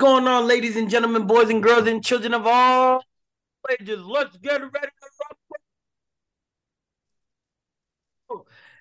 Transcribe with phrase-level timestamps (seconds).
[0.00, 3.04] going on, ladies and gentlemen, boys and girls, and children of all
[3.70, 4.00] ages?
[4.02, 4.88] Let's get ready.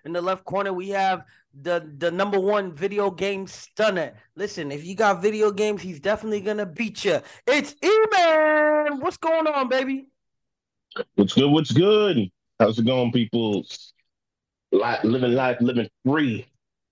[0.05, 1.25] In the left corner, we have
[1.61, 4.13] the the number one video game stunner.
[4.35, 7.19] Listen, if you got video games, he's definitely gonna beat you.
[7.45, 9.01] It's E-Man.
[9.01, 10.07] What's going on, baby?
[11.15, 11.51] What's good?
[11.51, 12.31] What's good?
[12.59, 13.65] How's it going, people?
[14.71, 16.45] Life, living life, living free,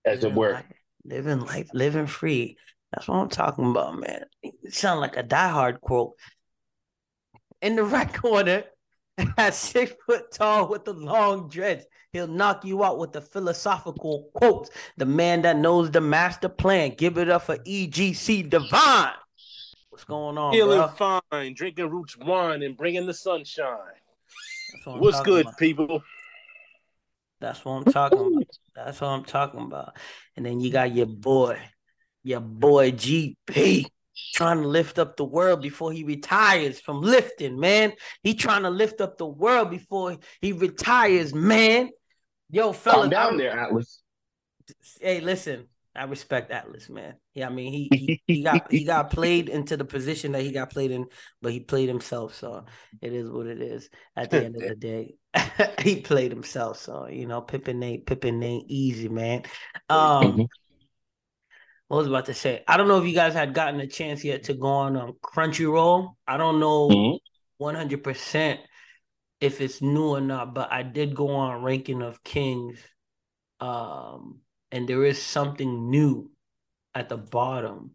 [0.03, 0.53] as it were.
[0.53, 0.65] Life,
[1.05, 2.57] living life, living free.
[2.91, 4.23] That's what I'm talking about, man.
[4.41, 6.13] It sounds like a diehard quote.
[7.61, 8.63] In the right corner,
[9.37, 14.29] at six foot tall with the long dreads, he'll knock you out with the philosophical
[14.33, 14.69] quotes.
[14.97, 16.93] The man that knows the master plan.
[16.95, 19.13] Give it up for EGC Divine.
[19.89, 21.21] What's going on, Feeling bro?
[21.31, 23.77] fine, drinking roots wine and bringing the sunshine.
[24.83, 25.57] What What's good, about.
[25.57, 26.03] people?
[27.39, 28.57] That's what I'm talking about.
[28.75, 29.97] That's what I'm talking about.
[30.35, 31.59] And then you got your boy,
[32.27, 33.85] your boy GP,
[34.33, 37.93] trying to lift up the world before he retires from lifting, man.
[38.21, 41.89] He trying to lift up the world before he retires, man.
[42.49, 44.01] Yo, fellas, Calm down I'm- there, Atlas.
[44.99, 47.15] hey, listen, I respect Atlas, man.
[47.33, 50.51] Yeah, I mean he, he he got he got played into the position that he
[50.51, 51.05] got played in,
[51.41, 52.65] but he played himself, so
[53.01, 53.89] it is what it is.
[54.15, 55.15] At the end of the day,
[55.81, 59.43] he played himself, so you know, Pippin ain't Pippin ain't easy, man.
[59.89, 60.47] Um, Mhm.
[61.87, 62.63] What was I about to say?
[62.67, 65.13] I don't know if you guys had gotten a chance yet to go on um,
[65.21, 66.15] Crunchyroll.
[66.27, 67.19] I don't know Mhm.
[67.57, 68.59] one hundred percent
[69.39, 72.79] if it's new or not, but I did go on Ranking of Kings,
[73.59, 74.39] um,
[74.71, 76.31] and there is something new
[76.95, 77.91] at the bottom.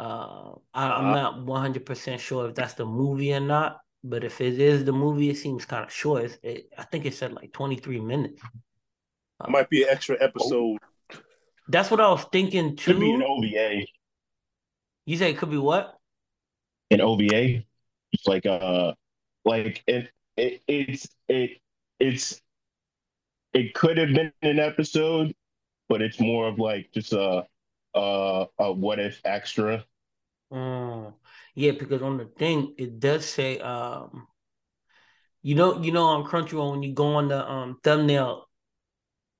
[0.00, 1.14] Uh, I, I'm Uh-huh.
[1.14, 4.84] not one hundred percent sure if that's the movie or not, but if it is
[4.84, 6.38] the movie, it seems kind of short.
[6.42, 8.42] It, I think it said like twenty three minutes.
[9.40, 10.78] Uh, Might be an extra episode.
[11.68, 12.92] That's what I was thinking too.
[12.92, 13.22] Could be an.
[13.22, 13.86] OVA.
[15.06, 15.98] You say it could be what?
[16.90, 17.64] An OVA.
[18.12, 18.92] It's like uh,
[19.44, 21.60] like it, it it's it
[21.98, 22.40] it's
[23.52, 25.34] it could have been an episode,
[25.88, 27.44] but it's more of like just a
[27.94, 29.84] a, a what if extra.
[30.52, 31.14] Mm,
[31.54, 34.26] yeah, because on the thing it does say um
[35.42, 38.48] you know you know on Crunchyroll when you go on the um thumbnail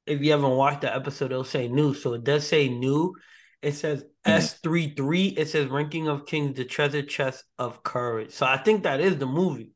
[0.07, 3.15] if you haven't watched the episode it'll say new so it does say new
[3.61, 4.31] it says mm-hmm.
[4.31, 9.01] S33 it says Ranking of Kings the treasure chest of courage so I think that
[9.01, 9.73] is the movie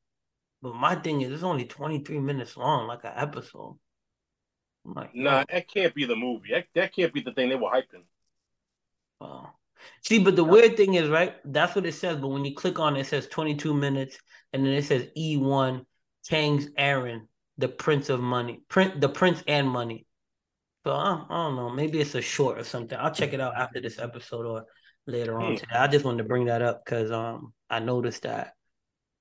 [0.63, 3.79] but my thing is it's only 23 minutes long like an episode
[4.85, 6.51] I'm like Nah, that can't be the movie.
[6.53, 8.05] That, that can't be the thing they were hyping.
[9.21, 9.51] wow.
[10.03, 11.35] See, but the weird thing is, right?
[11.45, 12.19] That's what it says.
[12.19, 14.19] But when you click on it, it says 22 minutes,
[14.53, 15.85] and then it says E1
[16.29, 20.07] Kang's Aaron, the Prince of Money, Prince, the Prince and Money.
[20.87, 21.69] So I, I don't know.
[21.71, 22.97] Maybe it's a short or something.
[22.97, 24.67] I'll check it out after this episode or
[25.09, 25.57] later on Hmm.
[25.57, 25.75] today.
[25.75, 28.55] I just wanted to bring that up because um I noticed that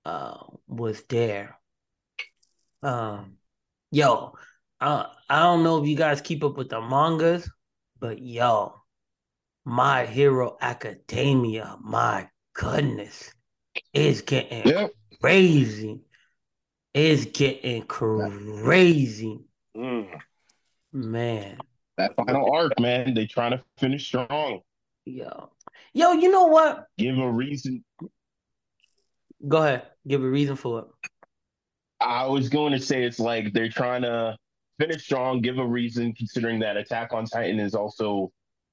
[0.05, 0.37] uh
[0.67, 1.57] was there.
[2.83, 3.37] Um,
[3.91, 4.33] yo,
[4.79, 7.49] uh, I don't know if you guys keep up with the mangas,
[7.99, 8.75] but yo.
[9.67, 13.33] My Hero Academia, my goodness,
[13.93, 14.91] is getting Yep.
[15.21, 16.01] crazy.
[16.93, 19.39] It's getting crazy,
[19.75, 20.21] Mm.
[20.95, 21.57] Man.
[21.97, 23.13] That final arc, man.
[23.13, 24.61] They trying to finish strong.
[25.05, 25.51] Yo,
[25.93, 26.87] yo, you know what?
[26.97, 27.83] Give a reason.
[29.47, 30.85] Go ahead, give a reason for it.
[32.01, 34.35] I was going to say it's like they're trying to
[34.79, 38.31] finish strong, give a reason, considering that Attack on Titan is also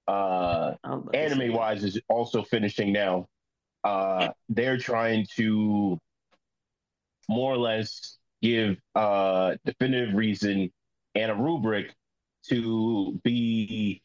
[0.08, 3.26] uh I was about to say- anime wise is also finishing now.
[3.84, 5.98] Uh they're trying to
[7.28, 10.72] more or less give uh definitive reason
[11.14, 11.94] and a rubric
[12.48, 14.02] to be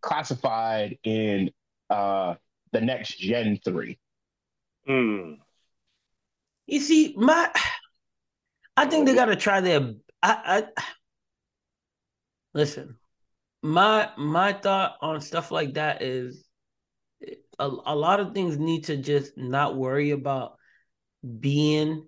[0.00, 1.50] classified in
[1.90, 2.34] uh
[2.72, 3.98] the next gen 3.
[4.88, 5.36] Mm.
[6.66, 7.50] You see, my,
[8.76, 9.94] I think they gotta try their.
[10.22, 10.82] I, I
[12.54, 12.96] listen.
[13.62, 16.44] My my thought on stuff like that is,
[17.58, 20.56] a, a lot of things need to just not worry about
[21.40, 22.06] being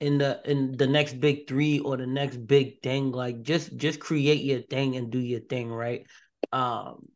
[0.00, 3.12] in the in the next big three or the next big thing.
[3.12, 6.06] Like just just create your thing and do your thing, right?
[6.52, 7.08] Um,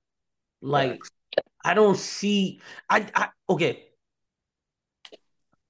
[0.61, 1.01] like
[1.65, 2.61] I don't see.
[2.89, 3.87] I I okay.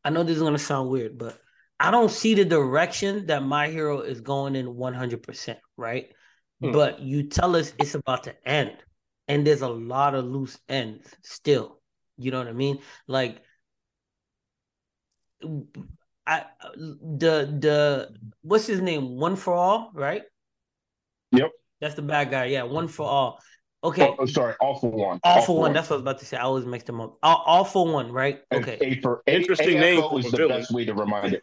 [0.04, 1.38] I know this is gonna sound weird, but
[1.80, 6.12] I don't see the direction that my hero is going in 100%, right?
[6.60, 6.72] Hmm.
[6.72, 8.76] But you tell us it's about to end,
[9.28, 11.80] and there's a lot of loose ends still.
[12.16, 12.78] You know what I mean?
[13.08, 13.42] Like,
[16.26, 16.44] I
[16.76, 19.16] the the what's his name?
[19.18, 20.22] One for all, right?
[21.32, 21.50] Yep.
[21.80, 22.46] That's the bad guy.
[22.46, 23.40] Yeah, one for all.
[23.82, 25.20] Okay, Oh, oh, sorry, all for one.
[25.24, 25.74] all for one.
[25.74, 26.38] That's what I was about to say.
[26.38, 27.18] I always mix them up.
[27.22, 28.40] All, all for one, right?
[28.50, 30.58] Okay, A for A, Interesting AFO name for is a the villain.
[30.60, 31.42] best way to remind it.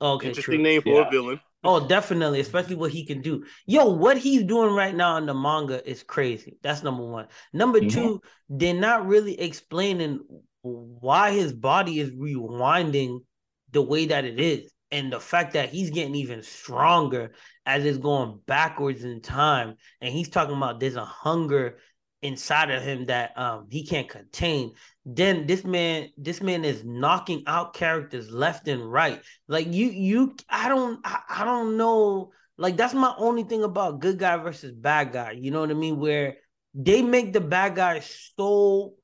[0.00, 0.62] okay, Interesting true.
[0.62, 1.08] name for Yeah.
[1.08, 1.40] a villain.
[1.64, 3.44] Oh, definitely, especially what he can do.
[3.66, 6.56] Yo, what he's doing right now in the manga is crazy.
[6.62, 7.26] That's number one.
[7.52, 7.90] Number Mhm.
[7.90, 10.20] two, they're not really explaining
[10.62, 13.24] why his body is rewinding
[13.72, 14.70] the way that it is.
[14.90, 17.32] And the fact that he's getting even stronger
[17.66, 19.74] as it's going backwards in time.
[20.00, 21.78] And he's talking about there's a hunger
[22.22, 24.72] inside of him that um he can't contain.
[25.04, 29.20] Then this man, this man is knocking out characters left and right.
[29.46, 32.32] Like you, you, I don't, I, I don't know.
[32.56, 35.32] Like that's my only thing about good guy versus bad guy.
[35.32, 35.98] You know what I mean?
[35.98, 36.36] Where
[36.74, 38.94] they make the bad guy so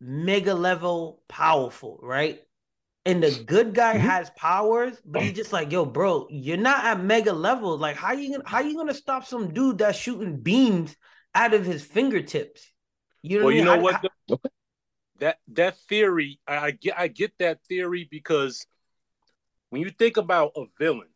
[0.00, 2.40] mega level powerful, right?
[3.08, 4.00] And the good guy Mhm.
[4.00, 7.78] has powers, but he's just like, yo, bro, you're not at mega level.
[7.78, 10.94] Like, how you gonna how you gonna stop some dude that's shooting beams
[11.34, 12.70] out of his fingertips?
[13.22, 13.64] You know Well, what you mean?
[13.64, 13.94] know How- what?
[13.94, 14.40] how- though?
[15.20, 18.66] that that theory, I, I get, I get that theory because
[19.70, 21.08] when you think about a villain,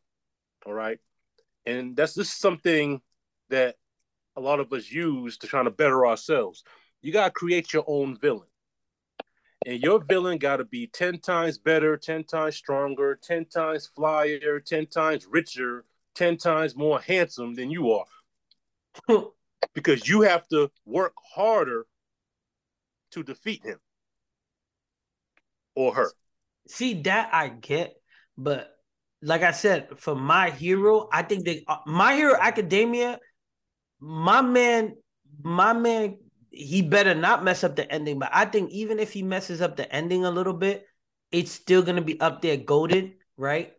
[0.64, 0.98] all right,
[1.66, 3.02] and that's just something
[3.50, 3.76] that
[4.34, 6.64] a lot of us use to try to better ourselves.
[7.02, 8.48] You gotta create your own villain,
[9.66, 14.60] and your villain got to be ten times better, ten times stronger, ten times flyer,
[14.60, 18.04] ten times richer, ten times more handsome than you are,
[19.74, 21.86] because you have to work harder
[23.12, 23.78] to defeat him
[25.74, 26.10] or her.
[26.68, 27.94] See that I get,
[28.36, 28.70] but
[29.22, 33.20] like I said, for my hero, I think they uh, my hero academia,
[34.00, 34.96] my man,
[35.42, 36.18] my man,
[36.52, 38.18] he better not mess up the ending.
[38.18, 40.86] But I think even if he messes up the ending a little bit,
[41.30, 43.72] it's still gonna be up there goaded, right?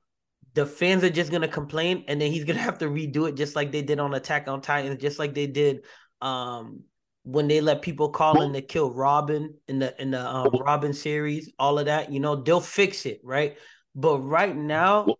[0.55, 3.55] The fans are just gonna complain, and then he's gonna have to redo it just
[3.55, 5.85] like they did on Attack on Titan, just like they did
[6.21, 6.83] um
[7.23, 10.93] when they let people call in to kill Robin in the in the um, Robin
[10.93, 13.57] series, all of that, you know, they'll fix it, right?
[13.95, 15.15] But right now,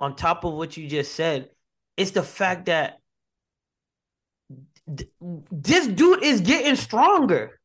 [0.00, 1.50] on top of what you just said,
[1.96, 3.00] it's the fact that th-
[5.50, 7.60] this dude is getting stronger.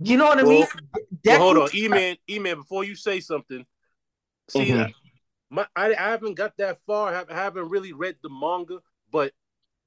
[0.00, 0.66] You know what I mean?
[1.24, 3.64] Well, hold on, E-Man, E-Man, before you say something,
[4.48, 4.92] see, Mhm.
[5.50, 7.12] my, I, I haven't got that far.
[7.12, 8.80] Haven't, I haven't really read the manga,
[9.12, 9.32] but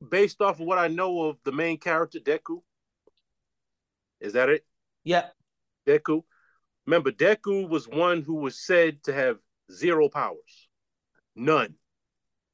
[0.07, 2.61] based off of what I know of the main character, Deku,
[4.21, 4.65] is that it?
[5.03, 5.27] Yeah,
[5.85, 6.23] Deku.
[6.85, 9.39] Remember, Deku was one who was said to have
[9.71, 10.69] zero powers,
[11.35, 11.75] none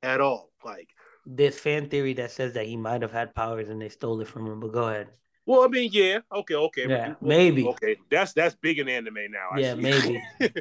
[0.01, 0.51] at all.
[0.65, 0.89] Like,
[1.25, 4.27] there's fan theory that says that he might have had powers and they stole it
[4.27, 4.59] from him.
[4.59, 5.07] But go ahead.
[5.45, 7.65] well, I mean, yeah, okay, okay, Yeah, maybe.
[7.67, 7.97] okay.
[8.09, 9.49] That's that's big in anime now.
[9.53, 10.21] I Yeah, maybe.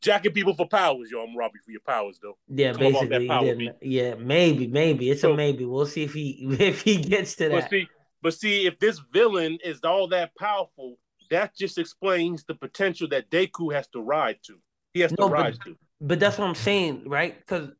[0.00, 1.20] Jacking people for powers, yo.
[1.20, 2.36] I'm gonna rob you for your powers, though.
[2.48, 5.64] Yeah, Come basically, power Yeah, maybe, maybe it's So- a maybe.
[5.64, 7.70] We'll see if he if he gets to But that.
[7.70, 7.88] see,
[8.22, 10.98] but see, if this villain is all that powerful,
[11.30, 14.58] that just explains the potential that Deku has to ride to.
[14.94, 15.76] He has No, to but- to.
[16.00, 17.38] But that's what I'm saying, right?
[17.38, 17.70] Because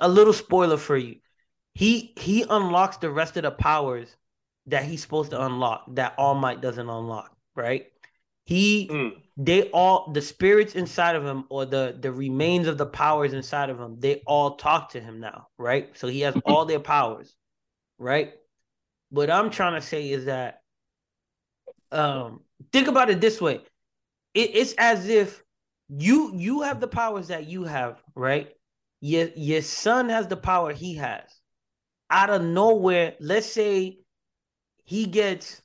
[0.00, 1.16] a little spoiler for you,
[1.76, 4.16] he he unlocks the rest of the powers
[4.64, 7.88] that he's supposed to unlock that All Might doesn't unlock, right?
[8.46, 9.20] He Mm.
[9.36, 13.68] they all the spirits inside of him or the the remains of the powers inside
[13.68, 15.90] of him, they all talk to him now, right?
[15.98, 17.36] So he has all their powers,
[17.98, 18.32] right?
[19.10, 20.62] What I'm trying to say is that
[21.92, 22.40] um
[22.72, 23.60] think about it this way.
[24.32, 25.42] It, it's as if
[25.90, 28.48] you you have the powers that you have, right?
[29.02, 31.35] Your your son has the power he has.
[32.10, 33.98] Out of nowhere, let's say
[34.84, 35.60] he gets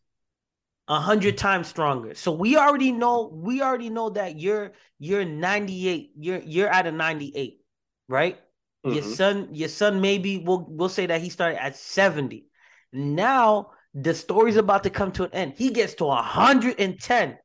[0.87, 2.15] a hundred times stronger.
[2.15, 6.91] So we already know we already know that you're you're 98, you're you're at a
[6.91, 7.61] 98,
[8.07, 8.39] right?
[8.83, 9.15] Your Mhm.
[9.15, 12.47] son, your son maybe we'll we'll say that he started at 70.
[12.91, 15.53] Now the story's about to come to an end.
[15.57, 17.37] He gets to 110,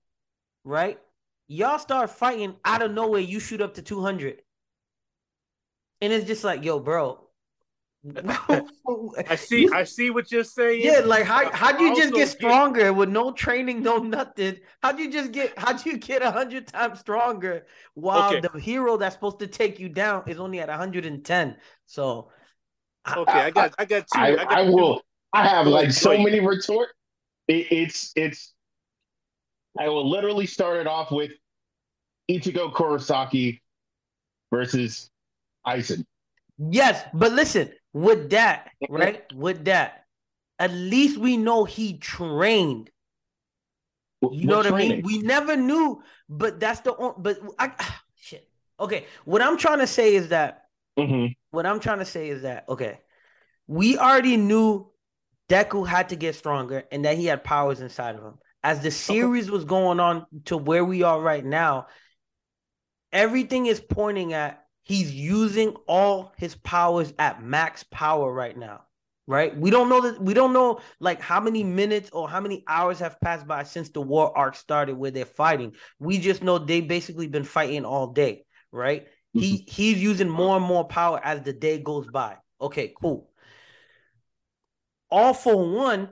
[0.65, 0.99] right?
[1.49, 4.43] Y'all start fighting out of nowhere, you shoot up to 200.
[6.01, 7.26] And it's just like, yo, bro.
[9.29, 9.69] I see.
[9.73, 10.83] I see what you're saying.
[10.83, 14.59] yeah, like how uh, how'd you just get stronger with no training, no nothing?
[14.83, 18.47] How'd you just get how'd you get a hundred times stronger while Okay.
[18.53, 21.57] the hero that's supposed to take you down is only at 110?
[21.87, 22.31] So
[23.17, 23.73] Okay, I got.
[23.79, 24.21] I got two.
[24.21, 24.73] I, got I two.
[24.73, 25.03] will.
[25.33, 26.89] I have like so go many retort.
[27.49, 28.53] It, it's it's.
[29.79, 31.33] I will literally start it off with
[32.31, 33.61] Ichigo Kurosaki
[34.51, 35.11] versus
[35.67, 36.05] Aizen.
[36.71, 39.25] Yes, but listen, with that, right?
[39.33, 40.05] With that,
[40.59, 42.91] at least we know he trained.
[44.21, 45.03] You know what I mean?
[45.03, 47.15] We never knew, but that's the only.
[47.17, 48.47] But I ah, shit.
[48.79, 50.65] Okay, what I'm trying to say is that
[50.99, 51.37] mean?
[51.53, 53.01] what I'm trying to say is that okay,
[53.67, 54.91] we already knew
[55.49, 58.35] Deku had to get stronger and that he had powers inside of him.
[58.63, 61.87] As the series was going on to where we are right now,
[63.11, 68.83] everything is pointing at he's using all his powers at max power right now
[69.29, 69.59] right?
[69.59, 73.01] We don't know that we don't know like how many minutes or how many hours
[73.01, 75.73] have passed by since the war arc started where they're fighting.
[75.99, 79.03] We just know they've basically been fighting all day right?
[79.05, 79.41] Mm-hmm.
[79.41, 82.37] he he's using more and more power as the day goes by.
[82.61, 83.31] Okay cool.
[85.11, 86.11] All for one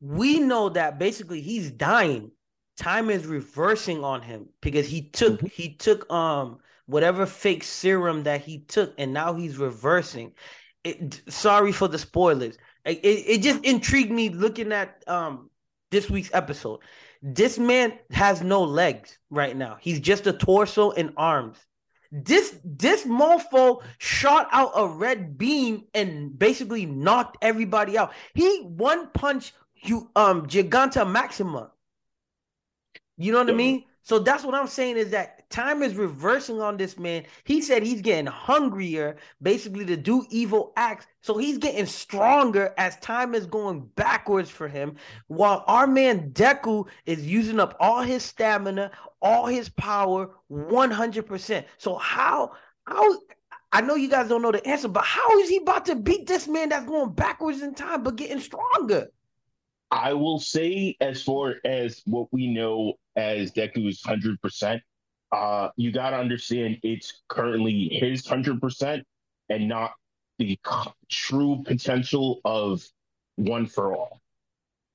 [0.00, 2.30] we know that basically he's dying.
[2.76, 5.46] Time is reversing on him because he took mm-hmm.
[5.46, 6.58] he took um
[6.88, 10.32] whatever fake serum that he took and now he's reversing.
[10.84, 12.56] It, sorry for the spoilers.
[12.84, 15.50] It, it just intrigued me looking at um
[15.90, 16.80] this week's episode.
[17.22, 19.76] This man has no legs right now.
[19.80, 21.58] He's just a torso and arms.
[22.10, 28.12] This this mofo shot out a red beam and basically knocked everybody out.
[28.32, 31.68] He one punch you um Gigantomachia.
[33.18, 33.84] You know what I mean?
[34.04, 37.24] So that's what I'm saying is that time is reversing on this man.
[37.44, 41.06] He said he's getting hungrier, basically to do evil acts.
[41.22, 46.86] So he's getting stronger as time is going backwards for him, while our man Deku
[47.06, 48.90] is using up all his stamina,
[49.20, 51.64] all his power, 100%.
[51.78, 52.52] So how
[52.86, 53.18] how
[53.70, 56.26] I know you guys don't know the answer, but how is he about to beat
[56.26, 59.08] this man that's going backwards in time but getting stronger?
[59.90, 64.82] I will say, as far as what we know as Deku's hundred percent,
[65.32, 69.04] uh, you got to understand it's currently his hundred percent
[69.48, 69.92] and not
[70.38, 70.58] the
[71.08, 72.82] true potential of
[73.36, 74.20] one for all.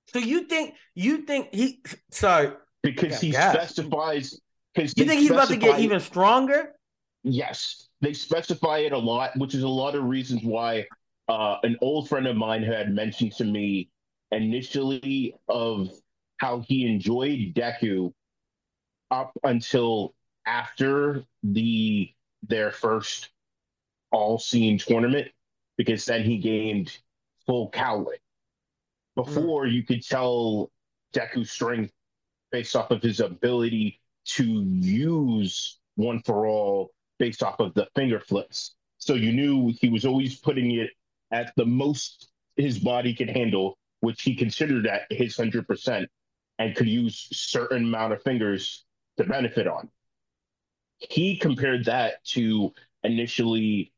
[0.07, 1.81] So you think you think he?
[2.11, 4.39] Sorry, because he specifies.
[4.73, 6.71] Because you think he's about to get even stronger?
[7.23, 10.85] Yes, they specify it a lot, which is a lot of reasons why
[11.29, 13.89] uh, an old friend of mine had mentioned to me
[14.31, 15.89] initially of
[16.37, 18.11] how he enjoyed Deku
[19.11, 22.11] up until after the
[22.43, 23.29] their first
[24.11, 25.29] all scene tournament
[25.77, 26.97] because then he gained
[27.45, 28.19] full cowling.
[29.15, 29.73] Before mm.
[29.73, 30.71] you could tell
[31.13, 31.93] Deku's strength
[32.51, 38.19] based off of his ability to use one for all based off of the finger
[38.19, 38.75] flips.
[38.97, 40.91] So you knew he was always putting it
[41.31, 46.05] at the most his body could handle which he considered at his 100%
[46.59, 48.85] and could use certain amount of fingers
[49.17, 49.89] to benefit on.
[51.09, 53.91] He compared that to initially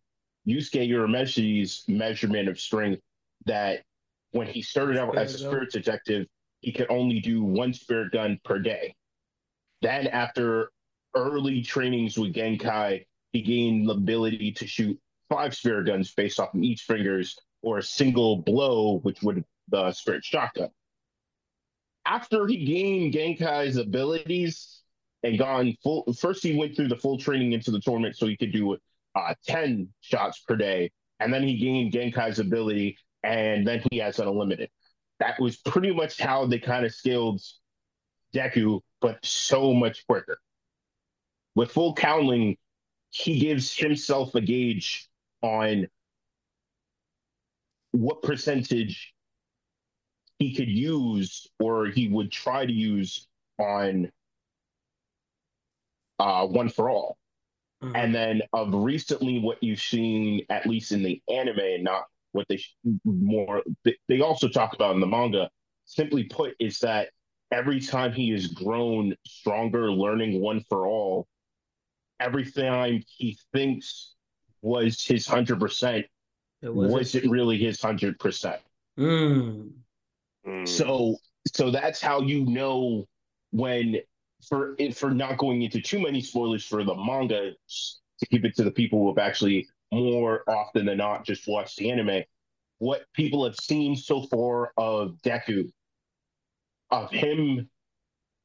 [0.48, 3.02] Yusuke Urameshi's measurement of strength
[3.46, 3.84] that
[4.32, 6.28] when he started out as a spirit detective,
[6.62, 8.96] he could only do one spirit gun per day.
[9.82, 10.72] Then after
[11.16, 16.54] early trainings with Genkai, he gained the ability to shoot five spirit guns based off
[16.54, 20.70] of each fingers or a single blow, which would the Spirit Shotgun.
[22.06, 24.82] After he gained Genkai's abilities
[25.26, 28.38] and gone full, first he went through the full training into the tournament so he
[28.38, 28.78] could do
[29.16, 30.92] uh, 10 shots per day.
[31.20, 34.70] And then he gained Genkai's ability and then he has unlimited.
[35.20, 37.42] That was pretty much how they kind of scaled
[38.36, 40.38] Deku, but so much quicker.
[41.56, 42.58] With full cowling,
[43.10, 45.10] he gives himself a gauge
[45.42, 45.88] on
[47.92, 49.14] what percentage
[50.38, 53.28] he could use or he would try to use
[53.58, 54.12] on
[56.20, 57.18] uh, One for All.
[57.84, 57.96] Mm-hmm.
[57.96, 62.48] And then of recently, what you've seen, at least in the anime, and not what
[62.50, 62.60] they
[63.04, 63.64] more,
[64.08, 65.50] they also talk about in the manga,
[65.86, 67.10] simply put, is that
[67.52, 71.28] every time he has grown stronger, learning One for All,
[72.20, 74.16] every time he thinks
[74.62, 76.06] was his 100%,
[76.64, 78.58] wasn't really his 100%.
[78.98, 79.72] Mm.
[80.48, 80.68] Mm.
[80.68, 81.18] So
[81.54, 83.06] so that's how you know
[83.52, 83.98] when
[84.48, 87.52] for for not going into too many spoilers for the manga
[88.20, 91.78] to keep it to the people who have actually more often than not just watched
[91.78, 92.24] the anime.
[92.80, 95.72] What people have seen so far of Deku,
[96.92, 97.70] of him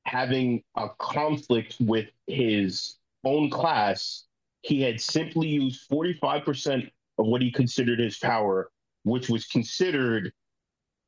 [0.05, 4.25] having a conflict with his own class,
[4.63, 8.71] he had simply used 45% of what he considered his power,
[9.05, 10.33] which was considered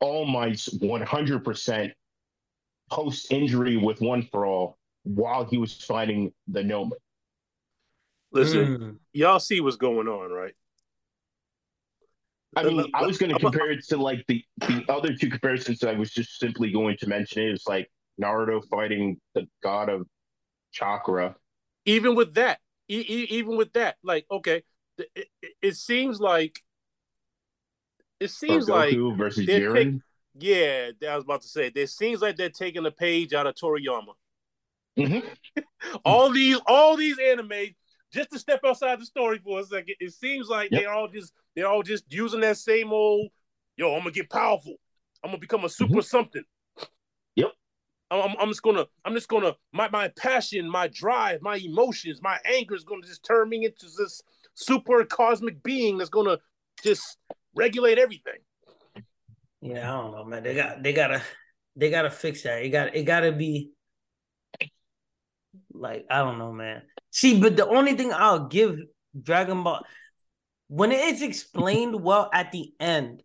[0.01, 1.93] all Might's 100%
[2.91, 6.99] post injury with One for All while he was fighting the Nomen.
[8.33, 8.97] Listen, mm.
[9.13, 10.55] y'all see what's going on, right?
[12.55, 15.79] I mean, I was going to compare it to like the the other two comparisons
[15.81, 17.45] that I was just simply going to mention.
[17.45, 20.07] It was like Naruto fighting the god of
[20.71, 21.35] chakra.
[21.87, 22.59] Even with that,
[22.89, 24.63] e- even with that, like okay,
[24.99, 25.29] it, it,
[25.63, 26.61] it seems like
[28.21, 30.01] it seems like versus they're Jiren.
[30.39, 31.71] Yeah, I was about to say.
[31.75, 34.15] It seems like they're taking a page out of Toriyama.
[34.99, 35.25] Mhm.
[36.05, 37.75] all these all these anime
[38.13, 40.81] just to step outside the story for a second it seems like Yep.
[40.81, 43.31] they're all just they're all just using that same old
[43.79, 44.75] yo i'm gonna get powerful
[45.25, 46.43] i'm gonna become a super something
[46.79, 46.85] Mm-hmm.
[47.37, 47.53] Yep.
[48.11, 52.21] I'm, I'm, I'm just gonna i'm just gonna my, my passion my drive my emotions
[52.23, 54.23] my anger is gonna just turn me into this
[54.53, 56.39] super cosmic being that's gonna
[56.85, 57.17] just
[57.55, 58.41] regulate everything
[59.63, 60.43] Yeah, I don't know, man.
[60.43, 61.23] They got they gotta
[61.77, 62.63] they gotta fix that.
[62.63, 63.71] It got it gotta be
[65.73, 66.83] like I don't know, man.
[67.11, 68.77] See, but the only thing I'll give
[69.21, 69.85] Dragon Ball
[70.69, 73.23] when it is explained well at the end,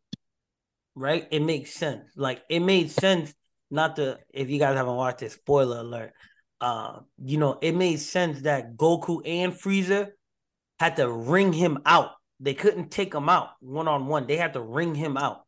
[0.94, 1.28] right?
[1.32, 2.06] It makes sense.
[2.16, 3.34] Like it made sense.
[3.72, 6.14] Not to if you guys haven't watched it, spoiler alert.
[6.62, 10.10] Uh, you know, it made sense that Goku and Frieza
[10.80, 12.12] had to ring him out.
[12.40, 14.28] They couldn't take him out one on one.
[14.28, 15.47] They had to ring him out.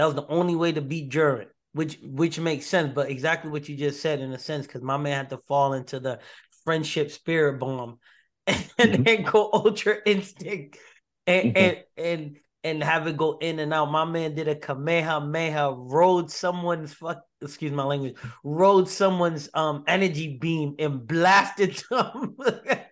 [0.00, 2.90] That was the only way to beat Jiren, which which makes sense.
[2.94, 5.74] But exactly what you just said in a sense, because my man had to fall
[5.74, 6.20] into the
[6.64, 7.98] friendship spirit bomb
[8.46, 9.04] and Mhm.
[9.04, 10.78] then go ultra instinct
[11.26, 11.54] and Mhm.
[11.54, 13.90] and and and have it go in and out.
[13.90, 20.38] My man did a kamehameha, rode someone's fuck excuse my language, rode someone's um energy
[20.38, 22.38] beam and blasted them.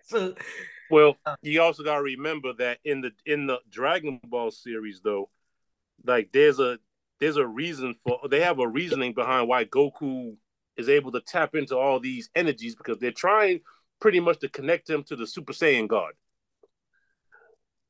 [0.03, 0.35] so
[0.91, 1.37] Well, Uh.
[1.41, 5.31] you also gotta remember that in the in the Dragon Ball series, though,
[6.05, 6.77] like there's a
[7.19, 10.35] there's a reason for they have a reasoning behind why Goku
[10.77, 13.59] is able to tap into all these energies because they're trying
[13.99, 16.13] pretty much to connect him to the Super Saiyan God.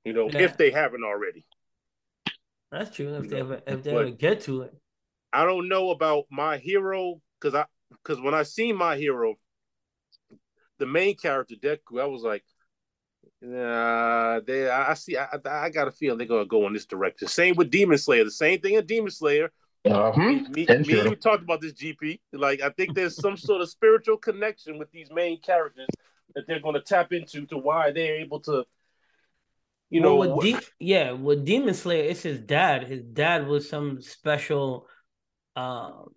[0.03, 0.39] You know, Yeah.
[0.39, 1.45] if they haven't already.
[2.71, 3.13] that's true.
[3.15, 4.73] If You they know, ever if they but- ever get to it.
[5.31, 9.35] I don't know about my hero because I because when I seen my hero,
[10.79, 12.43] the main character Deku, I was like,
[13.41, 16.73] nah, they I, I see I, I I got a feeling they're gonna go in
[16.73, 17.27] this direction.
[17.27, 19.51] Same with Demon Slayer, the same thing in Demon Slayer.
[19.85, 20.19] Uh-huh.
[20.19, 22.19] Me, me, And me and you talked about this GP.
[22.33, 25.87] Like I think there's some sort of spiritual connection with these main characters
[26.35, 28.65] that they're gonna tap into to why they're able to,
[29.89, 32.83] you know, well, with De- yeah, with Demon Slayer, it's his dad.
[32.87, 34.87] His dad was some special
[35.55, 36.09] um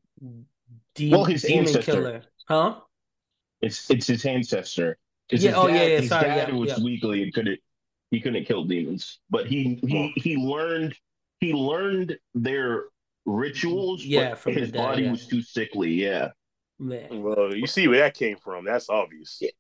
[0.94, 1.92] de- Well, his demon ancestor.
[1.92, 2.22] killer.
[2.48, 2.80] Huh?
[3.61, 4.98] It's it's his ancestor.
[5.32, 6.84] 'Cause Yeah, his oh, yeah, dad, yeah, his sorry, dad yeah, was yeah.
[6.84, 7.58] weakly and couldn't
[8.10, 9.18] he couldn't kill demons.
[9.30, 10.94] But he he he learned
[11.40, 12.84] he learned their
[13.24, 15.10] rituals, Yeah, but from his dad, body yeah.
[15.10, 15.90] was too sickly.
[15.92, 16.30] Yeah.
[16.78, 17.22] Man.
[17.22, 18.64] well, you see where that came from.
[18.64, 19.40] That's obvious.
[19.40, 19.50] Yeah.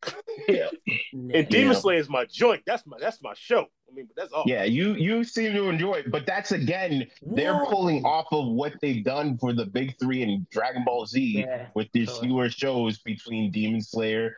[0.48, 0.68] Yeah.
[1.12, 1.78] And Demon Yeah.
[1.78, 2.62] Slayer is my joint.
[2.66, 3.60] That's my that's my show.
[3.88, 4.42] I mean, but that's all.
[4.46, 7.70] Yeah, you you seem to enjoy it, but that's again they're Whoa.
[7.70, 11.68] pulling off of what they've done for the big three and Dragon Ball Z Yeah.
[11.74, 12.28] with these totally.
[12.28, 14.36] newer shows between Demon Slayer.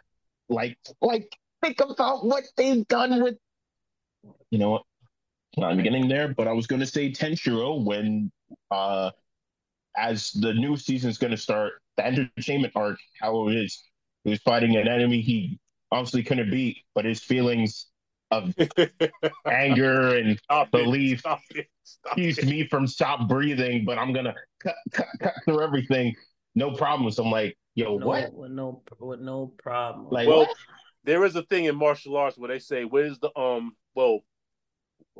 [0.48, 3.36] Like like think about what they've done with
[4.50, 4.82] you know what?
[5.56, 8.30] Not getting there, but I was gonna say Tanjiro when
[8.70, 9.10] uh
[9.96, 13.82] as the new season is gonna start, the entertainment arc, how it is.
[14.24, 15.58] He was fighting an enemy he
[15.92, 17.86] obviously couldn't beat, but his feelings
[18.30, 18.52] of
[19.46, 20.72] anger and Stop it.
[20.72, 21.66] Belief Stop it.
[21.84, 22.46] Stop keeps it.
[22.46, 26.14] me from stop breathing, but I'm gonna cut, cut, cut through everything.
[26.54, 27.18] No problems.
[27.18, 28.32] I'm like, yo, No, what?
[28.32, 30.08] With no with no problem.
[30.10, 30.56] Like Well, what?
[31.04, 34.20] there is a thing in martial arts where they say, "What is the um?" Well,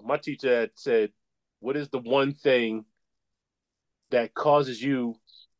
[0.02, 1.12] my teacher had said,
[1.60, 2.84] "What is the one thing
[4.10, 5.16] that causes you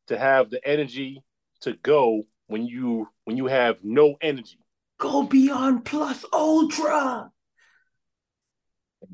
[0.06, 1.22] to have the energy
[1.60, 4.58] to go when you when you have no energy?"
[4.98, 7.30] Go beyond plus ultra.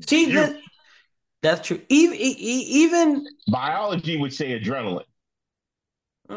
[0.07, 0.33] See You.
[0.33, 0.55] that
[1.41, 1.81] that's true.
[1.89, 5.05] Even even Biology would say adrenaline.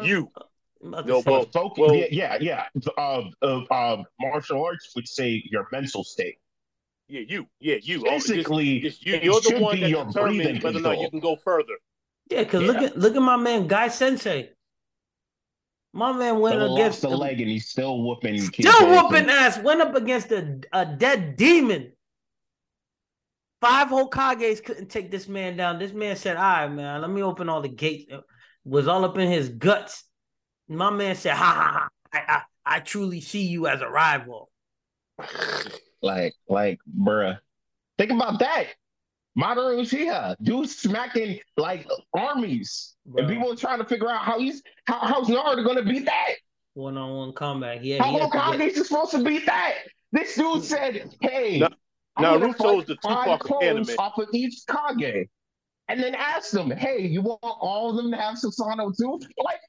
[0.01, 0.31] You.
[0.85, 2.89] I'm about to No, well, Focus, well- yeah, yeah, yeah.
[2.97, 6.37] Uh, uh, martial arts would say your mental state.
[7.07, 7.47] Yeah, you.
[7.59, 8.03] Yeah, you.
[8.07, 10.99] Oh, just- Basically, just you, you're the one that your determines breathing whether or not
[10.99, 11.73] you can go further.
[12.29, 14.49] yeah, because look at look at my man Guy Sensei.
[15.93, 18.41] My man went Someone against lost a leg and he's still whooping.
[18.41, 19.57] Still whooping ass.
[19.59, 21.93] Went up against a, a dead demon.
[23.61, 25.79] Five Hokages couldn't take this man down.
[25.79, 28.19] This man said, "All right, man, let me open all the gates." It
[28.65, 30.03] was all up in his guts.
[30.67, 31.89] My man said, "Ha ha ha!
[32.11, 34.49] I, I, I truly see you as a rival."
[36.01, 37.39] Like, like, bruh.
[37.97, 38.67] Think about that.
[39.37, 42.95] Madara Uchiha, dude smacking like armies.
[43.17, 46.35] And people are trying to figure out how he's how, how's Naruto gonna beat that?
[46.73, 47.83] One-on-one combat.
[47.83, 49.75] Yeah, How he had Hokage get- is supposed to beat that?
[50.11, 50.63] This dude mm.
[50.63, 51.69] said, "Hey, Na-
[52.17, 53.99] I'm gonna Naruto's the five Tupac of clones anime.
[53.99, 55.27] off of each Kage."
[55.87, 59.59] And then asked them, "Hey, you want all of them to have Susanoo too?" Like,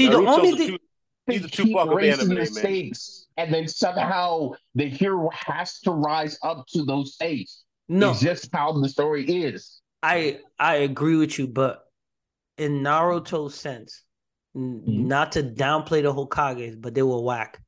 [0.00, 0.68] See, the Naruto's only thing.
[0.68, 0.78] two-
[1.26, 5.78] they He's a keep Tupac of raising the stakes, and then somehow the hero has
[5.80, 7.62] to rise up to those stakes.
[7.88, 9.80] No, It's just how the story is.
[10.02, 11.84] I I agree with you, but
[12.56, 14.02] in Naruto's sense,
[14.56, 15.04] n- Mhm.
[15.06, 17.60] not to downplay the Hokages, but they were whack.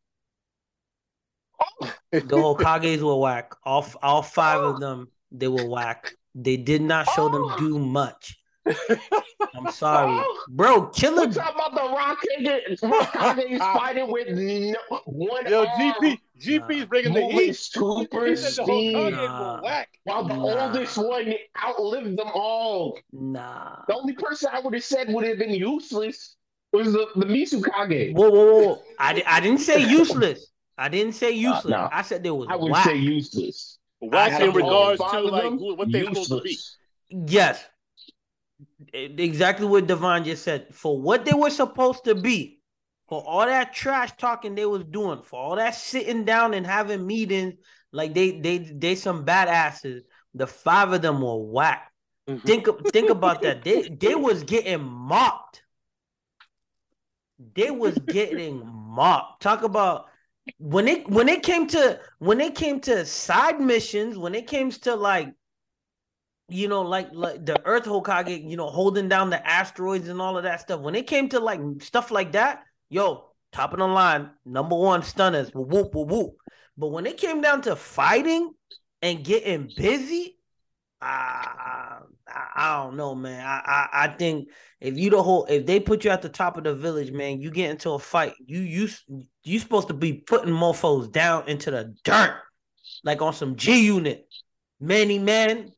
[2.10, 3.52] The Hokages were whack.
[3.64, 6.14] All all five of them, they were whack.
[6.34, 8.38] They did not show them do much.
[9.55, 10.87] I'm sorry, bro.
[10.88, 16.85] Killer, We're talking about the Raikage, Raikage fighting with no, one Yo, arm, GP, GP's
[16.87, 17.57] bringing the moving heat.
[17.57, 19.62] super He said the whole speed, Nah.
[19.62, 19.88] whack.
[20.05, 20.42] while the Nah.
[20.66, 22.98] oldest one outlived them all.
[23.12, 23.76] nah.
[23.88, 26.37] The only person I would have said would have been useless
[26.72, 28.14] was the, the Mizukage.
[28.14, 28.83] Whoa, whoa, whoa!
[28.98, 30.46] I, di- I didn't say useless.
[30.78, 31.66] I didn't say useless.
[31.66, 31.88] no.
[31.92, 32.85] I said there was I would whack.
[32.87, 33.78] say useless.
[34.00, 36.57] Whack in regards to like them, who- what they supposed to be.
[37.11, 37.62] Yes.
[38.92, 40.74] Exactly what Devon just said.
[40.74, 42.60] For what they were supposed to be,
[43.08, 47.06] for all that trash talking they was doing, for all that sitting down and having
[47.06, 47.54] meetings,
[47.92, 50.00] like they they they some badasses.
[50.34, 51.92] The five of them were whack.
[52.28, 52.42] Mhm.
[52.42, 53.64] Think think about that.
[53.64, 55.62] They they was getting mopped.
[57.54, 59.42] They was getting mopped.
[59.42, 60.06] Talk about
[60.58, 64.70] when it when it came to when it came to side missions, when it came
[64.70, 65.34] to like
[66.52, 70.36] you know, like like the Earth Hokage, you know, holding down the asteroids and all
[70.36, 70.80] of that stuff.
[70.80, 75.02] When it came to like stuff like that, yo, top of the line, number one
[75.02, 76.36] stunners, whoop whoop whoop.
[76.76, 78.52] But when it came down to fighting
[79.02, 80.38] and getting busy,
[81.00, 83.44] I, I, I don't know, man.
[83.44, 84.48] I, I I think
[84.80, 87.40] if you the whole if they put you at the top of the village, man,
[87.40, 88.34] you get into a fight.
[88.44, 88.88] You you
[89.42, 92.36] you supposed to be putting mofos down into the dirt,
[93.04, 94.26] like on some G unit.
[94.80, 95.72] Many men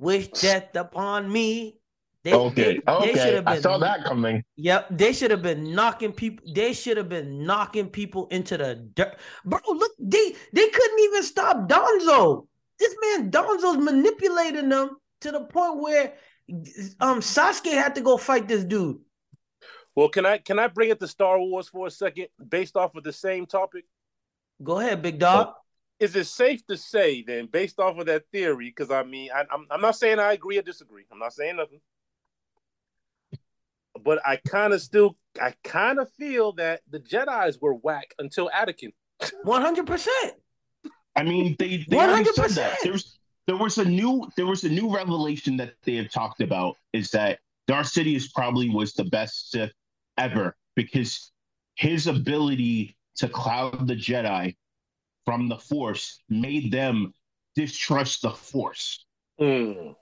[0.00, 1.76] wish death upon me.
[2.22, 3.34] They, Okay, they, they should okay.
[3.36, 4.44] have I been saw that coming.
[4.56, 6.44] Yep, they should have been knocking people.
[6.54, 9.58] They should have been knocking people into the dirt, bro.
[9.66, 12.46] Look, they they couldn't even stop Danzo.
[12.78, 16.14] This man Danzo's manipulating them to the point where
[17.00, 18.98] um Sasuke had to go fight this dude.
[19.94, 22.94] Well, can I can I bring it to Star Wars for a second, based off
[22.96, 23.84] of the same topic?
[24.62, 25.54] Go ahead, big dog.
[26.00, 28.68] Is it safe to say then, based off of that theory?
[28.74, 31.04] Because I mean, I, I'm I'm not saying I agree or disagree.
[31.12, 31.80] I'm not saying nothing,
[34.02, 38.50] but I kind of still I kind of feel that the Jedi's were whack until
[38.50, 38.92] Anakin.
[39.44, 40.34] One hundred percent.
[41.16, 42.54] I mean, they, they already said 100%.
[42.54, 42.78] that.
[42.82, 46.76] There's there was a new there was a new revelation that they have talked about
[46.92, 49.72] is that Darth Sidious probably was the best Sith
[50.16, 51.32] ever because
[51.74, 54.56] his ability to cloud the Jedi
[55.24, 57.14] from the Force made them
[57.54, 59.04] distrust the Force
[59.40, 59.96] Mm.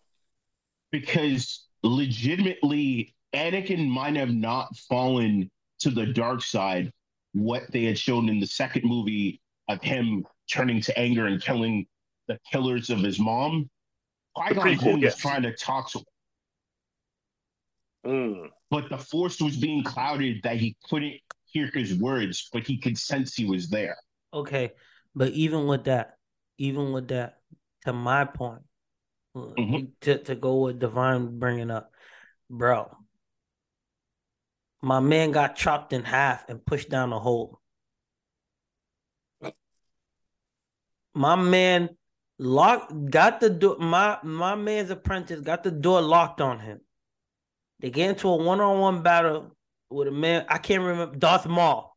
[0.91, 5.51] because legitimately Anakin might have not fallen
[5.81, 6.93] to the dark side
[7.33, 11.87] what they had shown in the second movie of him turning to anger and killing
[12.27, 13.71] the killers of his mom.
[14.35, 16.05] Qui-Gon prequel, Jinn was trying to talk to
[18.07, 18.51] Mm.
[18.71, 22.97] but the force was being clouded that he couldn't hear his words, but he could
[22.97, 23.97] sense he was there.
[24.33, 24.71] Okay,
[25.19, 26.17] but even with that,
[26.59, 27.41] even with that,
[27.85, 28.63] to my point,
[29.35, 29.91] Mhm.
[30.03, 31.93] to to go with Divine bringing up,
[32.49, 32.97] bro.
[34.81, 37.61] My man got chopped in half and pushed down a hole.
[41.15, 41.97] My man
[42.39, 43.77] locked got the door.
[43.79, 46.81] My my man's apprentice got the door locked on him.
[47.81, 49.57] They get into a one on one battle
[49.91, 50.47] with a man.
[50.49, 51.88] I can't remember Darth Maul.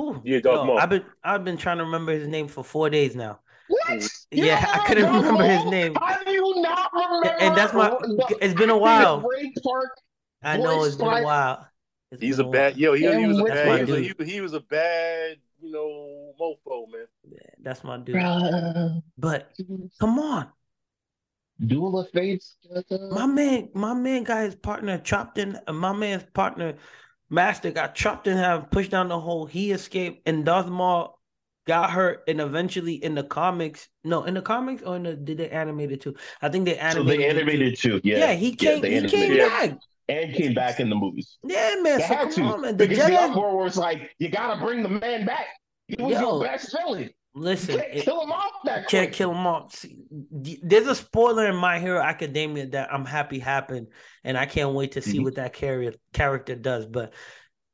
[0.00, 0.78] Whew, Yeah, Darth yo, Maul.
[0.78, 3.40] I've been I've been trying to remember his name for four days now.
[3.68, 4.08] What?
[4.30, 5.94] Yeah, I couldn't remember his name.
[6.00, 7.28] How do you not remember?
[7.40, 7.90] And that's my.
[7.90, 9.16] the It's been a while.
[9.18, 9.90] of Ray Park?
[10.42, 11.68] I know it's been a while.
[12.10, 12.52] It's He's a while.
[12.52, 12.94] bad yo.
[12.94, 13.76] He, he was a bad.
[13.76, 14.20] He was a, dude.
[14.28, 17.06] he, he was a bad, you know, mofo man.
[17.30, 18.16] Yeah, That's my dude.
[18.16, 19.00] Bruh.
[19.16, 19.52] But
[20.00, 20.48] come on,
[21.64, 22.56] Duel of Fates.
[23.12, 25.56] my man, my man got his partner chopped in.
[25.68, 26.74] uh, My man's partner,
[27.30, 29.46] Master, got chopped in half, pushed down the hole.
[29.46, 31.18] He escaped, and Darth Maul
[31.66, 32.24] got hurt.
[32.28, 35.92] And eventually, in the comics, no, in the comics, or in the did they animate
[35.92, 36.16] it too?
[36.42, 37.18] I think they animated.
[37.18, 37.20] So animated.
[37.20, 37.38] they it too.
[37.40, 38.00] animated too.
[38.04, 38.80] Yeah, Yeah, he came.
[38.80, 39.48] they he came animated it.
[39.48, 39.78] back.
[40.08, 41.38] and came back in the movies.
[41.44, 41.98] Yeah, man.
[41.98, 42.76] They So had to on, man.
[42.76, 43.30] The because the Jedi.
[43.30, 45.46] uproar was like, you gotta bring the man back.
[45.86, 47.10] He was Yo, your best villain.
[47.34, 49.12] You Listen, can't it- kill him off that can't quick.
[49.12, 49.74] kill them off.
[49.76, 49.98] See,
[50.62, 53.88] there's a spoiler in My Hero Academia that I'm happy happened,
[54.24, 55.24] and I can't wait to see Mhm.
[55.24, 56.86] what that character character does.
[56.86, 57.14] But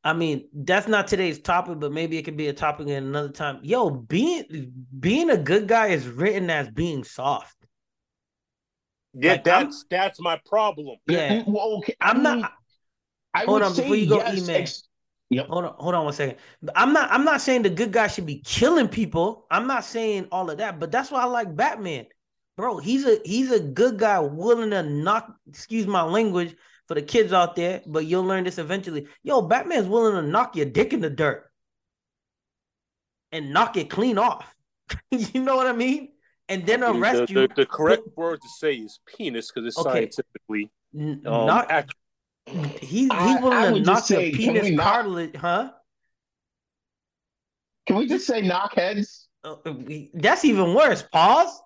[0.05, 3.31] I mean, that's not today's topic, but maybe it could be a topic in another
[3.33, 3.61] time.
[3.63, 7.57] Yo, being being a good guy is written as being soft.
[9.15, 10.99] Yeah, Like, I'm- that's that's my problem.
[11.07, 11.95] Yeah, Well, okay.
[12.01, 12.53] I I'm mean, not.
[13.33, 14.61] I Hold would on, say before you go, yes, E-Man.
[14.63, 14.89] ex-
[15.31, 15.49] Yep.
[15.49, 16.39] Hold on, hold on one second.
[16.77, 17.11] I'm not.
[17.11, 19.47] I'm not saying the good guy should be killing people.
[19.51, 22.07] I'm not saying all of that, but that's why I like Batman.
[22.57, 25.35] bro, he's a he's a good guy, willing to knock.
[25.49, 26.55] Excuse my language
[26.87, 29.09] for the kids out there, but you'll learn this eventually.
[29.25, 31.51] Yo, Batman's willing to knock your dick in the dirt
[33.33, 34.55] and knock it clean off.
[35.11, 36.11] you know what I mean?
[36.49, 37.49] And then arrest the, you.
[37.49, 40.09] The, the correct word to say is penis because it's Okay.
[40.09, 41.97] scientifically um, knock, accurate.
[42.47, 45.37] He's I- he's willing I to would knock just your say, penis we not- cartilage,
[45.37, 45.71] huh?
[47.87, 49.27] Can we just say knockheads?
[49.45, 49.57] Uh,
[50.15, 51.03] that's even worse.
[51.13, 51.61] Pause.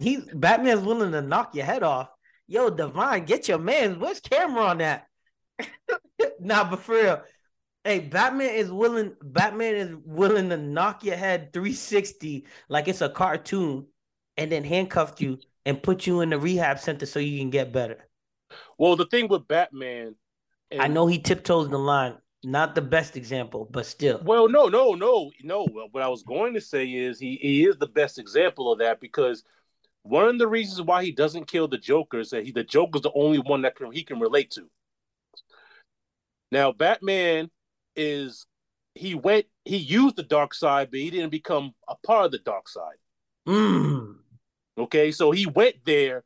[0.00, 2.10] He's Batman's willing to knock your head off.
[2.46, 3.98] Yo, Divine, get your man.
[3.98, 5.06] Where's camera on that?
[6.40, 7.22] nah, but for real.
[7.84, 9.14] Hey, Batman is willing.
[9.22, 13.86] Batman is willing to knock your head 360 like it's a cartoon,
[14.36, 17.72] and then handcuff you and put you in the rehab center so you can get
[17.72, 18.08] better.
[18.76, 20.14] Well, the thing with Batman,
[20.78, 22.16] I know he tiptoes the line.
[22.44, 24.20] Not the best example, but still.
[24.24, 25.64] Well, no, no, no, no.
[25.64, 29.00] What I was going to say is he, he is the best example of that
[29.00, 29.44] because
[30.02, 33.02] one of the reasons why he doesn't kill the Joker is that he the Joker's
[33.02, 34.68] the only one that can, he can relate to.
[36.50, 37.50] Now, Batman
[37.94, 38.46] is
[38.94, 42.38] he went he used the dark side, but he didn't become a part of the
[42.38, 42.96] dark side.
[43.46, 44.16] Mm,
[44.78, 46.24] Okay, so he went there,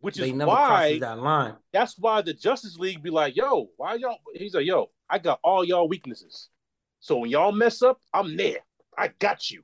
[0.00, 1.56] which but is never why that line.
[1.72, 4.18] that's why the Justice League be like, yo, why y'all?
[4.34, 6.48] He's like, yo, I got all y'all weaknesses.
[7.00, 8.58] So when y'all mess up, I'm there.
[8.96, 9.62] I got you.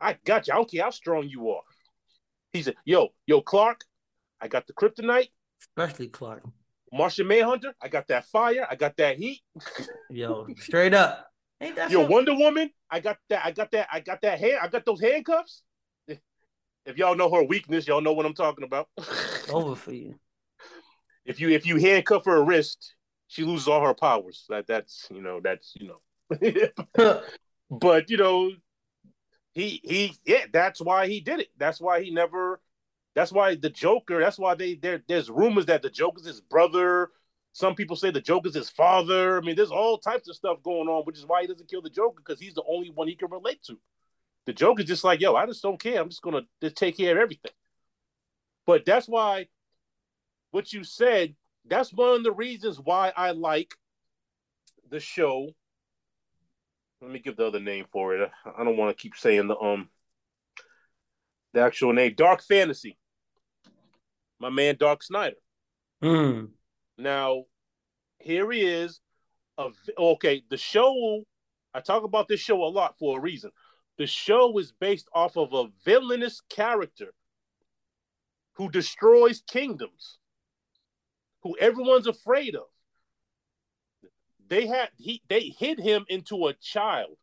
[0.00, 0.54] I got you.
[0.54, 1.62] I don't care how strong you are.
[2.52, 3.84] He said, yo, yo, Clark,
[4.40, 5.28] I got the kryptonite.
[5.60, 6.42] Especially Clark.
[6.92, 8.66] Martian Manhunter, I got that fire.
[8.68, 9.42] I got that heat.
[10.10, 11.30] Yo, straight up.
[11.60, 12.06] Ain't that Yo?
[12.06, 13.44] Wonder Woman, I got that.
[13.44, 13.88] I got that.
[13.92, 14.58] I got that hand.
[14.62, 15.62] I got those handcuffs.
[16.86, 18.88] If y'all know her weakness, y'all know what I'm talking about.
[19.52, 20.18] over for you?
[21.24, 22.94] if you if you handcuff her wrist,
[23.28, 24.46] she loses all her powers.
[24.48, 27.20] That that's you know that's you know.
[27.70, 28.50] but you know,
[29.52, 31.48] he he yeah, that's why he did it.
[31.56, 32.60] That's why he never.
[33.14, 34.20] That's why the Joker.
[34.20, 35.02] That's why they there.
[35.06, 37.10] There's rumors that the Joker's his brother.
[37.52, 39.38] Some people say the Joker's his father.
[39.38, 41.82] I mean, there's all types of stuff going on, which is why he doesn't kill
[41.82, 43.78] the Joker because he's the only one he can relate to.
[44.46, 46.00] The Joker's just like, yo, I just don't care.
[46.00, 47.52] I'm just gonna just take care of everything.
[48.66, 49.46] But that's why
[50.50, 51.34] what you said,
[51.66, 53.74] that's one of the reasons why I like
[54.88, 55.50] the show.
[57.00, 58.30] Let me give the other name for it.
[58.44, 59.88] I don't want to keep saying the um
[61.52, 62.14] the actual name.
[62.16, 62.96] Dark Fantasy.
[64.38, 65.36] My man Dark Schneider.
[66.02, 66.48] Mm.
[66.96, 67.44] Now,
[68.18, 69.00] here he is.
[69.58, 71.24] A, okay, the show,
[71.74, 73.50] I talk about this show a lot for a reason.
[74.00, 77.12] The show is based off of a villainous character
[78.54, 80.16] who destroys kingdoms,
[81.42, 82.64] who everyone's afraid of.
[84.48, 87.18] They had he they hid him into a child.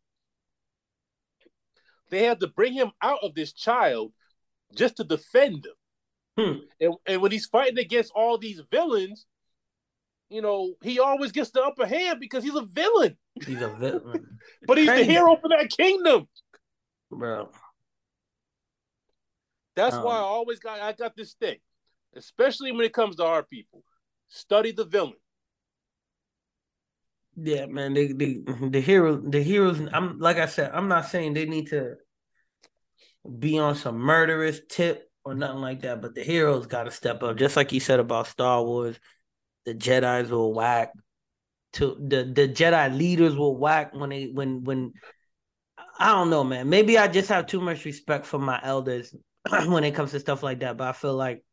[2.11, 4.13] They had to bring him out of this child
[4.75, 5.73] just to defend him.
[6.37, 6.59] Hmm.
[6.79, 9.25] And, and when he's fighting against all these villains,
[10.29, 13.17] you know, he always gets the upper hand because he's a villain.
[13.45, 14.37] He's a villain,
[14.67, 15.05] But he's Crazy.
[15.05, 16.27] the hero for that kingdom.
[17.11, 17.49] Bro.
[19.75, 21.57] That's Um, why I always got I got this thing,
[22.15, 23.83] especially when it comes to our people.
[24.27, 25.13] Study the villain.
[27.35, 27.93] Yeah, man.
[27.93, 28.39] The they,
[28.69, 29.79] the hero, the heroes.
[29.93, 30.71] I'm like I said.
[30.73, 31.95] I'm not saying they need to
[33.39, 36.01] be on some murderous tip or nothing like that.
[36.01, 38.99] But the heroes got to step up, just like you said about Star Wars.
[39.65, 40.93] The Jedi's will whack.
[41.73, 44.93] To the the Jedi leaders will whack when they when when.
[45.99, 46.69] I don't know, man.
[46.69, 49.15] Maybe I just have too much respect for my elders
[49.67, 50.77] when it comes to stuff like that.
[50.77, 51.43] But I feel like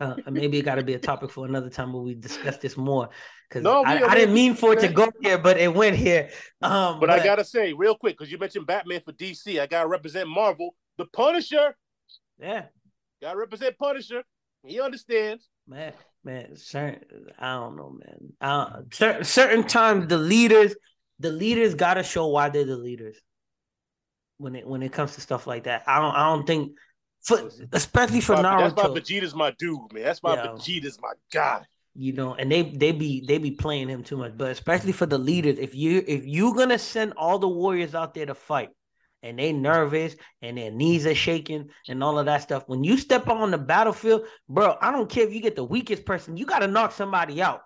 [0.00, 2.76] uh, maybe it got to be a topic for another time where we discuss this
[2.76, 3.08] more.
[3.48, 6.30] Because No, I, I didn't mean for it to go here, but it went here.
[6.62, 9.88] Um, But I gotta say, real quick, because you mentioned Batman for DC, I gotta
[9.88, 10.74] represent Marvel.
[10.98, 11.76] The Punisher,
[12.38, 12.66] yeah,
[13.22, 14.22] gotta represent Punisher.
[14.66, 15.48] He understands.
[15.66, 15.92] man,
[16.24, 16.56] man.
[16.56, 17.04] Certain,
[17.38, 18.32] I don't know, man.
[18.40, 20.74] Uh, certain certain times the leaders,
[21.20, 23.16] the leaders got to show why they're the leaders.
[24.38, 26.72] When it when it comes to stuff like that, I don't I don't think,
[27.22, 28.74] for, especially for My- Naruto.
[28.76, 30.04] that's why Vegeta's my dude, man.
[30.04, 30.46] That's why Yeah.
[30.52, 31.64] Vegeta's my guy.
[31.94, 35.06] you know and they they be they be playing him too much but especially for
[35.06, 38.68] the leaders if you if you gonna send all the warriors out there to fight
[39.24, 42.96] and they nervous and their knees are shaking and all of that stuff when you
[42.96, 46.46] step on the battlefield bro i don't care if you get the weakest person you
[46.46, 47.62] gotta knock somebody out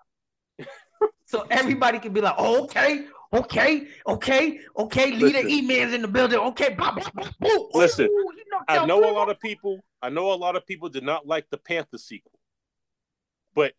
[1.25, 5.49] so everybody can be like oh, okay okay okay okay leader Listen.
[5.49, 7.57] e-man's in the building okay blah, blah, blah.
[7.73, 9.79] Listen, Ooh, knocked I know a lot of people.
[10.01, 12.31] I know a lot of people did not like the Panther sequel,
[13.55, 13.73] but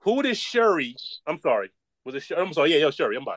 [0.00, 0.96] who does Shuri?
[1.26, 1.70] I'm sorry.
[2.04, 2.24] Was it?
[2.36, 2.72] I'm sorry.
[2.72, 3.16] Yeah, yeah, Shuri.
[3.16, 3.36] I'm by.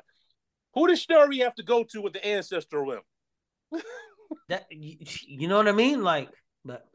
[0.74, 3.82] Who does Shuri have to go to with the ancestral limb?
[4.50, 6.04] that you, you know what I mean?
[6.04, 6.30] Like,
[6.66, 6.86] but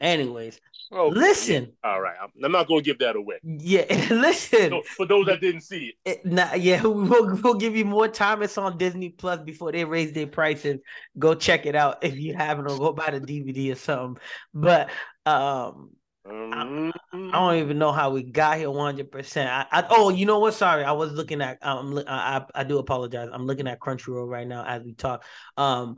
[0.00, 0.60] Anyways,
[0.92, 1.72] Oh, listen.
[1.84, 3.38] All right, I'm, not going to give that away.
[3.44, 4.70] Yeah, listen.
[4.70, 8.08] So, for those that didn't see it, It, nah, yeah, we'll, we'll give you more
[8.08, 8.42] time.
[8.42, 10.80] It's on Disney Plus before they raise their prices.
[11.16, 14.20] Go check it out if you haven't, or go buy the DVD or something.
[14.52, 14.90] But
[15.26, 15.90] um,
[16.28, 19.12] um, I don't even know how we got here 100.
[19.12, 20.54] percent I, I oh, you know what?
[20.54, 21.64] Sorry, I was looking at.
[21.64, 23.28] Um, I, I I do apologize.
[23.32, 25.24] I'm looking at Crunchyroll right now as we talk.
[25.56, 25.96] Um,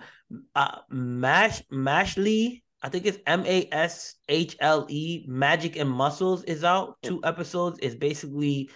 [0.55, 2.62] uh, Mash Mashley.
[2.83, 5.25] I think it's M A S H L E.
[5.29, 6.97] Magic and Muscles is out.
[7.03, 7.79] Two episodes.
[7.81, 8.71] It's basically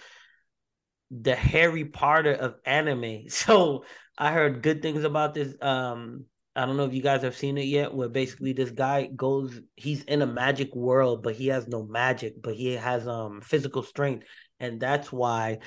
[1.11, 3.25] the Harry Potter of anime.
[3.29, 3.85] So
[4.17, 5.53] I heard good things about this.
[5.61, 9.05] Um, I don't know if you guys have seen it yet, where basically this guy
[9.15, 13.41] goes, he's in a magic world, but he has no magic, but he has um
[13.41, 14.25] physical strength.
[14.59, 15.59] And that's why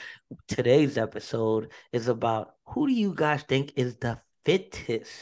[0.49, 5.13] today's episode is about who do you guys think is the fittest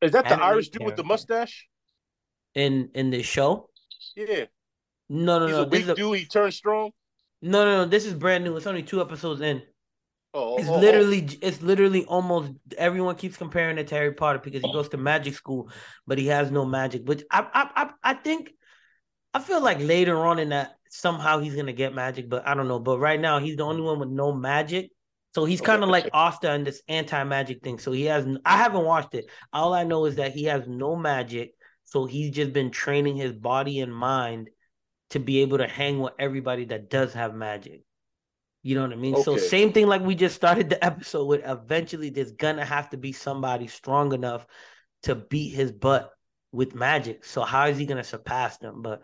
[0.00, 1.68] is that the Irish dude with the mustache?
[2.54, 3.70] In in this show?
[4.14, 4.46] Yeah,
[5.08, 5.64] No, no, he's no.
[5.64, 6.18] a This weak is a, dude.
[6.18, 6.92] He turned strong.
[7.42, 7.90] no, no, no.
[7.90, 8.56] This is brand new.
[8.56, 9.62] It's only two episodes in.
[10.32, 14.14] Oh, oh, It's oh, oh, literally, it's literally almost everyone keeps comparing it to Harry
[14.14, 15.70] Potter because he goes to magic school,
[16.06, 17.04] but he has no magic.
[17.06, 18.52] But I, I, I, I think,
[19.34, 22.68] I feel like later on in that somehow he's gonna get magic, but I don't
[22.68, 22.80] know.
[22.80, 24.90] But right now he's the only one with no magic,
[25.34, 25.90] so he's kind of Okay.
[25.90, 27.78] like Asta in this anti-magic thing.
[27.78, 29.26] So he has, I haven't watched it.
[29.52, 31.54] All I know is that he has no magic,
[31.90, 34.48] so he's just been training his body and mind
[35.10, 37.82] to be able to hang with everybody that does have magic.
[38.62, 39.20] You know what I mean?
[39.24, 41.42] So same thing like we just started the episode with.
[41.44, 44.46] Eventually, there's gonna have to be somebody strong enough
[45.02, 46.10] to beat his butt
[46.52, 47.24] with magic.
[47.24, 48.82] So how is he gonna surpass them?
[48.82, 49.02] But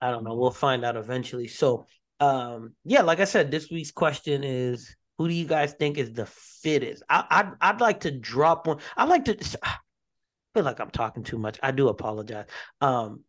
[0.00, 0.34] I don't know.
[0.34, 1.48] We'll find out eventually.
[1.48, 1.86] So
[2.20, 6.12] um, yeah, like I said, this week's question is: Who do you guys think is
[6.12, 7.02] the fittest?
[7.08, 8.78] I, I'd I'd like to drop one.
[8.96, 9.58] I like to.
[10.52, 11.58] I feel like I'm talking too much.
[11.62, 12.46] I do apologize.
[12.80, 13.24] Um,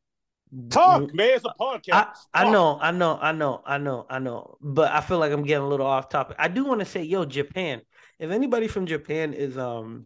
[0.69, 1.29] Talk, man.
[1.29, 1.93] It's a podcast.
[1.93, 4.57] I, I know, I know, I know, I know, I know.
[4.61, 6.35] But I feel like I'm getting a little off topic.
[6.37, 7.81] I do want to say, yo, Japan.
[8.19, 10.05] If anybody from Japan is um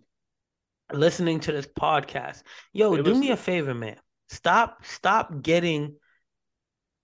[0.93, 3.97] listening to this podcast, yo, do me a favor, man.
[4.29, 5.95] Stop, stop getting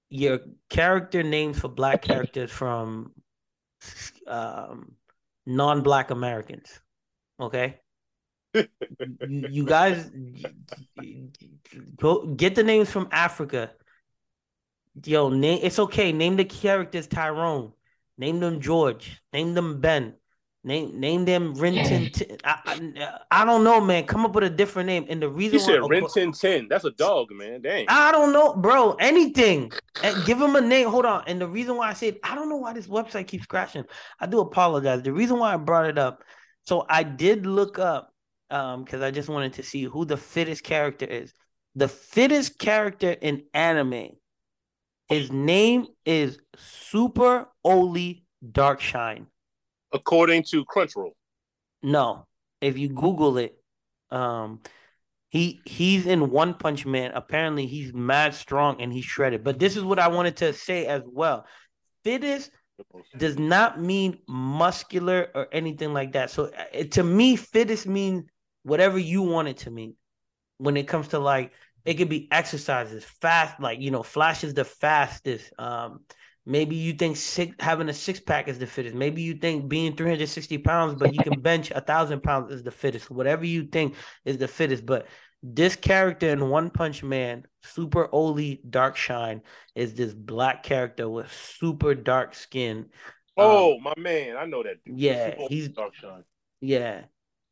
[0.10, 3.12] your character names for black characters from
[4.26, 4.93] um
[5.45, 6.80] non-black Americans.
[7.39, 7.80] Okay.
[8.53, 8.67] You,
[9.49, 10.09] you guys
[11.97, 13.71] go get the names from Africa.
[15.05, 16.11] Yo, name it's okay.
[16.11, 17.71] Name the characters Tyrone.
[18.17, 19.21] Name them George.
[19.31, 20.13] Name them Ben.
[20.63, 22.09] Name name them Renton.
[22.11, 24.05] T- I, I, I don't know, man.
[24.05, 25.05] Come up with a different name.
[25.09, 26.67] And the reason He said why, Ren 10 10.
[26.69, 27.61] That's a dog, man.
[27.61, 27.85] Dang.
[27.89, 28.93] I don't know, bro.
[28.93, 29.73] Anything.
[30.25, 30.87] Give him a name.
[30.87, 31.23] Hold on.
[31.27, 33.83] And the reason why I said I don't know why this website keeps crashing.
[34.19, 35.01] I do apologize.
[35.01, 36.23] The reason why I brought it up.
[36.65, 38.12] So I did look up
[38.53, 41.33] um because I just wanted to see who the fittest character is.
[41.75, 44.09] The fittest character in anime.
[45.09, 49.25] His name is Super Alloy Darkshine.
[49.91, 51.11] According to Crunchyroll.
[51.81, 52.25] No,
[52.61, 53.55] if you Google it,
[54.11, 54.61] um,
[55.29, 57.11] he he's in One Punch Man.
[57.13, 59.43] Apparently, he's mad strong and he's shredded.
[59.43, 61.45] But this is what I wanted to say as well.
[62.03, 62.51] Fittest
[63.17, 66.29] does not mean muscular or anything like that.
[66.29, 68.23] So uh, to me, fittest means
[68.63, 69.95] whatever you want it to mean.
[70.58, 71.52] When it comes to like,
[71.86, 75.52] it could be exercises, fast, like you know, Flash is the fastest.
[75.60, 76.02] Um,
[76.45, 78.95] maybe you think six, having a six pack is the fittest.
[78.95, 82.71] Maybe you think being 360 pounds, but you can bench a thousand pounds is the
[82.71, 83.10] fittest.
[83.12, 84.86] Whatever you think is the fittest.
[84.86, 85.08] But
[85.41, 89.41] this character in One Punch Man, Super Alloy Dark Shine,
[89.76, 92.86] is this black character with super dark skin.
[93.36, 94.38] Oh, my man.
[94.38, 94.97] I know that dude.
[94.99, 96.23] Yeah, Super he's Dark Shine.
[96.62, 97.02] yeah,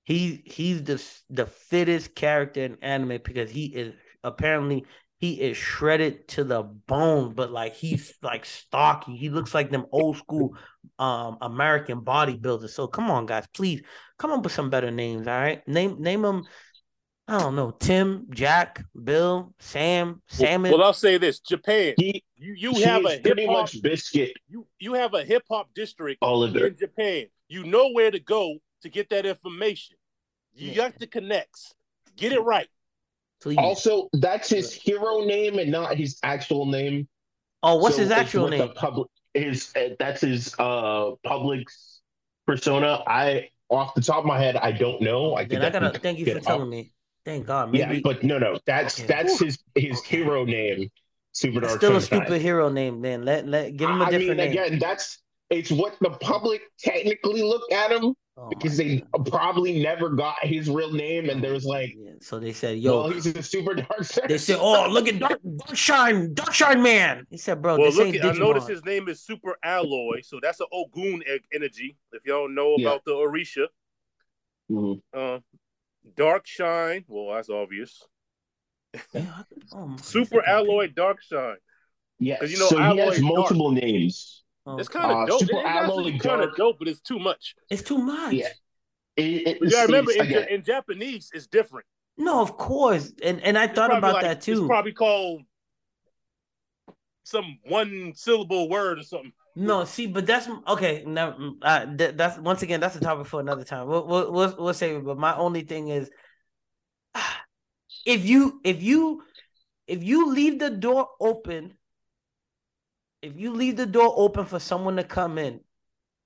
[0.03, 4.85] he he's the the fittest character in anime because he is apparently
[5.21, 9.15] he is shredded to the bone, but like he's like stocky.
[9.15, 10.57] He looks like them old school
[10.97, 12.71] um American bodybuilders.
[12.71, 13.83] So come on, guys, please
[14.17, 15.27] come up with some better names.
[15.27, 16.43] All right, name name them.
[17.27, 20.71] I don't know, Tim, Jack, Bill, Sam, Salmon.
[20.71, 21.93] Well, I'll say this Japan.
[21.97, 25.43] He You you he have a hip hop much biscuit you, you have a hip
[25.49, 26.65] hop district Oliver.
[26.67, 27.27] in Japan.
[27.47, 29.97] You know where to go to get that information.
[30.55, 30.75] You Yeah.
[30.89, 31.73] got the connects.
[32.17, 32.67] Get it right.
[33.41, 33.57] please.
[33.57, 37.07] Also, that's his hero name and not his actual name.
[37.63, 38.73] oh, what's So his actual what the name?
[38.75, 41.67] public his uh, that's his uh public
[42.45, 43.01] persona.
[43.07, 45.35] I off the top of my head, I don't know.
[45.35, 46.69] I Then I gotta thank you for it telling up.
[46.69, 46.91] me.
[47.23, 47.73] Thank God.
[47.75, 49.07] Yeah, but no, no, that's Okay.
[49.07, 50.17] that's his his Okay.
[50.17, 50.89] hero name.
[51.33, 52.19] Super Dark still a Sunshine.
[52.23, 53.01] stupid hero name.
[53.01, 54.51] Then let let give him a I different mean, name.
[54.51, 55.19] again, that's
[55.49, 59.27] it's what the public technically look at him, Oh because they God.
[59.27, 63.01] probably never got his real name, and there was like, Yeah, So they said, "Yo."
[63.01, 64.25] well, he's a super dark side.
[64.29, 68.07] they said, "Oh, look at Dark Darkshine, Darkshine Man." He said, "Bro, well, this look,
[68.07, 71.21] ain't at, I noticed his name is Super Alloy, so that's an Ogun
[71.53, 71.97] energy.
[72.13, 72.87] If y'all know Yeah.
[72.89, 73.67] about the Orisha,
[74.71, 75.01] Mhm.
[75.13, 75.39] uh,
[76.15, 77.05] Dark Shine.
[77.07, 78.01] Well, that's obvious.
[79.13, 81.57] Yeah, oh Super Alloy Dark Shine.
[82.19, 83.35] Yeah, 'Cause you know so he has is dark.
[83.35, 84.40] multiple names.
[84.65, 85.39] Oh, It's kind of Uh, dope.
[85.41, 87.55] Super It's Alloy kind of dope, but it's too much.
[87.69, 88.33] it's too much.
[88.33, 88.49] Yeah.
[89.17, 91.85] It, it, You gotta remember, in, in Japanese, it's different.
[92.17, 94.59] No, of course, and and I It's thought about like- that too.
[94.59, 95.41] It's probably called
[97.23, 99.33] some one syllable word or something.
[99.55, 101.03] No, see, but that's okay.
[101.05, 103.87] Now, uh, th- that's once again that's a topic for another time.
[103.87, 105.05] We'll we'll we'll, we'll save it.
[105.05, 106.09] But my only thing is,
[108.05, 109.23] if you if you
[109.87, 111.73] if you leave the door open,
[113.21, 115.61] if you leave the door open for someone to come in,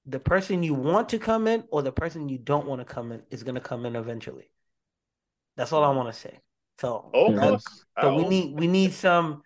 [0.06, 3.12] the person you want to come in or the person you don't want to come
[3.12, 4.50] in is gonna come in eventually.
[5.58, 6.39] That's all I want to say.
[6.80, 7.86] So, Oh, of course.
[8.02, 9.41] so we need we need some.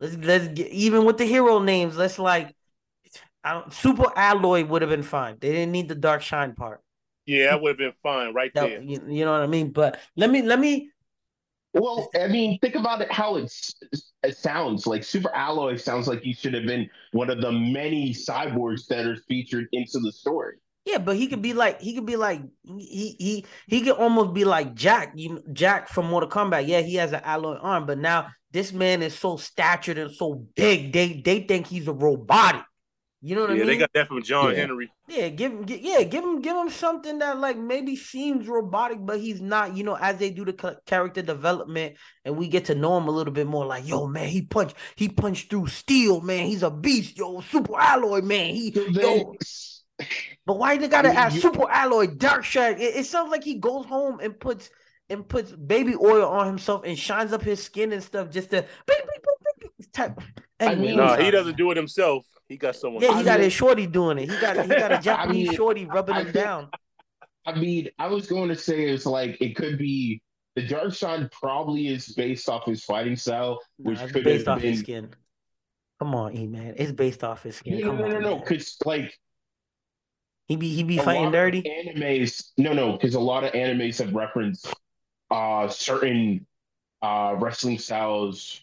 [0.00, 1.96] Let's let's get even with the hero names.
[1.96, 2.54] Let's like,
[3.44, 3.72] I don't.
[3.72, 5.36] Super Alloy would have been fine.
[5.40, 6.80] They didn't need the Dark Shine part.
[7.26, 8.82] Yeah, that would have been fine right That, there.
[8.82, 9.70] you, you know what I mean?
[9.70, 10.90] But let me let me.
[11.74, 13.10] Well, I mean, think about it.
[13.10, 13.74] How it's
[14.22, 18.12] it sounds like Super Alloy sounds like he should have been one of the many
[18.12, 20.56] cyborgs that are featured into the story.
[20.84, 24.34] Yeah, but he could be like he could be like he he he could almost
[24.34, 25.12] be like Jack.
[25.14, 26.66] You Jack from Mortal Kombat.
[26.66, 30.46] Yeah, he has an alloy arm, but now this man is so statured and so
[30.56, 30.92] big.
[30.92, 32.62] They they think he's a robotic.
[33.24, 33.66] You know what yeah, I mean?
[33.68, 34.56] Yeah, they got that from John Yeah.
[34.56, 34.92] Henry.
[35.08, 38.98] Yeah, give him, gi- yeah, give him, give him something that like maybe seems robotic,
[39.00, 39.76] but he's not.
[39.76, 43.12] You know, as they do the character development and we get to know him a
[43.12, 46.46] little bit more, like, yo, man, he punched, he punched through steel, man.
[46.46, 48.54] He's a beast, yo, super alloy, man.
[48.56, 49.34] He, So yo.
[50.44, 52.74] But why they gotta mean, add you- super alloy, dark shine?
[52.80, 54.68] It, it sounds like he goes home and puts
[55.08, 58.66] and puts baby oil on himself and shines up his skin and stuff just to
[59.92, 60.20] type.
[60.58, 62.26] I Anyway, mean, No, he doesn't do it himself.
[62.52, 63.02] He got someone.
[63.02, 64.30] Yeah, he I got mean- his shorty doing it.
[64.30, 66.68] He got he got a Japanese mean, shorty rubbing I him think- down.
[67.46, 70.20] I mean, I was going to say it's like it could be
[70.54, 74.56] the Dark side probably is based off his fighting style, which Nah, could based have
[74.58, 75.08] off been his skin.
[75.98, 76.74] Come on, E man.
[76.76, 77.80] It's based off his skin.
[77.80, 79.18] no, Come no, no, on, no, because like
[80.46, 81.62] He be he be fighting dirty.
[81.62, 82.50] animes.
[82.58, 84.66] No, no, because a lot of animes have referenced
[85.30, 86.46] uh certain
[87.00, 88.62] uh wrestling styles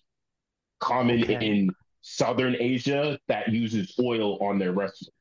[0.80, 1.34] common Okay.
[1.46, 1.72] in
[2.14, 5.12] Southern Asia that uses oil on their wrestlers.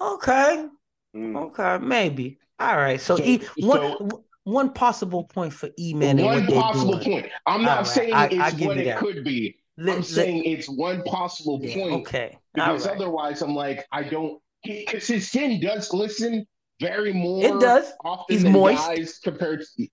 [0.00, 0.66] Okay,
[1.14, 1.36] Mm.
[1.36, 2.38] okay, maybe.
[2.58, 3.00] All right.
[3.00, 6.16] So, So- E one so- w- one possible point for E man.
[6.18, 7.26] one what possible point.
[7.46, 8.98] I'm not Alright, saying I- it's I what it that.
[8.98, 9.56] could be.
[9.76, 12.38] Let- I'm let- saying it's one possible yeah, point okay.
[12.54, 12.96] Because right.
[12.96, 16.46] otherwise I'm like I don't because his skin does glisten
[16.80, 17.92] very more It does.
[18.04, 18.78] often He's than moist.
[18.86, 19.88] guys compared to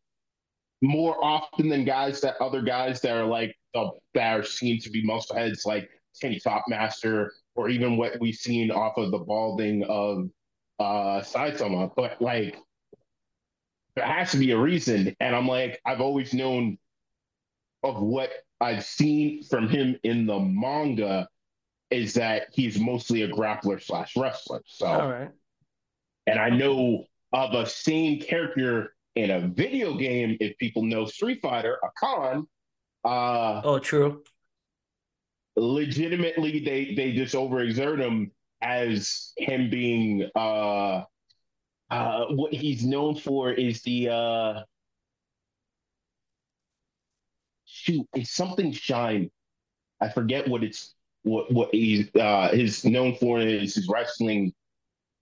[0.81, 4.89] more often than guys that other guys that are like the, that are seen to
[4.89, 5.89] be muscle heads like
[6.19, 10.29] Tank Top Master or even what we've seen off of the balding of
[10.79, 11.91] uh Saitama.
[11.95, 12.57] But like
[13.95, 15.15] there has to be a reason.
[15.19, 16.77] And I'm like, I've always known
[17.83, 21.27] of what I've seen from him in the manga
[21.91, 24.61] is that he's mostly a grappler slash wrestler.
[24.65, 25.29] So All right.
[26.27, 31.39] and I know of a same character in a video game, if people know Street
[31.41, 32.45] Fighter, Hakan,
[33.05, 34.23] uh, Oh, true.
[35.55, 38.31] Legitimately they they just overexert him
[38.61, 41.03] as him being uh
[41.91, 44.61] uh what he's known for is the uh
[47.65, 49.29] shoot, it's something shine.
[50.01, 54.53] I forget what it's what what he's uh his known for is his wrestling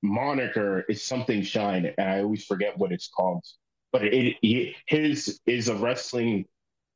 [0.02, 3.44] moniker is something shine and I always forget what it's called.
[3.92, 6.46] But it, it his is a wrestling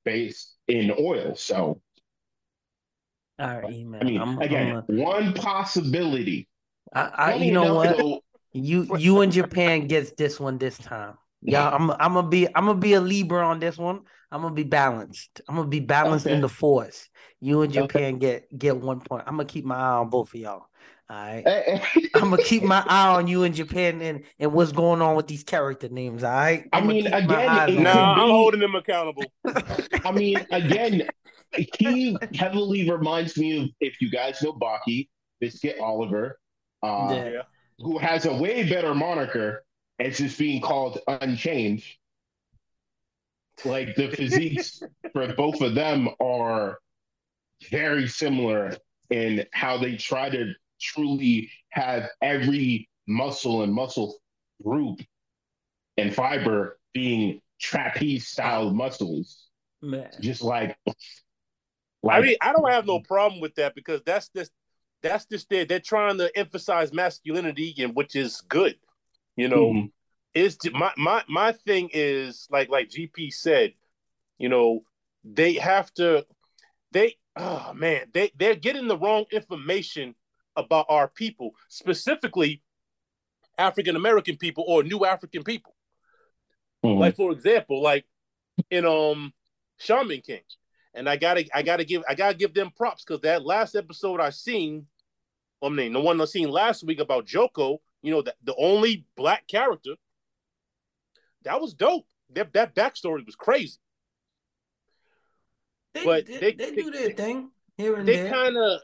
[0.06, 1.82] based in oil, so
[3.40, 4.02] All right, man.
[4.02, 6.48] I mean, I'm, again, I'm one possibility.
[6.94, 7.98] I, Funny you know what?
[7.98, 8.22] though,
[8.54, 11.16] You you and Japan gets this one this time.
[11.42, 14.02] Yeah, I'm I'm gonna be I'm gonna be a Libra on this one.
[14.32, 15.42] I'm gonna be balanced.
[15.48, 17.08] I'm gonna be balanced in the force.
[17.40, 17.82] You and Okay.
[17.82, 19.24] Japan get get one point.
[19.28, 20.66] I'm gonna keep my eye on both of y'all.
[21.10, 21.46] All right.
[22.16, 25.28] I'm gonna keep my eye on you and Japan and and what's going on with
[25.28, 26.24] these character names.
[26.24, 26.66] All right.
[26.74, 28.24] I I'ma mean, again, eyes it on Nah, could.
[28.24, 29.32] I'm holding them accountable.
[30.04, 31.08] I mean, again,
[31.54, 35.08] he heavily reminds me of if you guys know Baki,
[35.40, 36.40] Biscuit Oliver,
[36.84, 37.30] uh, Yeah.
[37.30, 37.42] Yeah.
[37.80, 39.64] who has a way better moniker.
[40.00, 41.84] It's just being called Unchained.
[43.66, 44.82] Like the physiques
[45.14, 46.78] for both of them are
[47.72, 48.78] very similar
[49.10, 54.16] in how they try to truly have every muscle and muscle
[54.64, 55.00] group
[55.98, 59.48] and fiber being trapeze style muscles.
[59.82, 60.10] Man.
[60.22, 60.78] Just like,
[62.10, 64.52] I mean, I don't have no problem with that because that's just
[65.02, 68.78] that's just their they're trying to emphasize masculinity and which is good.
[69.36, 69.92] You know, Mhm.
[70.34, 73.74] is my my my thing is like like GP said,
[74.38, 74.84] you know,
[75.24, 76.26] they have to
[76.92, 80.16] they oh man, they they're getting the wrong information
[80.56, 82.64] about our people, specifically
[83.58, 85.76] African American people or new African people.
[86.84, 87.00] Mhm.
[87.00, 88.06] Like for example, like
[88.70, 89.34] in um
[89.78, 90.42] Shaman King.
[90.94, 94.20] And I gotta I gotta give I gotta give them props because that last episode
[94.20, 94.88] I seen,
[95.62, 99.06] I mean the one I seen last week about Joko, you know, the, the only
[99.16, 99.96] black character,
[101.44, 102.06] that was dope.
[102.34, 103.78] That that backstory was crazy.
[105.94, 108.32] They, But they, they- they do their thing here and They there.
[108.32, 108.80] kinda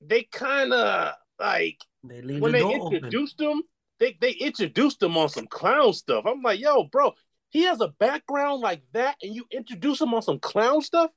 [0.00, 2.94] they kinda like they leave when the they open.
[2.96, 3.62] introduced him,
[3.98, 6.24] they they introduced him on some clown stuff.
[6.26, 7.14] I'm like, yo, bro,
[7.50, 11.10] he has a background like that, and you introduce him on some clown stuff.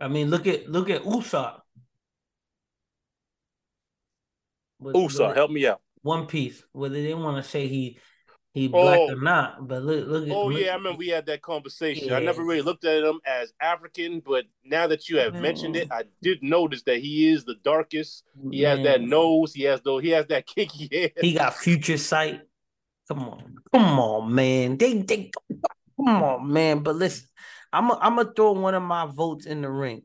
[0.00, 1.60] I mean, look at look at Usopp.
[4.78, 4.96] With-
[5.34, 5.80] help me out.
[6.02, 6.62] One Piece.
[6.72, 7.98] Whether they want to say he
[8.52, 9.12] he black Oh.
[9.12, 12.12] or not, but look look at Oh look- yeah, I remember we had that conversation.
[12.12, 15.88] I never really looked at him as African, but now that you have mentioned it,
[15.92, 18.24] I did notice that he is the darkest.
[18.50, 19.52] He has that nose.
[19.54, 19.98] He has though.
[19.98, 21.10] He has that kinky hair.
[21.20, 22.40] He got future sight.
[23.08, 24.78] Come on, come on, man.
[24.78, 25.30] They they
[25.96, 26.82] come on, man.
[26.82, 27.28] But listen,
[27.72, 30.02] I'm i I'm gonna throw one of my votes in the ring,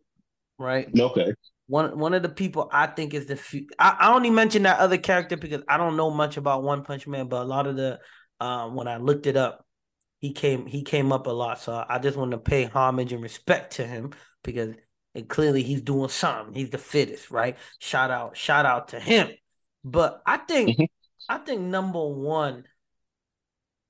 [0.57, 0.89] right?
[0.99, 1.33] okay.
[1.67, 4.79] One one of the people I think is the fu- I, I only mentioned that
[4.79, 7.75] other character because I don't know much about One Punch Man, but a lot of
[7.75, 7.99] the
[8.39, 9.65] um when I looked it up,
[10.19, 11.59] he came he came up a lot.
[11.59, 14.11] So I just want to pay homage and respect to him
[14.43, 14.75] because
[15.15, 16.53] it, clearly he's doing something.
[16.53, 17.57] He's the fittest, right?
[17.79, 19.29] Shout out, shout out to him.
[19.83, 20.87] But I think Mhm.
[21.27, 22.65] I think number one,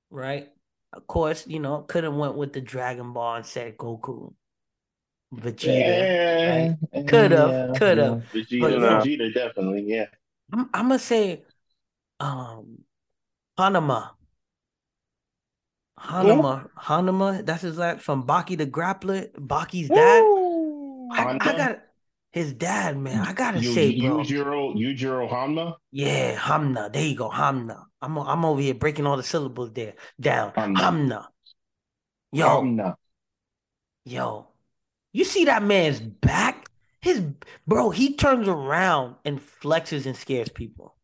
[0.09, 0.49] right?
[0.95, 4.33] Of course, you know, could have went with the Dragon Ball and said Goku,
[5.33, 6.15] Vegeta.
[6.93, 8.23] Yeah, Coulda, yeah, coulda.
[8.33, 8.41] yeah.
[8.41, 8.87] Vegeta, But, no.
[9.01, 10.05] Vegeta, definitely, yeah.
[10.53, 11.43] I'm, I'm gonna say,
[12.19, 12.79] um,
[13.59, 14.11] Hanuma.
[15.99, 17.45] Hanuma, Hanuma.
[17.45, 19.31] That's his last from Baki the Grappler.
[19.33, 20.31] Baki's dad.
[21.11, 21.79] I, I got
[22.35, 23.25] his dad, man.
[23.25, 24.17] I gotta Yu- say, bro.
[24.19, 25.75] Yujiro, Yujiro Hanma?
[25.91, 26.91] Yeah, Hamna.
[26.91, 27.85] There you go, Hamna.
[28.01, 30.51] I'm I'm over here breaking all the syllables there down.
[30.51, 30.75] Hamna.
[30.75, 31.27] Hamna.
[32.33, 32.95] Yo, Hanma.
[34.03, 34.47] yo,
[35.13, 36.67] you see that man's back?
[37.01, 37.21] His
[37.65, 40.95] bro, he turns around and flexes and scares people.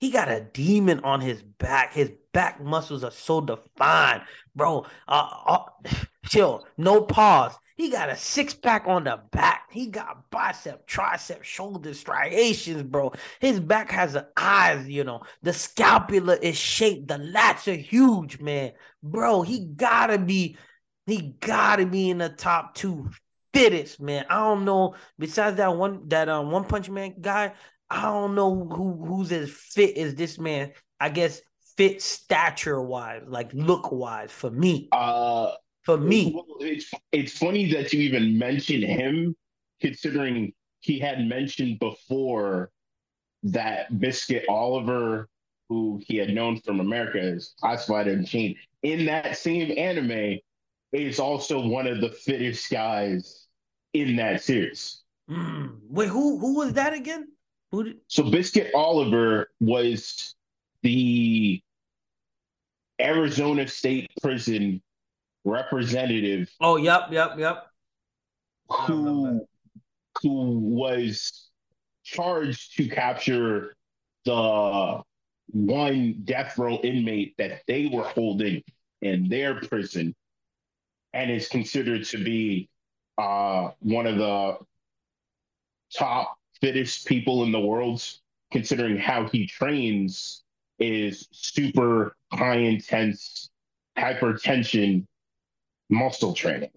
[0.00, 1.94] He got a demon on his back.
[1.94, 4.22] His back muscles are so defined,
[4.54, 4.84] bro.
[5.08, 5.64] Uh, uh,
[6.26, 7.54] chill, no pause.
[7.76, 9.68] He got a six pack on the back.
[9.70, 13.12] He got bicep, tricep, shoulder striations, bro.
[13.40, 15.22] His back has eyes, you know.
[15.42, 17.08] The scapula is shaped.
[17.08, 18.72] The lats are huge, man.
[19.02, 20.56] Bro, he gotta be,
[21.06, 23.10] he gotta be in the top two
[23.52, 24.26] fittest, man.
[24.28, 24.94] I don't know.
[25.18, 27.52] Besides that one, that um one punch man guy,
[27.90, 30.72] I don't know who who's as fit as this man.
[31.00, 31.40] I guess
[31.76, 34.88] fit stature wise, like look wise for me.
[34.92, 35.52] Uh,
[35.82, 39.34] For me, well, it's it's funny that you even mention him,
[39.80, 42.70] considering he had mentioned before
[43.42, 45.28] that Biscuit Oliver,
[45.68, 50.38] who he had known from America, is classified Unchained in that same anime,
[50.92, 53.46] is also one of the fittest guys
[53.92, 55.02] in that series.
[55.28, 55.78] Mm.
[55.88, 57.28] wait, who who was that again?
[57.72, 60.34] Who did, So Biscuit Oliver was
[60.82, 61.60] the
[63.00, 64.82] Arizona State Prison
[65.44, 67.66] representative Oh, yep, yep, yep.
[68.68, 69.46] Who
[70.22, 71.50] who was
[72.04, 73.74] charged to capture
[74.24, 75.02] the
[75.48, 78.62] one death row inmate that they were holding
[79.00, 80.14] in their prison
[81.12, 82.68] and is considered to be
[83.18, 84.56] uh, one of the
[85.94, 88.02] top fittest people in the world
[88.50, 90.44] considering how he trains
[90.78, 93.50] is super high intense
[93.98, 95.06] hypertension
[95.92, 96.70] muscle training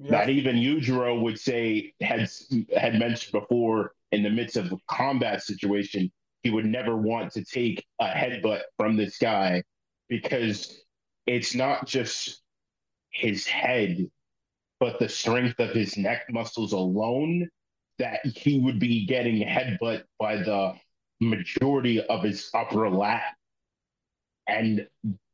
[0.00, 0.10] Yep.
[0.12, 2.26] that even Yujiro would say had
[2.74, 6.10] had mentioned before in the midst of a combat situation,
[6.42, 9.62] he would never want to take a headbutt from this guy
[10.08, 10.82] because
[11.26, 12.40] it's not just
[13.10, 14.10] his head,
[14.78, 17.48] but the strength of his neck muscles alone
[17.98, 20.72] that he would be getting headbutt by the
[21.20, 23.34] majority of his upper lat
[24.46, 24.88] and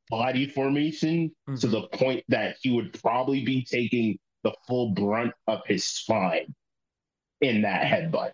[0.08, 1.70] body formation to Mhm.
[1.70, 6.54] the point that he would probably be taking the full brunt of his spine
[7.40, 8.32] in that headbutt.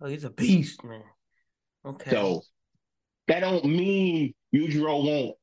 [0.00, 1.04] Oh, he's a beast, man.
[1.84, 2.10] Okay.
[2.10, 2.42] So
[3.28, 5.36] that don't mean Yujiro won't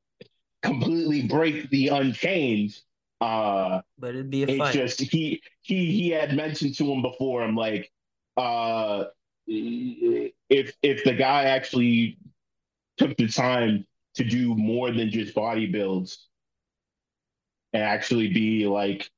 [0.61, 2.77] completely break the unchained.
[3.21, 4.73] Uh, but it'd be a it's fight.
[4.73, 7.41] just he he he had mentioned to him before.
[7.43, 7.91] I'm like,
[8.37, 9.05] uh,
[9.47, 12.17] if if the guy actually
[12.97, 13.85] took the time
[14.15, 16.27] to do more than just body builds
[17.73, 19.09] and actually be like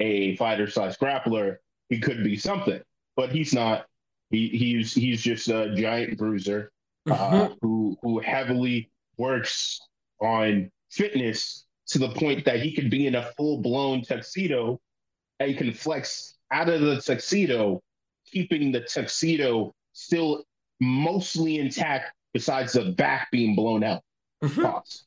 [0.00, 1.56] a fighter slash grappler,
[1.88, 2.80] he could be something.
[3.16, 3.86] But he's not.
[4.30, 6.72] He he's he's just a giant bruiser
[7.10, 7.58] uh, Mhm.
[7.60, 9.80] who who heavily works
[10.20, 14.80] on fitness to the point that he could be in a full blown tuxedo
[15.38, 17.82] and can flex out of the tuxedo,
[18.26, 20.44] keeping the tuxedo still
[20.80, 24.02] mostly intact, besides the back being blown out.
[24.42, 24.62] Mhm.
[24.62, 25.04] Pause.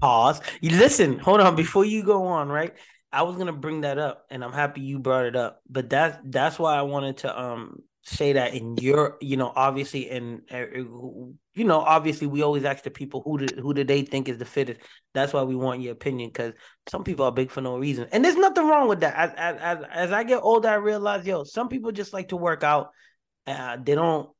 [0.00, 0.40] Pause.
[0.60, 2.74] You listen, hold on before you go on, right?
[3.12, 5.60] I was gonna bring that up, and I'm happy you brought it up.
[5.68, 10.08] But that's that's why I wanted to um say that in your, you know, obviously,
[10.10, 14.02] and uh, you know, obviously, we always ask the people who did who do they
[14.02, 14.80] think is the fittest.
[15.14, 16.54] That's why we want your opinion because
[16.88, 19.14] some people are big for no reason, and there's nothing wrong with that.
[19.16, 22.36] As as as, as I get older, I realize, yo, some people just like to
[22.36, 22.90] work out.
[23.46, 24.30] Uh, they don't.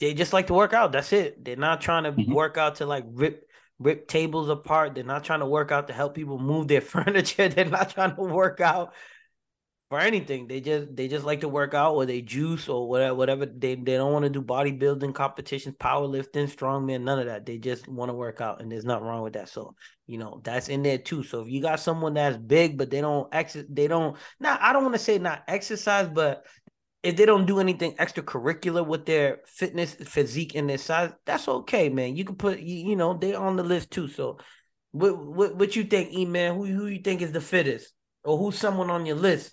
[0.00, 0.92] They just like to work out.
[0.92, 1.44] That's it.
[1.44, 2.32] They're not trying to Mhm.
[2.32, 3.44] work out to like rip
[3.78, 4.94] rip tables apart.
[4.94, 7.48] They're not trying to work out to help people move their furniture.
[7.48, 8.94] They're not trying to work out
[9.88, 10.46] for anything.
[10.48, 13.46] They just they just like to work out or they juice or whatever whatever.
[13.46, 17.46] They they don't want to do bodybuilding competitions, powerlifting, strongman, none of that.
[17.46, 19.48] They just want to work out and there's nothing wrong with that.
[19.48, 19.74] So,
[20.06, 21.22] you know, that's in there too.
[21.22, 24.74] So if you got someone that's big but they don't ex they don't not I
[24.74, 26.44] don't want to say not exercise, but
[27.02, 31.88] if they don't do anything extracurricular with their fitness, physique, and their size, that's okay,
[31.88, 32.16] man.
[32.16, 34.08] You can put, you, you know, they're on the list too.
[34.08, 34.38] So,
[34.92, 36.54] what what what you think, E man?
[36.56, 37.92] Who who you think is the fittest,
[38.24, 39.52] or who's someone on your list?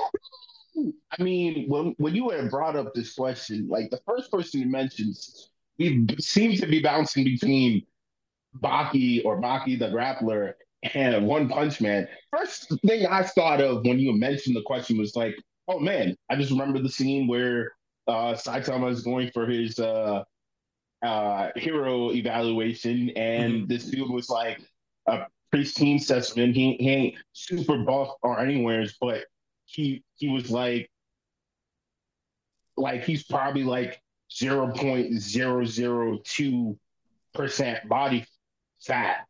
[1.18, 4.68] I mean, when when you had brought up this question, like the first person you
[4.68, 5.16] mentioned,
[5.78, 7.84] we seem to be bouncing between
[8.60, 10.54] Baki or Baki the grappler
[10.94, 12.08] and One Punch Man.
[12.32, 15.36] First thing I thought of when you mentioned the question was like,
[15.68, 17.72] oh man, I just remember the scene where
[18.08, 20.24] uh, Saitama is going for his uh,
[21.04, 24.62] uh, hero evaluation, and this dude was like
[25.08, 26.54] a pristine specimen.
[26.54, 29.26] He, he ain't super buff or anywheres, but
[29.66, 30.90] he he was like
[32.78, 34.02] like he's probably like
[34.32, 36.78] 0.002
[37.34, 38.26] percent body
[38.82, 39.26] fat.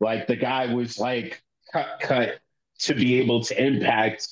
[0.00, 1.42] Like the guy was like
[1.72, 2.38] cut cut
[2.80, 4.26] to be able to impact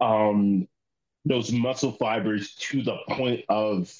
[0.00, 0.66] um
[1.24, 3.92] those muscle fibers to the point of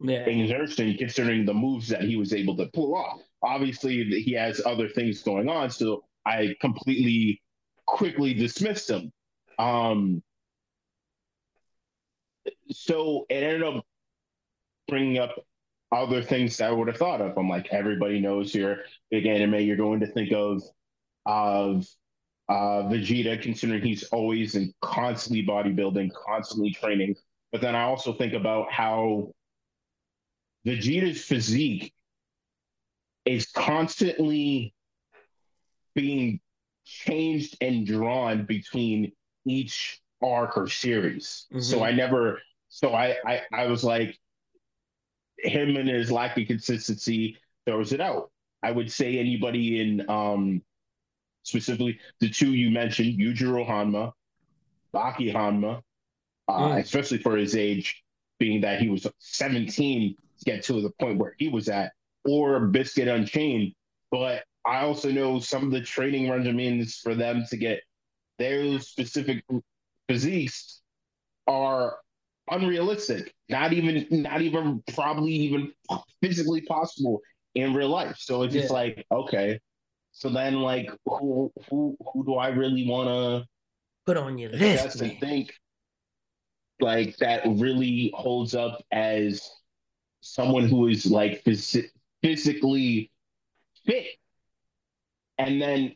[0.00, 3.20] Yeah, exertion considering the moves that he was able to pull off.
[3.42, 7.42] Obviously, he has other things going on, so I completely
[7.86, 9.12] quickly dismissed him.
[9.58, 10.22] Um,
[12.70, 13.84] so it ended up
[14.88, 15.34] bringing up
[15.90, 17.36] other things that I would have thought of.
[17.36, 18.78] I'm like, everybody knows you're
[19.10, 19.56] big anime.
[19.60, 20.62] You're going to think of
[21.26, 21.86] of
[22.52, 27.16] uh, Vegeta, considering he's always and constantly bodybuilding, constantly training.
[27.50, 29.32] But then I also think about how
[30.66, 31.94] Vegeta's physique
[33.24, 34.74] is constantly
[35.94, 36.40] being
[36.84, 39.12] changed and drawn between
[39.46, 41.46] each arc or series.
[41.58, 41.86] So Mhm.
[41.86, 44.18] I never, so I, I, I was like,
[45.38, 48.30] him and his lack of consistency throws it out.
[48.62, 50.62] I would say anybody in, um,
[51.42, 54.12] specifically the two you mentioned, Yujiro Hanma,
[54.94, 55.82] Baki Hanma,
[56.48, 56.78] uh, Mm.
[56.80, 58.02] especially for his age,
[58.38, 61.92] being that he was 17 to get to the point where he was at,
[62.24, 63.74] or Biscuit Unchained.
[64.10, 67.82] But I also know some of the training regimens for them to get
[68.38, 69.44] their specific
[70.08, 70.82] physiques
[71.46, 71.98] are
[72.50, 73.34] unrealistic.
[73.48, 75.72] Not even, not even, probably even
[76.20, 77.20] physically possible
[77.54, 78.16] in real life.
[78.18, 78.74] So it's just Yeah.
[78.74, 79.60] like, okay.
[80.12, 83.48] So then, like, who, who, who do I really want to?
[84.04, 85.52] put on your list, to think
[86.80, 89.48] like that really holds up as
[90.20, 91.88] someone who is like phys-
[92.22, 93.10] physically
[93.86, 94.06] fit
[95.38, 95.94] and then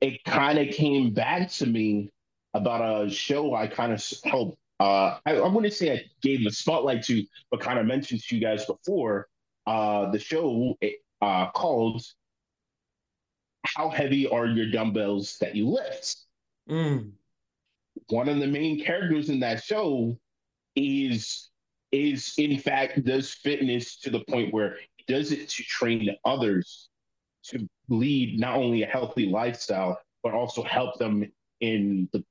[0.00, 2.10] it kind of came back to me
[2.54, 6.50] about a show i kind of helped uh i, I wouldn't say i gave a
[6.50, 9.28] spotlight to but kind of mentioned to you guys before
[9.66, 10.76] uh the show
[11.22, 12.02] uh called
[13.74, 16.16] how heavy are your dumbbells that you lift
[16.68, 17.12] Mm.
[18.08, 20.18] one of the main characters in that show
[20.74, 21.50] is
[21.92, 26.88] is in fact does fitness to the point where he does it to train others
[27.44, 31.24] to lead not only a healthy lifestyle but also help them
[31.60, 32.24] in the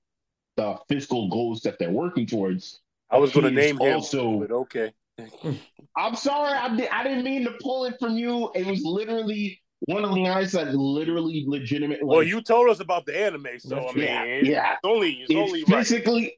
[0.57, 2.79] the physical goals that they're working towards.
[3.09, 4.93] I was going to He is name him, also- but okay.
[5.97, 8.51] I'm sorry, I, did, I didn't mean to pull it from you.
[8.55, 12.01] It was literally one of the lines that literally legitimate.
[12.01, 14.71] Like, well, you told us about the anime, so I mean, yeah, yeah.
[14.73, 16.31] it's only it's, it's only physically right.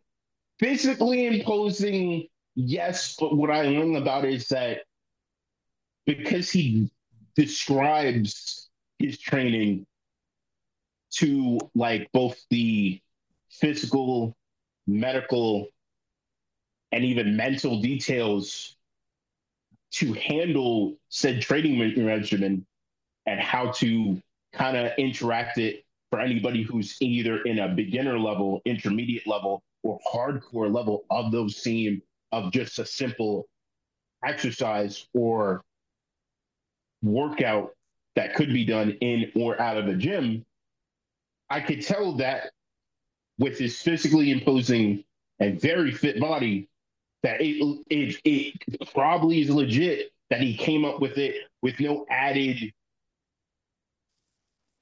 [0.60, 2.28] physically imposing.
[2.56, 4.80] Yes, but what I learned about is that
[6.06, 6.90] because he
[7.36, 9.86] describes his training
[11.12, 13.00] to like both the
[13.50, 14.36] physical,
[14.88, 15.68] medical,
[16.92, 18.76] and even mental details
[19.92, 22.66] to handle said training regimen
[23.28, 24.20] and how to
[24.54, 30.00] kind of interact it for anybody who's either in a beginner level, intermediate level, or
[30.12, 32.02] hardcore level of those same
[32.32, 33.46] of just a simple
[34.26, 35.62] exercise or
[37.04, 37.72] workout
[38.16, 40.46] that could be done in or out of the gym,
[41.50, 42.52] I could tell that
[43.38, 45.04] with his physically imposing
[45.40, 46.68] and very fit body,
[47.24, 52.06] that it, it, it probably is legit that he came up with it with no
[52.10, 52.74] added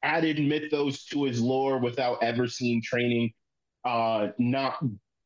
[0.05, 3.33] added mythos to his lore without ever seeing training,
[3.83, 4.77] uh, not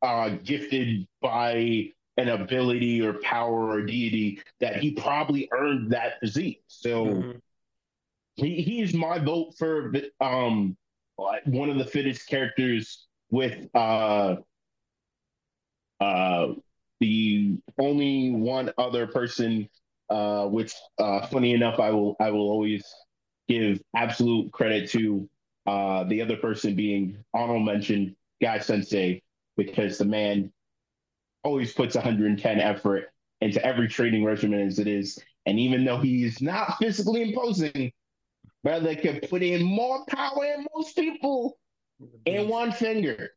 [0.01, 6.63] uh, gifted by an ability or power or deity, that he probably earned that physique.
[6.67, 7.31] So mm-hmm.
[8.35, 10.77] he, he is my vote for um,
[11.45, 14.35] one of the fittest characters with uh,
[15.99, 16.47] uh,
[17.01, 19.69] the only one other person,
[20.09, 22.85] uh, which uh, funny enough, I will I will always
[23.49, 25.27] give absolute credit to
[25.65, 29.21] uh, the other person being honorable mention Guy Sensei
[29.57, 30.53] because the man
[31.43, 35.19] always puts 110 effort into every training regimen as it is.
[35.45, 37.91] And even though he's not physically imposing,
[38.63, 41.57] brother can put in more power than most people
[42.25, 43.31] in one finger.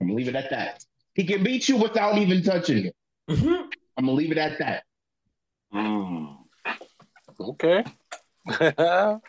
[0.00, 0.84] I'm gonna leave it at that.
[1.14, 2.92] He can beat you without even touching you.
[3.30, 3.68] Mm-hmm.
[3.96, 4.84] I'm gonna leave it at that.
[5.74, 6.36] Mm.
[7.40, 7.84] Okay.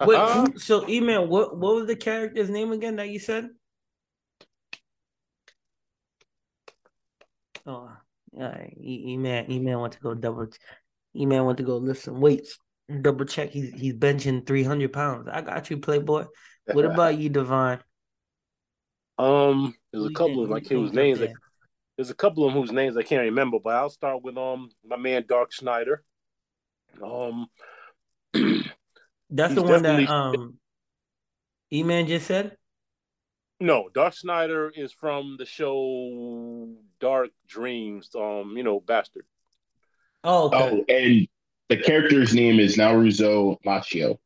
[0.00, 3.48] Wait, so email what what was the character's name again that you said?
[7.66, 7.90] Oh,
[8.32, 10.46] yeah, email email want to go double.
[11.16, 12.58] Email want to go lift some weights.
[13.02, 13.50] Double check.
[13.50, 15.28] He's he's benching three hundred pounds.
[15.30, 16.26] I got you, Playboy.
[16.66, 17.80] What about you, Divine?
[19.18, 21.20] Um, there's a couple of like whose names.
[21.20, 21.32] Like,
[21.96, 24.70] there's a couple of them whose names I can't remember, but I'll start with um
[24.84, 26.04] my man Dark Schneider.
[27.02, 27.46] Um,
[29.30, 30.58] that's the one that um,
[31.72, 32.56] E Man just said.
[33.60, 36.68] No, Dark Schneider is from the show
[37.00, 38.10] Dark Dreams.
[38.14, 39.24] Um, you know, Bastard.
[40.22, 40.56] Oh, okay.
[40.56, 41.28] oh, and
[41.68, 44.18] the character's name is Naruzo Machio.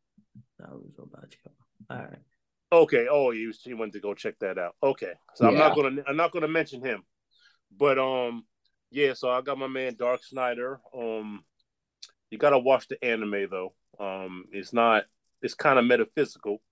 [0.60, 1.50] Naruzo Machio.
[1.90, 2.18] All right.
[2.72, 3.06] Okay.
[3.10, 4.74] Oh, he was, he went to go check that out.
[4.82, 5.50] Okay, so yeah.
[5.50, 7.02] I'm not gonna I'm not gonna mention him,
[7.76, 8.44] but um,
[8.90, 9.14] yeah.
[9.14, 10.80] So I got my man Dark Schneider.
[10.96, 11.44] Um,
[12.32, 13.74] you gotta watch the anime though.
[14.00, 15.04] Um, it's not.
[15.42, 16.62] It's kind of metaphysical,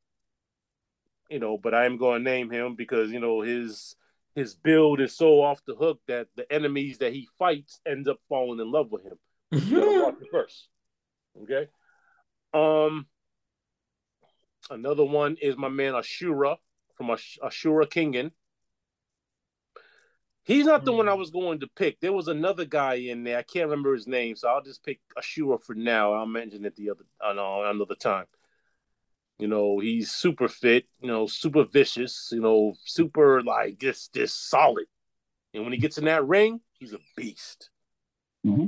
[1.29, 1.59] you know.
[1.59, 3.95] But I am to name him because you know his
[4.35, 8.17] his build is so off the hook that the enemies that he fights ends up
[8.29, 9.19] falling in love with him.
[9.51, 10.69] You gotta watch it first.
[11.43, 11.69] Okay.
[12.55, 13.07] Um.
[14.71, 16.57] Another one is my man Ashura
[16.97, 18.31] from Ash- Ashura Kengan.
[20.45, 20.99] He's not the mm.
[20.99, 22.01] one I was going to pick.
[22.01, 23.38] There was another guy in there.
[23.38, 26.12] I can't remember his name, so I'll just pick Ashura for now.
[26.12, 28.26] I'll mention it the other uh, another time.
[29.38, 30.86] You know, he's super fit.
[31.01, 32.30] You know, super vicious.
[32.32, 34.86] You know, super like just just solid.
[35.53, 37.70] And when he gets in that ring, he's a beast.
[38.47, 38.66] Mm-hmm.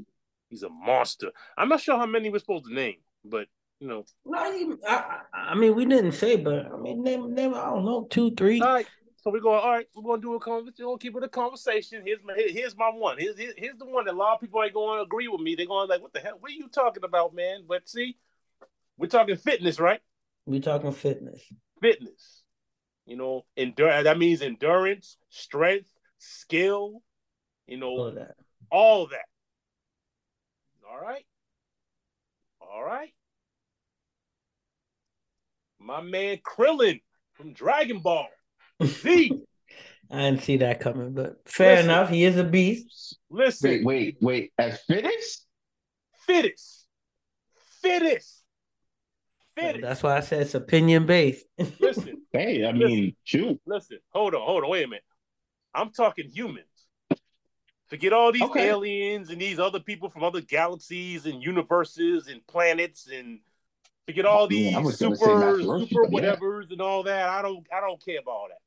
[0.50, 1.30] He's a monster.
[1.56, 3.46] I'm not sure how many we're supposed to name, but
[3.80, 4.78] you know, not even.
[4.86, 7.54] I, I mean, we didn't say, but I mean, name, name.
[7.54, 8.60] I don't know, two, three.
[8.60, 8.86] All right.
[9.22, 10.74] So we're going, all right, we're going to do a conversation.
[10.80, 12.02] We're going to keep it a conversation.
[12.04, 13.18] Here's my here's my one.
[13.18, 15.54] Here's, here's the one that a lot of people ain't going to agree with me.
[15.54, 16.38] They're going like, what the hell?
[16.40, 17.60] What are you talking about, man?
[17.68, 18.16] But see,
[18.98, 20.00] we're talking fitness, right?
[20.44, 21.40] We're talking fitness.
[21.80, 22.42] Fitness.
[23.06, 27.02] You know, endure that means endurance, strength, skill,
[27.68, 28.34] you know, all that.
[28.72, 29.26] All that.
[30.90, 31.24] All right.
[32.60, 33.14] All right.
[35.78, 37.00] My man Krillin
[37.34, 38.26] from Dragon Ball.
[40.12, 41.90] I didn't see that coming, but fair Listen.
[41.90, 42.10] enough.
[42.10, 43.18] He is a beast.
[43.30, 43.70] Listen.
[43.70, 44.52] Wait, wait, wait.
[44.58, 45.46] As fittest?
[46.26, 46.86] Fittest.
[47.80, 48.42] Fittest.
[49.56, 49.82] Fittest.
[49.82, 51.46] That's why I said it's opinion based.
[51.80, 52.22] Listen.
[52.32, 53.58] hey, I mean, shoot.
[53.66, 55.04] Listen, hold on, hold on, wait a minute.
[55.74, 56.66] I'm talking humans.
[57.88, 58.68] Forget all these okay.
[58.68, 63.40] aliens and these other people from other galaxies and universes and planets and
[64.06, 66.72] forget all these yeah, super super whatevers yeah.
[66.72, 67.28] and all that.
[67.28, 68.61] I don't I don't care about all that.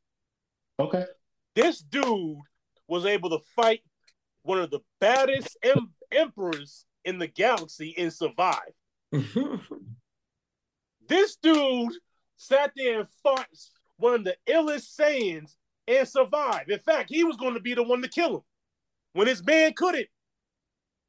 [0.80, 1.06] Okay.
[1.56, 2.38] This dude
[2.88, 3.82] was able to fight
[4.44, 8.74] one of the baddest em- emperors in the galaxy and survive.
[11.08, 11.94] This dude
[12.36, 13.48] sat there and fought
[13.98, 15.54] one of the illest Saiyans
[15.88, 16.72] and survived.
[16.72, 18.42] In fact, he was going to be the one to kill him
[19.14, 20.08] when his man couldn't.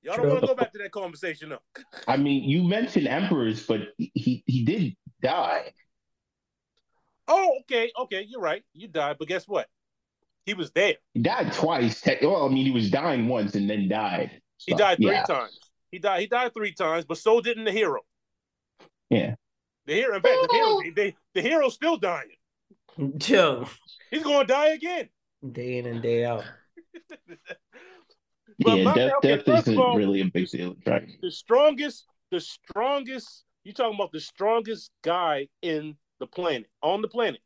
[0.02, 1.82] Y'all don't want to go back to that conversation, though.
[2.06, 5.72] I mean, you mentioned emperors, but he he did die.
[7.28, 8.62] Oh, okay, okay, you're right.
[8.72, 9.68] You died, but guess what?
[10.44, 10.94] He was there.
[11.14, 12.02] He died twice.
[12.22, 14.30] Well, I mean, he was dying once and then died.
[14.58, 15.24] He died three yeah.
[15.24, 15.58] times.
[15.90, 16.20] He died.
[16.20, 18.02] He died three times, but so didn't the hero.
[19.10, 19.34] Yeah.
[19.86, 20.82] The hero, in fact, the hero, oh!
[20.94, 22.30] they, the hero's still dying.
[23.16, 23.66] Joe,
[24.10, 25.08] He's going to die again.
[25.52, 26.44] day in and day out.
[28.58, 30.76] But yeah, my- death, okay, death isn't all, really a big deal.
[30.86, 31.08] Right.
[31.20, 33.44] the strongest, the strongest.
[33.64, 37.40] You talking about the strongest guy in the planet, on the planet.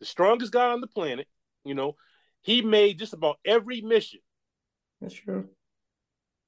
[0.00, 1.26] The strongest guy on the planet.
[1.64, 1.96] You know,
[2.42, 4.20] he made just about every mission.
[5.00, 5.48] That's true.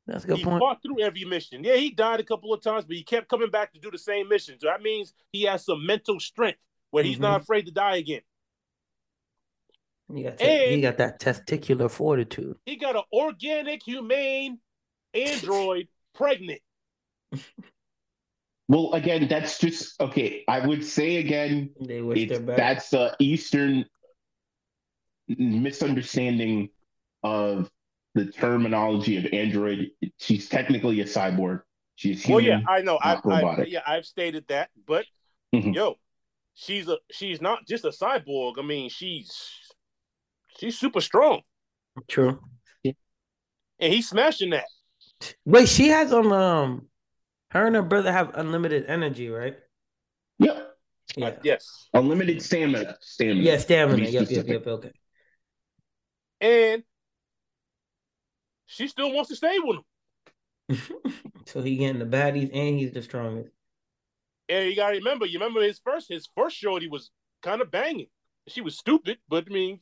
[0.06, 0.60] That's a good he point.
[0.60, 1.62] fought through every mission.
[1.64, 3.98] Yeah, he died a couple of times, but he kept coming back to do the
[3.98, 4.58] same mission.
[4.58, 6.58] So that means he has some mental strength
[6.90, 7.22] where he's Mhm.
[7.22, 8.22] not afraid to die again.
[10.14, 12.58] You got, And- got that testicular fortitude.
[12.64, 14.58] He got an organic, humane
[15.12, 16.62] android pregnant.
[18.68, 20.44] Well, again, that's just okay.
[20.46, 23.86] I would say again, They wish it's they're that's the Eastern
[25.28, 26.68] misunderstanding
[27.22, 27.70] of
[28.14, 29.90] the terminology of android.
[30.18, 31.62] She's technically a cyborg.
[31.96, 32.60] She's Well, human.
[32.60, 32.98] yeah, I know.
[33.02, 33.68] I, not I robotic.
[33.70, 35.06] yeah, I've stated that, but
[35.54, 35.74] Mhm.
[35.74, 35.98] yo,
[36.54, 38.58] she's a she's not just a cyborg.
[38.58, 39.32] I mean, she's
[40.58, 41.42] she's super strong,
[42.06, 42.40] True.
[42.84, 42.94] and
[43.92, 44.66] he's smashing that.
[45.44, 46.88] Wait, she has um um
[47.50, 49.56] her and her brother have unlimited energy, right?
[50.38, 50.68] Yep.
[51.16, 51.26] Yeah.
[51.26, 52.96] Uh, yes, Unlimited stamina.
[53.00, 53.40] Stamina.
[53.40, 53.96] Yeah, stamina.
[53.96, 54.92] be Yep, yep, yep, okay.
[56.40, 56.82] and
[58.66, 60.78] she still wants to stay with him.
[61.46, 63.50] so he getting the baddies and he's the strongest.
[64.50, 67.10] And you gotta remember, you remember his first his first shorty was
[67.42, 68.08] kind of banging.
[68.48, 69.80] She was stupid, but I mean,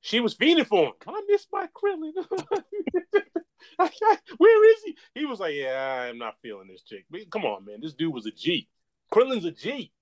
[0.00, 0.92] she was fiending for him.
[1.06, 2.12] I miss my Krillin.
[4.38, 4.96] Where is he?
[5.14, 8.12] He was like, "Yeah, I'm not feeling this chick." But come on, man, this dude
[8.12, 8.68] was a G.
[9.12, 9.92] Krillin's a G.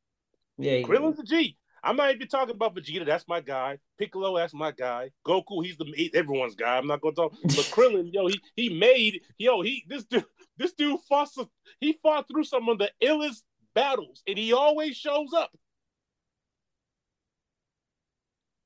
[0.58, 1.56] Yeah, Krillin's a G.
[1.82, 3.04] I'm not even talking about Vegeta.
[3.04, 3.78] That's my guy.
[3.98, 5.10] Piccolo, that's my guy.
[5.26, 6.78] Goku, he's the he, everyone's guy.
[6.78, 7.34] I'm not gonna talk.
[7.42, 10.24] But Krillin, yo, he he made yo he this dude
[10.56, 11.50] this dude fought some,
[11.80, 13.42] he fought through some of the illest
[13.74, 15.50] battles, and he always shows up.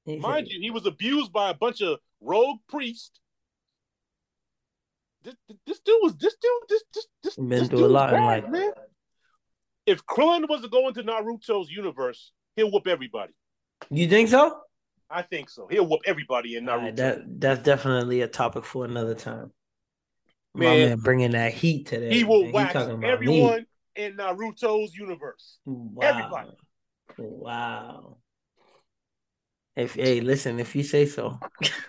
[0.07, 3.21] Mind you, he was abused by a bunch of rogue priests.
[5.29, 8.15] This, this dude was this dude this this this, Been this through a dude's lot
[8.15, 8.49] in life.
[8.49, 8.73] man.
[9.87, 13.33] If Krillin was to go into Naruto's universe, he'll whoop everybody.
[13.91, 14.61] You think so?
[15.11, 15.67] I think so.
[15.71, 16.71] He'll whoop everybody in Naruto.
[16.79, 19.53] Alright, that that's definitely a topic for another time.
[20.55, 20.89] My Man.
[20.89, 22.11] man bringing that heat today.
[22.15, 22.53] he will man.
[22.53, 23.09] wax talking about me.
[23.11, 23.67] everyone
[23.97, 25.59] in Naruto's universe.
[25.67, 26.07] Wow.
[26.07, 26.51] everybody.
[27.19, 28.17] Wow.
[29.77, 31.39] If hey, listen, if you say so.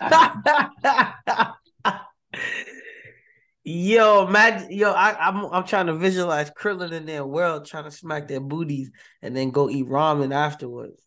[3.70, 7.90] yo, man, yo, I, I'm I'm trying to visualize Krillin in their world, trying to
[7.90, 8.90] smack their booties
[9.22, 11.00] and then go eat ramen afterwards.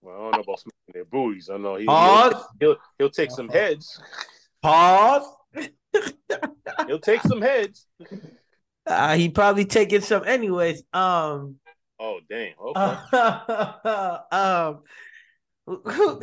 [0.00, 1.48] Well, I don't know about smacking their booties.
[1.50, 2.32] I know he, Pause.
[2.60, 4.00] he'll, he'll he'll take some heads.
[4.62, 5.26] Pause.
[6.86, 7.86] He'll take some heads.
[8.84, 10.82] Uh, he probably taking some anyways.
[10.92, 11.54] Um.
[12.00, 12.52] Oh dang!
[12.58, 12.96] Okay.
[14.32, 14.82] um.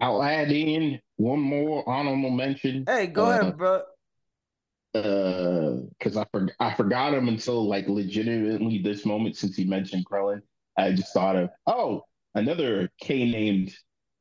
[0.00, 2.84] I'll add in one more honorable mention.
[2.86, 3.82] hey, go Uh, ahead, bro.
[5.02, 10.42] Because I for, I forgot him until like legitimately this moment since he mentioned Krillin.
[10.76, 13.74] I just thought of oh another K named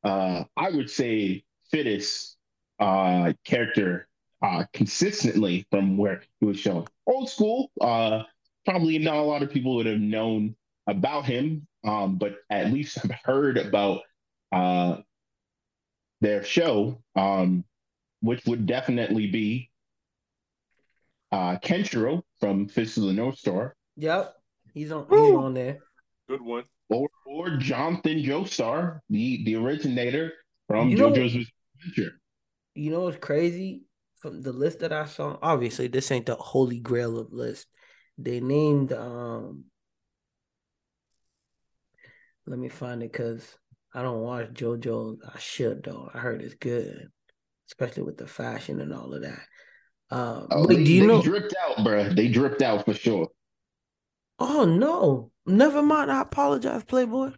[0.03, 2.38] uh I would say fittest
[2.80, 4.07] uh character
[4.41, 6.86] uh consistently from where he was shown.
[7.07, 8.23] Old school, uh
[8.65, 10.55] probably not a lot of people would have known
[10.88, 14.01] about him, um, but at least have heard about
[14.51, 14.97] uh
[16.21, 17.63] their show, um,
[18.21, 19.69] which would definitely be
[21.36, 24.33] uh, Kenshiro from Fist of the North Star, Yep,
[24.73, 25.05] he's on.
[25.09, 25.79] He's on there.
[26.29, 26.63] Good one.
[26.89, 30.31] or or Jonathan Joestar, the the originator
[30.67, 31.51] from You know- JoJo's Bizarre
[31.88, 32.21] Adventure.
[32.75, 33.83] You know what's crazy?
[34.17, 37.67] From the list that I saw, obviously this ain't the holy grail of list.
[38.17, 39.65] They named um.
[42.47, 43.43] Let me find it because
[43.93, 45.17] I don't watch JoJo.
[45.36, 46.09] I should though.
[46.13, 47.07] I heard it's good,
[47.69, 49.41] especially with the fashion and all of that.
[50.12, 51.22] Um, Oh, wait, they, do you they know?
[51.22, 52.10] dripped out, bro.
[52.10, 53.30] They dripped out for sure.
[54.39, 56.12] Oh no, never mind.
[56.12, 57.32] I apologize, Playboy.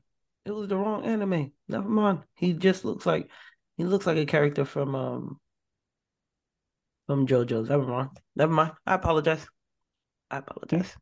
[0.45, 1.51] It was the wrong anime.
[1.67, 2.23] Never mind.
[2.35, 3.29] He just looks like
[3.77, 5.39] he looks like a character from um
[7.05, 7.69] from JoJo's.
[7.69, 8.09] Never mind.
[8.35, 8.73] Never mind.
[8.85, 9.45] I apologize.
[10.29, 10.95] I apologize.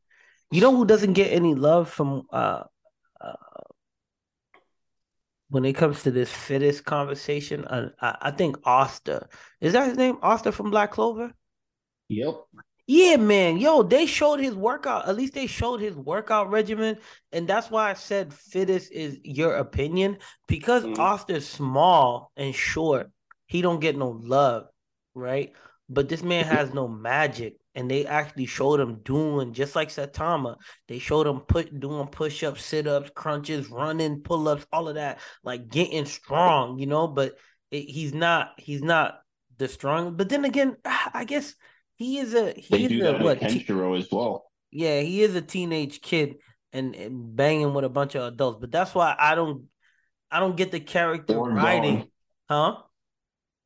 [0.51, 2.63] You know who doesn't get any love from uh,
[3.21, 3.33] uh
[5.49, 7.65] when it comes to this fittest conversation?
[7.65, 9.27] Uh, I, I think Asta.
[9.61, 10.17] Is that his name?
[10.21, 11.33] Asta from Black Clover?
[12.09, 12.35] Yep.
[12.87, 13.57] Yeah, man.
[13.57, 15.07] Yo, they showed his workout.
[15.07, 16.97] At least they showed his workout regimen.
[17.31, 20.19] And that's why I said fittest is your opinion.
[20.47, 21.01] Because mm-hmm.
[21.01, 23.09] Asta's small and short,
[23.47, 24.67] he don't get no love,
[25.15, 25.53] right?
[25.89, 27.55] But this man has no magic.
[27.73, 30.55] And they actually showed him doing just like Saitama.
[30.87, 36.05] They showed him put doing push-ups, sit-ups, crunches, running, pull-ups, all of that, like getting
[36.05, 37.07] strong, you know.
[37.07, 37.33] But
[37.71, 39.19] it, he's not, he's not
[39.57, 40.15] the strong.
[40.15, 41.53] But then again, I guess
[41.95, 44.45] he is a he they is a, what Kenshiro as well.
[44.71, 46.35] Yeah, he is a teenage kid
[46.73, 48.59] and, and banging with a bunch of adults.
[48.59, 49.65] But that's why I don't
[50.29, 52.09] I don't get the character or writing,
[52.49, 52.77] huh?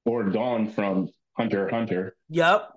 [0.06, 2.16] Or Gon from Hunter Hunter.
[2.30, 2.70] Yep,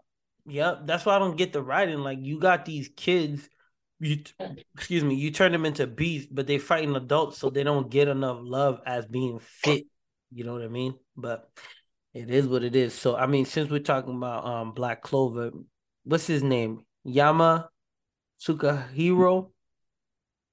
[0.46, 0.86] yep.
[0.86, 1.98] That's why I don't get the writing.
[1.98, 3.46] Like you got these kids,
[4.00, 4.22] you
[4.74, 8.08] excuse me, you turn them into beasts, but they fighting adults, so they don't get
[8.08, 9.84] enough love as being fit.
[10.34, 10.94] You know what I mean?
[11.14, 11.50] But
[12.14, 12.94] it is what it is.
[12.94, 15.50] So I mean, since we're talking about um Black Clover,
[16.04, 16.84] what's his name?
[17.06, 17.66] Yami
[18.40, 19.50] Sukehiro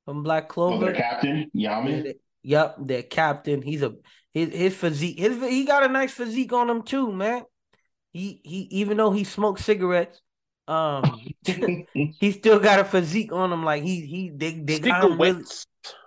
[0.05, 0.85] from Black Clover.
[0.85, 2.13] Oh, the captain, Yami.
[2.43, 3.61] Yep, their captain.
[3.61, 3.93] He's a
[4.33, 5.19] his his physique.
[5.19, 7.43] His he got a nice physique on him too, man.
[8.11, 10.21] He he even though he smoked cigarettes,
[10.67, 13.63] um, he still got a physique on him.
[13.63, 15.43] Like he he they they got him really,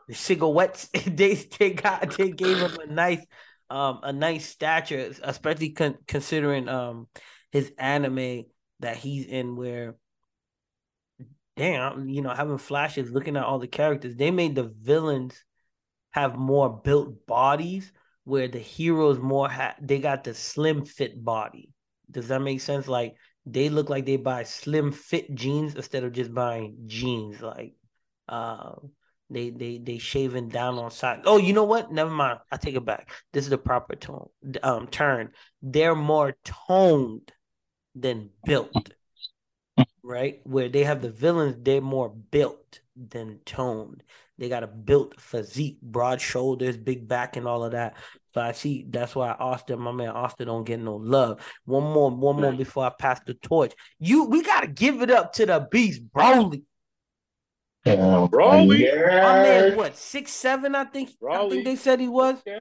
[0.08, 0.88] the cigarettes.
[1.06, 3.24] they they got they gave him a nice
[3.72, 7.08] um a nice stature, especially con- considering um
[7.50, 8.44] his anime
[8.80, 9.96] that he's in where
[11.56, 15.44] damn, you know, having flashes, looking at all the characters, they made the villains
[16.10, 17.92] have more built bodies
[18.24, 21.70] where the heroes more ha- they got the slim fit body.
[22.10, 22.88] Does that make sense?
[22.88, 23.14] Like
[23.46, 27.40] they look like they buy slim fit jeans instead of just buying jeans.
[27.40, 27.74] Like
[28.28, 28.74] uh
[29.32, 31.22] they they they shaving down on side.
[31.24, 31.92] Oh, you know what?
[31.92, 32.38] Never mind.
[32.50, 33.10] I take it back.
[33.32, 34.28] This is the proper tone
[34.62, 35.30] um turn.
[35.62, 37.32] They're more toned
[37.94, 38.90] than built.
[40.02, 40.40] right?
[40.44, 44.02] Where they have the villains, they're more built than toned.
[44.38, 47.96] They got a built physique, broad shoulders, big back, and all of that.
[48.34, 51.40] So I see that's why Asta, my man Asta, don't get no love.
[51.64, 53.72] One more, one more before I pass the torch.
[54.00, 56.64] You, we gotta give it up to the beast, Broly.
[57.84, 57.96] Yeah,
[58.30, 58.78] Broly.
[58.78, 59.22] Yeah.
[59.22, 60.74] My man, what six seven?
[60.74, 61.10] I think.
[61.20, 61.46] Broly.
[61.46, 62.36] I think they said he was.
[62.46, 62.60] Yeah.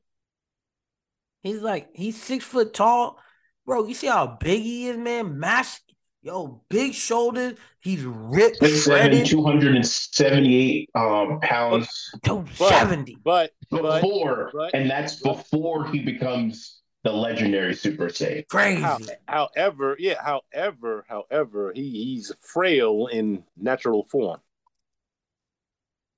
[1.43, 3.19] He's like he's six foot tall,
[3.65, 3.85] bro.
[3.85, 5.39] You see how big he is, man.
[5.39, 5.79] Mass,
[6.21, 7.57] yo, big shoulders.
[7.81, 9.25] He's ripped, shredded.
[9.25, 12.11] Two hundred and seventy-eight um pounds.
[12.23, 18.47] But, Seventy, but before, but, and that's before he becomes the legendary Super Saiyan.
[18.47, 18.81] Crazy.
[18.81, 20.21] How, however, yeah.
[20.23, 24.39] However, however, he, he's frail in natural form.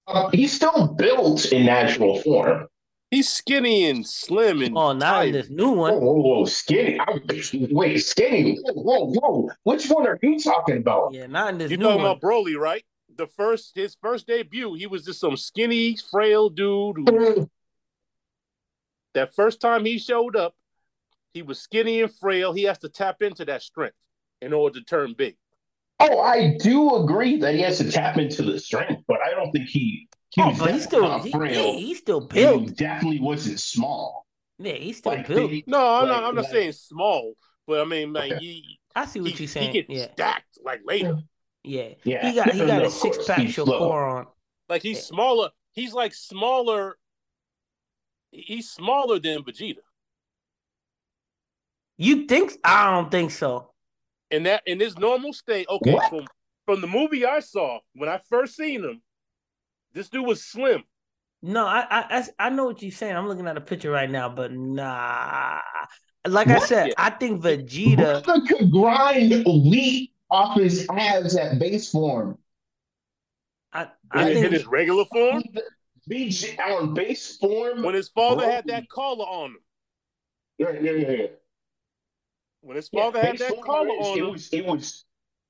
[0.08, 2.68] Uh, he's still built in natural form.
[3.12, 5.94] He's skinny and slim and oh, not in this new one.
[5.94, 7.00] Whoa, whoa, whoa, skinny!
[7.00, 7.20] I,
[7.70, 8.58] wait, skinny!
[8.64, 9.50] Whoa, whoa, whoa!
[9.64, 11.14] Which one are you talking about?
[11.14, 11.70] Yeah, not in this.
[11.70, 12.12] You're new talking one.
[12.12, 12.84] about Broly, right?
[13.16, 17.08] The first, his first debut, he was just some skinny, frail dude.
[17.08, 17.50] Who,
[19.14, 20.56] that first time he showed up,
[21.36, 22.52] he was skinny and frail.
[22.52, 23.96] He has to tap into that strength
[24.42, 25.38] in order to turn big.
[26.00, 29.52] Oh, I do agree that he has to tap into the strength, but I don't
[29.52, 30.08] think he.
[30.30, 32.62] he oh, but he's still he, yeah, he's still built.
[32.62, 34.26] He definitely wasn't small.
[34.60, 35.52] Yeah, he's still like, built.
[35.52, 36.24] They, no, I'm like, not.
[36.24, 37.34] I'm not saying small,
[37.68, 38.44] but I mean, like, okay.
[38.44, 39.72] he, I see what he, you're saying.
[39.72, 40.12] He gets yeah.
[40.14, 41.20] stacked like later.
[41.64, 42.28] Yeah, yeah.
[42.28, 44.28] He got he got a six pack core on.
[44.68, 45.04] Like he's yeah.
[45.04, 45.50] smaller.
[45.74, 46.98] He's like smaller.
[48.32, 49.78] He's smaller than Vegeta.
[51.98, 52.54] You think?
[52.64, 53.73] I don't think so
[54.34, 55.68] in that in his normal state.
[55.70, 56.10] Okay, what?
[56.10, 56.26] from
[56.66, 59.02] from the movie I saw when I first seen him,
[59.94, 60.84] this dude was slim.
[61.42, 63.16] No, I I I know what you're saying.
[63.16, 65.60] I'm looking at a picture right now, but nah.
[66.26, 66.64] Like what?
[66.64, 66.94] I said.
[66.98, 72.38] I think Vegeta could grind wheat off his abs at base form.
[73.74, 75.44] I, I think in his regular form.
[76.08, 79.58] Be on base form when his father had that collar on him.
[80.58, 81.28] Yeah, yeah, yeah, yeah.
[82.64, 85.06] When his father yeah, had that collar on it him, was it was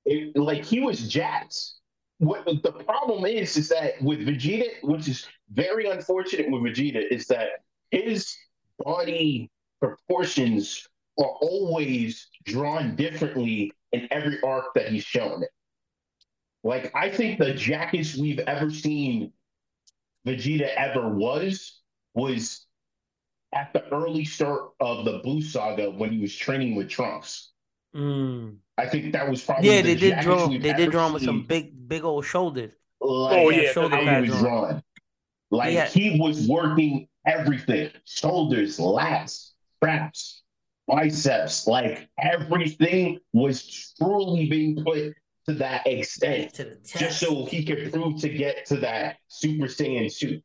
[0.05, 1.55] it, like he was jacked.
[2.18, 7.28] What the problem is is that with Vegeta, which is very unfortunate with Vegeta, is
[7.28, 7.49] that
[7.91, 8.36] his
[8.80, 10.88] body proportions
[11.20, 15.43] are always drawn differently in every arc that he's shown.
[16.64, 19.32] Like I think the jackest we've ever seen
[20.26, 21.80] Vegeta ever was
[22.16, 22.66] was
[23.54, 27.51] at the early start of the Boo saga when he was training with Trunks.
[27.95, 28.58] Mm.
[28.78, 30.47] I think that was probably Yeah, the they did draw.
[30.47, 32.72] we've They did draw him with some big, big old shoulders.
[32.99, 34.43] like, Oh, Yeah, yeah, shoulder how pads he was on.
[34.45, 34.84] drawing.
[35.51, 35.88] Like Yeah.
[35.88, 39.51] he was working everything: shoulders, lats,
[39.84, 40.41] traps,
[40.88, 41.68] biceps.
[41.68, 45.14] Like everything was truly being put
[45.45, 50.12] to that extent, To just so he could prove to get to that Super Saiyan
[50.12, 50.41] suit.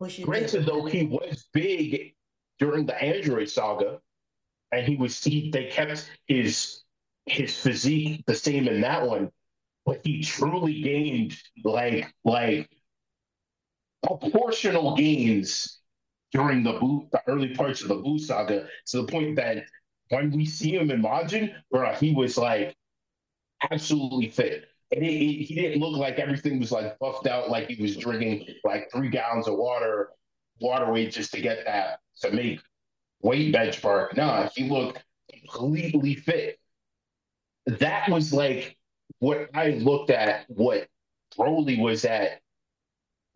[0.00, 2.14] Push Granted, to- though, he was big
[2.60, 4.00] during the Android saga,
[4.72, 6.82] and he was he, they kept his
[7.26, 9.30] his physique the same in that one,
[9.86, 12.70] but he truly gained like like
[14.02, 15.80] proportional gains
[16.32, 19.64] during the Boo, the early parts of the Boo saga to the point that
[20.08, 22.74] when we see him in Majin, bro, he was like
[23.70, 24.66] absolutely fit.
[24.92, 27.96] And it, it- he didn't look like everything was like buffed out, like he was
[27.96, 30.10] drinking like three gallons of water,
[30.60, 32.60] water weight just to get that to make
[33.22, 34.10] weight bench bar.
[34.16, 35.04] Nah, he looked
[35.50, 36.58] completely fit.
[37.66, 38.76] That was like
[39.18, 40.88] what I looked at what
[41.38, 42.40] Broly was at,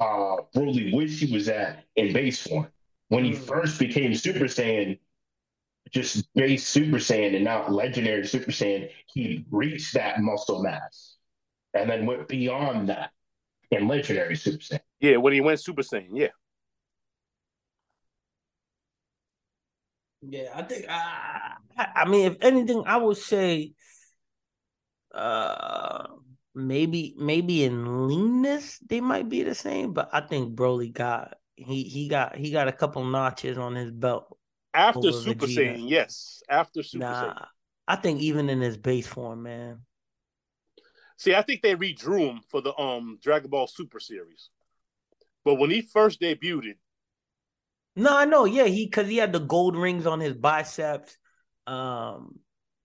[0.00, 2.68] uh Broly wish he was at in base form.
[3.08, 3.46] When he Mm.
[3.46, 4.98] first became Super Saiyan,
[5.90, 11.16] just base Super Saiyan and not legendary Super Saiyan, he reached that muscle mass
[11.74, 13.12] and then went beyond that
[13.70, 14.80] in legendary Super Saiyan.
[15.00, 16.28] Yeah, when he went Super Saiyan, yeah.
[20.28, 20.86] Yeah, I think.
[20.88, 23.72] I, I mean, if anything, I would say,
[25.14, 26.06] uh,
[26.54, 31.84] maybe maybe in leanness they might be the same, but I think Broly got he
[31.84, 34.38] he got he got a couple notches on his belt.
[34.72, 35.76] After Super Vegeta.
[35.76, 36.42] Saiyan, yes.
[36.48, 37.46] After Super Nah, Saiyan.
[37.86, 39.80] I think even in his base form, man.
[41.16, 44.50] See, I think they redrew him for the um Dragon Ball Super series.
[45.44, 46.76] But when he first debuted,
[47.96, 48.44] No, I know.
[48.44, 51.16] Yeah, he because he had the gold rings on his biceps.
[51.66, 52.38] Um,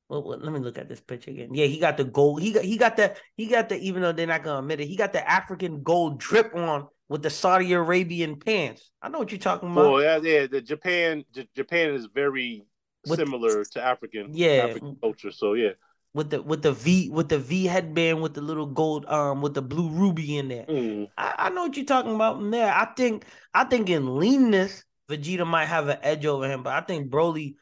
[0.07, 1.53] well, let me look at this picture again.
[1.53, 2.41] Yeah, he got the gold.
[2.41, 4.87] He got he got the he got the even though they're not gonna admit it,
[4.87, 8.89] he got the African gold drip on with the Saudi Arabian pants.
[9.01, 9.91] I know what you're talking about.
[9.91, 12.65] well, yeah, yeah, the Japan J- Japan is very
[13.07, 14.65] With- similar to African, Yeah.
[14.69, 15.31] African culture.
[15.31, 15.71] So yeah.
[16.13, 19.53] with the with the V with the V headband with the little gold um with
[19.53, 20.65] the blue ruby in there.
[20.65, 21.09] Mm.
[21.17, 22.71] I, I know what you're talking about in there.
[22.73, 26.81] I think I think in leanness, Vegeta might have an edge over him, but I
[26.81, 27.55] think Broly,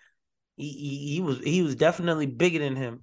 [0.58, 3.02] he he, he was he was definitely bigger than him.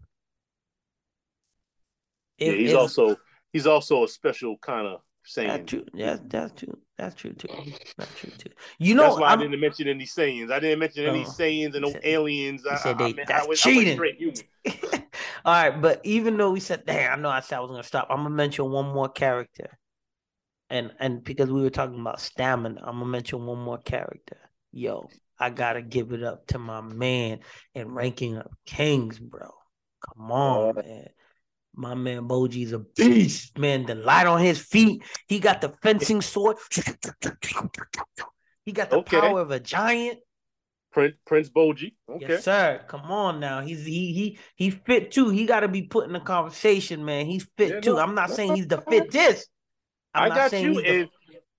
[2.39, 3.17] Yeah, he's if- also
[3.53, 5.01] he's also a special kind of
[5.37, 5.87] that's true.
[5.95, 6.79] Yeah, that's true.
[6.99, 7.49] That's true too.
[7.97, 8.51] That's true too.
[8.79, 10.53] You know, That's why I'm, I didn't mention any Saiyans.
[10.53, 11.29] I didn't mention any Oh.
[11.29, 12.67] Saiyans and no said- aliens.
[12.67, 13.99] I, said I, I, mean, that's I, I cheating.
[13.99, 15.03] went straight human.
[15.47, 17.83] All right, but even though we said, "Damn," I know I said I was gonna
[17.83, 18.09] stop.
[18.11, 19.79] I'm gonna mention one more character,
[20.75, 24.37] and and because we were talking about stamina, I'm gonna mention one more character.
[24.73, 25.09] Yo,
[25.39, 27.41] I gotta give it up to my man
[27.75, 29.51] in ranking of kings, bro.
[30.01, 30.83] Come on, oh.
[30.83, 31.07] man.
[31.77, 33.87] My man Boji's a beast, man.
[33.87, 35.03] The light on his feet.
[35.29, 36.57] He got the fencing sword.
[38.65, 39.21] He got the Okay.
[39.21, 40.19] power of a giant.
[40.93, 41.95] Prince Prince Boji.
[42.09, 42.27] Okay.
[42.29, 42.85] Yes, sir.
[42.89, 43.61] Come on now.
[43.61, 45.31] He's he he he fit too.
[45.31, 47.27] He got to be put in the conversation, man.
[47.27, 47.95] He's fit Yeah, too.
[47.95, 49.49] no, I'm not no, saying he's the fittest.
[50.15, 50.79] I'm I got you.
[50.81, 51.09] And,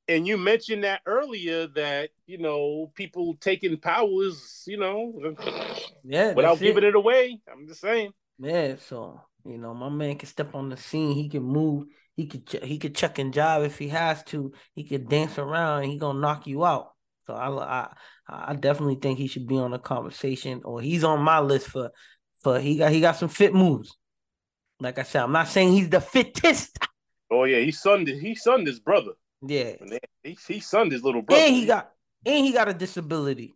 [0.07, 5.36] and you mentioned that earlier that, you know, people taking powers, you know,
[6.03, 6.90] yeah, without giving it.
[6.90, 7.40] it away.
[7.52, 8.11] I'm just saying.
[8.38, 11.14] Yeah, so you know, my man can step on the scene.
[11.14, 11.86] He can move.
[12.15, 14.53] He could he could chuck and jive if he has to.
[14.73, 15.84] He could dance around.
[15.84, 16.91] And he gonna knock you out.
[17.26, 17.94] So I I
[18.27, 21.91] I definitely think he should be on the conversation, or he's on my list for
[22.44, 23.95] for he got he got some fit moves.
[24.80, 26.77] Like I said, I'm not saying he's the fittest.
[27.31, 29.11] Oh yeah, he sunned he sunned his brother.
[29.41, 31.43] Yeah, they- He he sunned his little brother.
[31.43, 31.91] and he got
[32.26, 33.56] and he got a disability.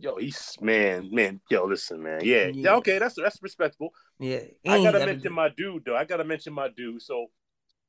[0.00, 2.20] yo, he's man, man, yo, listen, man.
[2.22, 2.46] Yeah.
[2.46, 2.52] Yeah.
[2.54, 3.90] Yeah, okay, that's that's respectable.
[4.20, 5.96] Yeah, I and he gotta mention my dude though.
[5.96, 7.02] I gotta mention my dude.
[7.02, 7.26] So,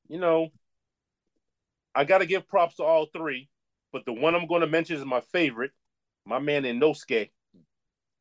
[0.07, 0.49] you know,
[1.95, 3.49] I gotta give props to all three,
[3.91, 5.72] but the one I'm gonna mention is my favorite,
[6.26, 7.30] my man Inosuke,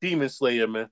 [0.00, 0.88] Demon Slayer, man.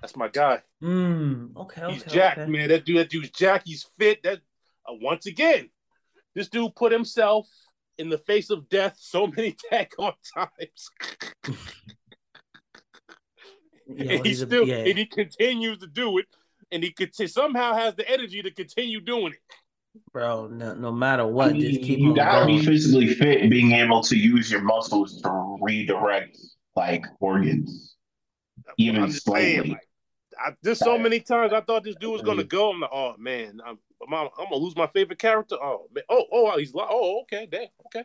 [0.00, 0.60] That's my guy.
[0.82, 2.50] Mm, okay, okay, He's Jack, okay.
[2.50, 2.68] man.
[2.68, 3.62] That dude, that dude's Jack.
[3.64, 4.22] He's fit.
[4.22, 4.38] That
[4.88, 5.70] uh, once again,
[6.34, 7.48] this dude put himself
[7.98, 10.90] in the face of death so many daggone times.
[13.88, 14.78] Yo, and he he's a- still yeah.
[14.78, 16.26] and he continues to do it,
[16.72, 19.38] and he could somehow has the energy to continue doing it.
[20.12, 20.48] bro.
[20.48, 22.58] No, no matter what, I mean, just keep you him gotta going.
[22.58, 26.36] be physically fit, being able to use your muscles to redirect
[26.74, 27.95] like organs,
[28.78, 29.88] even I'm just saying, like,
[30.38, 32.70] I, there's so many times I thought this dude was gonna go.
[32.70, 35.56] I'm like, oh man, I'm, I'm, I'm gonna lose my favorite character.
[35.60, 38.04] Oh man, oh oh he's like, oh okay, damn, okay.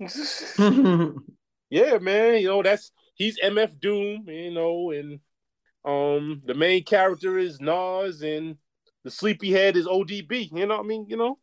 [1.70, 2.40] yeah, man.
[2.40, 4.24] You know that's he's MF Doom.
[4.28, 5.20] You know, and
[5.84, 8.56] um the main character is Nas, and
[9.04, 10.50] the sleepyhead is ODB.
[10.52, 11.38] You know, what I mean, you know,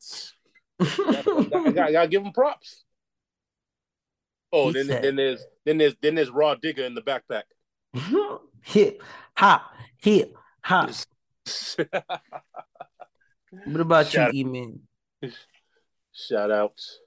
[0.79, 2.83] I gotta, gotta give him props.
[4.51, 7.43] Oh, then then there's then there's then there's Rah Digga in the backpack.
[8.61, 9.01] hip
[9.35, 10.91] hop, hip hop.
[13.65, 14.81] what about Shout you, E-Man?
[16.13, 16.99] Shout outs.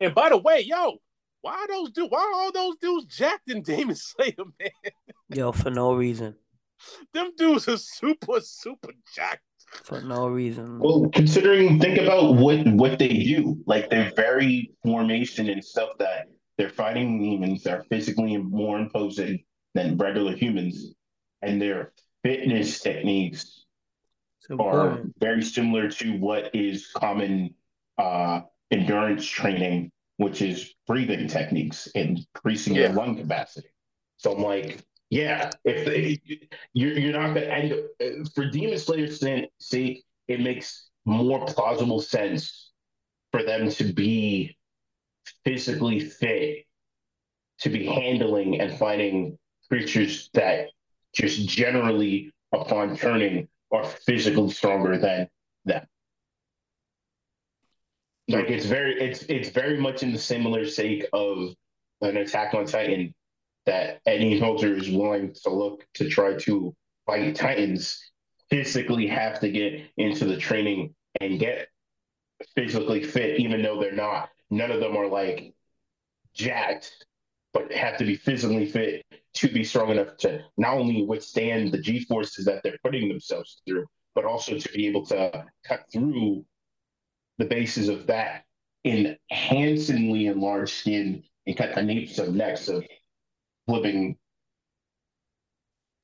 [0.00, 0.98] And by the way, yo,
[1.42, 2.10] why are those dudes?
[2.10, 4.70] Why are all those dudes jacked in Demon Slayer, man?
[5.30, 6.36] Yo, for no reason.
[7.14, 9.42] Them dudes are super, super jacked.
[9.84, 10.78] For no reason.
[10.78, 13.56] Well, considering, think about what what they do.
[13.66, 16.26] Like their very formation and stuff that
[16.58, 19.42] they're fighting demons are physically more imposing
[19.74, 20.94] than regular humans,
[21.40, 21.92] and their
[22.22, 23.64] fitness techniques
[24.58, 27.54] are very similar to what is common
[27.98, 28.40] uh,
[28.70, 32.82] endurance training, which is breathing techniques, increasing yeah.
[32.82, 33.68] your lung capacity.
[34.18, 36.20] So I'm like, yeah, if they,
[36.72, 39.22] you're, you're not going to end up, for Demon Slayer's
[39.58, 42.72] sake, it makes more plausible sense
[43.30, 44.56] for them to be
[45.44, 46.66] physically fit
[47.60, 49.38] to be handling and fighting
[49.72, 50.68] creatures that
[51.14, 55.26] just generally, upon turning, are physically stronger than
[55.64, 55.86] them.
[58.28, 61.54] Like it's very it's it's very much in the similar sake of
[62.02, 63.14] an attack on Titan
[63.64, 66.74] that any soldier is willing to look to try to
[67.06, 67.98] fight Titans
[68.50, 71.68] physically have to get into the training and get
[72.54, 74.28] physically fit, even though they're not.
[74.50, 75.54] None of them are like
[76.34, 77.06] jacked,
[77.54, 79.02] but have to be physically fit
[79.34, 83.62] to be strong enough to not only withstand the G forces that they're putting themselves
[83.66, 86.44] through, but also to be able to cut through
[87.38, 88.44] the bases of that
[88.84, 92.84] in handsomely enlarged skin and cut the napes of necks of
[93.66, 94.16] living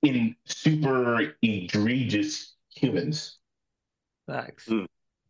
[0.03, 3.39] in super egregious humans.
[4.27, 4.69] Facts.
[4.69, 4.87] Mm.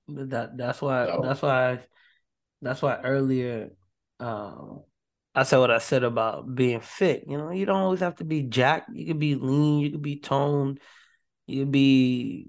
[0.09, 1.21] That that's why so.
[1.23, 1.81] that's why
[2.63, 3.71] that's why earlier
[4.21, 4.83] um
[5.39, 7.23] I said what I said about being fit.
[7.29, 8.91] You know, you don't always have to be jacked.
[8.93, 10.81] You could be lean, you could be toned,
[11.47, 12.49] you could be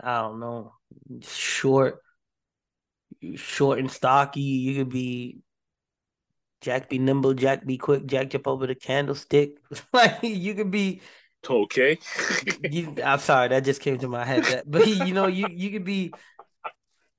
[0.00, 0.74] I don't know,
[1.22, 2.00] short,
[3.36, 4.40] short and stocky.
[4.40, 5.38] You could be
[6.60, 9.58] Jack be nimble, Jack be quick, Jack jump over the candlestick.
[9.92, 11.02] like you could be
[11.48, 11.98] okay.
[12.68, 14.42] you, I'm sorry, that just came to my head.
[14.42, 16.12] That, but you know, you you could be,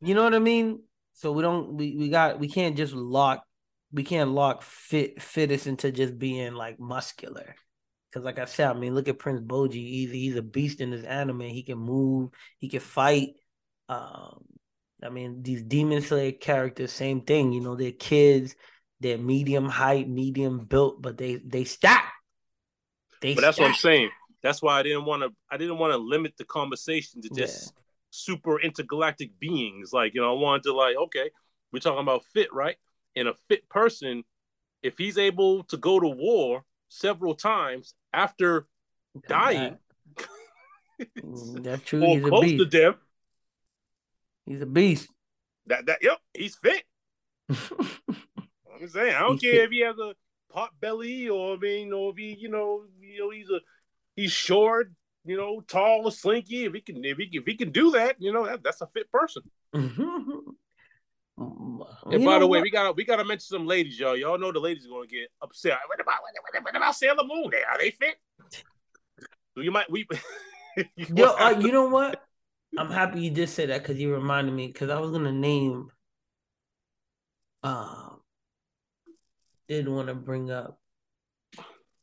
[0.02, 0.82] you know what I mean.
[1.14, 3.46] So we don't we, we got we can't just lock
[3.96, 7.56] we can't lock fit fit us into just being like muscular.
[8.14, 9.74] Cause like I said, I mean, look at Prince Boji.
[9.74, 11.42] He's he's a beast in his anime.
[11.42, 12.32] He can move.
[12.60, 13.36] He can fight.
[13.88, 14.44] Um,
[15.02, 17.54] I mean, these Demon Slayer characters, same thing.
[17.54, 18.56] You know, they're kids.
[19.00, 22.12] They're medium height, medium built, but they they stack.
[23.22, 23.64] They but that's stack.
[23.64, 24.10] what I'm saying.
[24.44, 25.30] That's why I didn't want to.
[25.50, 27.82] I didn't want to limit the conversation to just yeah.
[28.10, 29.92] super intergalactic beings.
[29.94, 31.30] Like you know, I wanted to like, okay,
[31.72, 32.76] we're talking about fit, right?
[33.16, 34.24] And a fit person,
[34.84, 38.68] if he's able to go to war several times after
[39.28, 39.78] dying.
[41.24, 42.04] That's true.
[42.04, 42.96] or he's close to death.
[44.46, 45.10] He's a beast.
[45.68, 46.84] That that yep, he's fit.
[47.50, 49.64] I'm saying I don't he's care fit.
[49.64, 50.14] if he has a
[50.52, 53.60] pot belly or I mean, or if he, you know, you know, he's a
[54.16, 54.92] he's short,
[55.26, 56.66] you know, tall or slinky.
[56.66, 58.88] If he can, if he if he can do that, you know, that, that's a
[58.88, 59.44] fit person.
[59.74, 60.52] Mm-hmm.
[61.38, 62.64] And by the way, what?
[62.64, 64.16] we gotta we gotta mention some ladies, y'all.
[64.16, 65.78] Y'all know the ladies are gonna get upset.
[65.88, 67.50] What about what, what about Sailor Moon?
[67.52, 68.16] There Are they fit?
[69.56, 70.08] So you might we.
[70.96, 72.22] Yo, uh, you know what?
[72.78, 75.90] I'm happy you just said that because you reminded me because I was gonna name.
[77.64, 78.22] Um,
[79.68, 80.80] did want to bring up.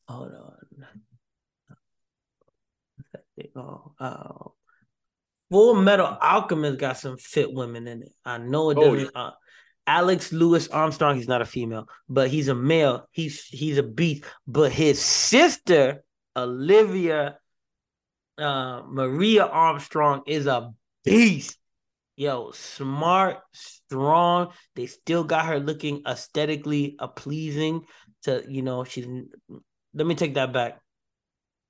[0.08, 0.86] Hold on.
[3.56, 4.54] Oh, oh,
[5.52, 8.12] Full Metal Alchemist got some fit women in it.
[8.24, 9.10] I know it oh, doesn't.
[9.14, 9.26] Oh, yeah.
[9.28, 9.30] uh,
[9.86, 13.06] Alex Louis Armstrong, he's not a female, but he's a male.
[13.10, 14.24] He's he's a beast.
[14.46, 16.04] But his sister,
[16.36, 17.32] Olivier
[18.38, 20.72] uh, Mira Armstrong, is a
[21.04, 21.58] beast.
[22.16, 24.52] Yo, smart, strong.
[24.74, 27.84] They still got her looking aesthetically a pleasing
[28.22, 29.06] to, you know, she's
[29.94, 30.80] let me take that back.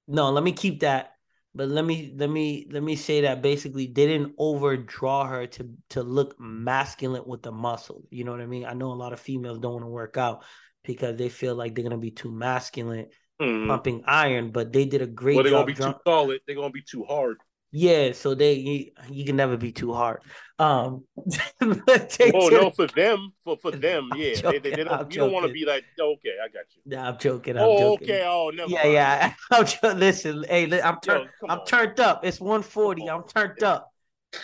[0.07, 1.13] No, let me keep that
[1.55, 5.71] but let me let me let me say that basically they didn't overdraw her to
[5.91, 8.05] to look masculine with the muscle.
[8.11, 8.65] You know what I mean?
[8.65, 10.45] I know a lot of females don't want to work out
[10.83, 13.09] because they feel like they're gonna be too masculine,
[13.41, 13.67] mm.
[13.69, 14.51] pumping iron.
[14.51, 15.35] But they did a great.
[15.35, 15.37] Job.
[15.37, 16.41] Well, they're gonna be too solid.
[16.47, 17.37] They're gonna be too hard.
[17.75, 20.21] Yeah, so they you, you can never be too hard.
[20.59, 21.05] Um,
[21.63, 25.47] oh no, for them, for for them, yeah, they, they, they don't, you don't want
[25.47, 26.83] to be like, okay, I got you.
[26.85, 27.57] Nah, I'm joking.
[27.57, 28.11] I'm oh, joking.
[28.11, 28.25] okay.
[28.27, 28.71] Oh, never.
[28.71, 28.93] Yeah, mind.
[28.93, 29.35] yeah.
[29.51, 31.31] I'm jo- listen, hey, I'm turned.
[31.49, 31.67] I'm on.
[31.67, 32.27] turned up.
[32.27, 33.09] It's 140.
[33.09, 33.91] I'm turned up.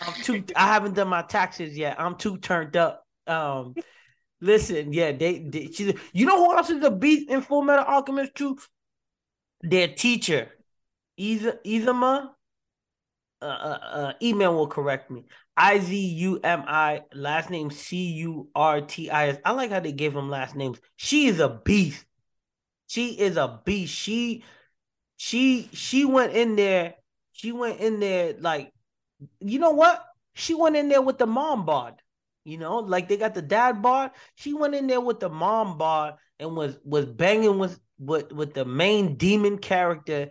[0.01, 0.43] I'm too.
[0.57, 2.01] I haven't done my taxes yet.
[2.01, 3.05] I'm too turned up.
[3.27, 3.75] Um,
[4.41, 5.41] listen, yeah, they.
[5.41, 8.59] they she's, you know who else is a beast in Full Metal Alchemist too?
[9.61, 10.49] Their teacher,
[11.19, 12.31] Iza Izumi.
[13.41, 15.25] Uh, uh, uh, email will correct me.
[15.57, 19.39] I Z U M I last name C U R T I S.
[19.45, 20.81] I like how they gave him last names.
[20.97, 22.05] She is a beast.
[22.89, 23.95] She is a beast.
[23.95, 24.43] She
[25.17, 26.95] she she went in there.
[27.33, 28.73] She went in there like,
[29.41, 30.05] you know what?
[30.35, 32.03] She went in there with the mom bod.
[32.45, 34.13] You know, like they got the dad bod.
[34.35, 38.55] She went in there with the mom bod and was was banging with with with
[38.55, 40.31] the main demon character.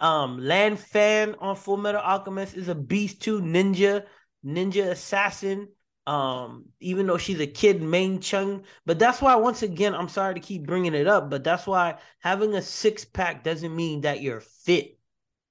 [0.00, 3.40] Um, Lan Fan on Full Metal Alchemist is a beast too.
[3.40, 4.04] Ninja,
[4.44, 5.68] ninja assassin.
[6.06, 10.32] Um, even though she's a kid, Mei Chang, but that's why once again, I'm sorry
[10.34, 14.22] to keep bringing it up, but that's why having a six pack doesn't mean that
[14.22, 14.98] you're fit.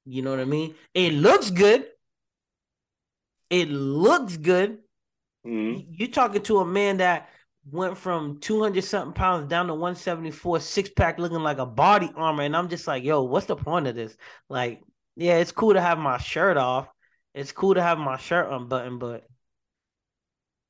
[0.06, 0.74] You know what I mean?
[0.96, 1.86] It looks good.
[3.52, 4.80] It looks good.
[5.46, 5.86] Mhm.
[5.92, 7.30] You're talking to a man that
[7.72, 12.44] went from 200 something pounds down to 174, six pack looking like a body armor.
[12.44, 14.16] And I'm just like, yo, what's the point of this?
[14.50, 14.82] Like,
[15.16, 16.88] yeah, it's cool to have my shirt off.
[17.34, 19.26] It's cool to have my shirt unbuttoned, but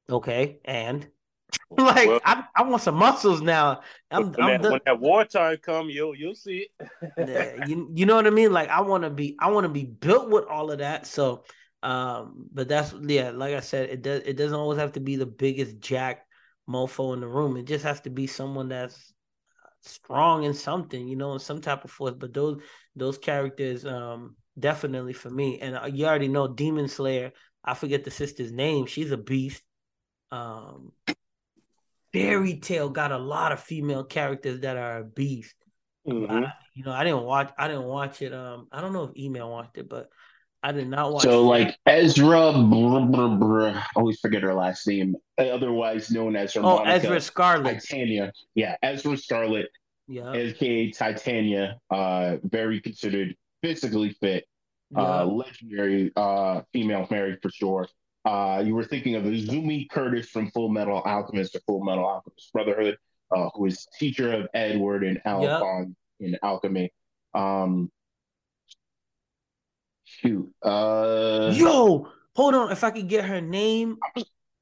[0.09, 0.59] okay.
[0.65, 1.07] And
[1.77, 3.81] like, Well- I, I want some muscles now.
[4.11, 7.63] I'm, when, I'm that, done- when that wartime come, you'll you'll see it.
[7.69, 8.51] you you know what I mean?
[8.51, 11.07] Like I want to be I want to be built with all of that.
[11.07, 11.43] So
[11.83, 15.15] um but that's yeah, like I said, it does it doesn't always have to be
[15.15, 16.26] the biggest jack
[16.69, 17.57] mofo in the room.
[17.57, 19.13] It just has to be someone that's
[19.81, 22.15] strong in something, you know, in some type of force.
[22.17, 22.61] But those
[22.95, 25.59] those characters um definitely for me.
[25.59, 27.31] And uh, you already know Demon Slayer.
[27.63, 28.85] I forget the sister's name.
[28.85, 29.61] She's a beast.
[30.31, 30.91] Um
[32.13, 35.55] Fairy Tail got a lot of female characters that are a beast.
[36.07, 36.45] Mhm.
[36.45, 37.51] I- you know, I didn't watch.
[37.57, 38.33] I didn't watch it.
[38.33, 40.09] Um, I don't know if email watched it, but
[40.63, 41.23] I did not watch.
[41.23, 46.61] So like Ezra, blah, blah, blah, always forget her last name, otherwise known as her
[46.61, 47.81] oh, Monica Ezra Scarlet.
[47.81, 48.33] Titania.
[48.55, 49.69] Yeah, Ezra Scarlet,
[50.07, 54.45] Yeah, aka Titania, uh, very considered physically fit,
[54.91, 55.21] yeah.
[55.21, 57.87] uh, legendary uh, female married for sure.
[58.25, 62.51] Uh, you were thinking of Izumi Curtis from Full Metal Alchemist or Full Metal Alchemist
[62.51, 62.97] Brotherhood,
[63.33, 66.91] uh, who is teacher of Edward and Alphon in alchemy.
[67.33, 67.89] Um,
[70.17, 72.71] shoot, uh, Yo, hold on.
[72.71, 73.97] If I could get her name,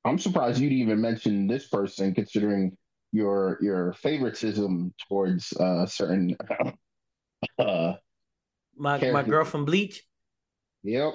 [0.04, 2.78] I'm surprised you'd even mention this person, considering
[3.12, 6.36] your your favoritism towards uh, certain.
[7.60, 7.94] uh,
[8.78, 10.04] my my girl from Bleach.
[10.84, 11.14] yep.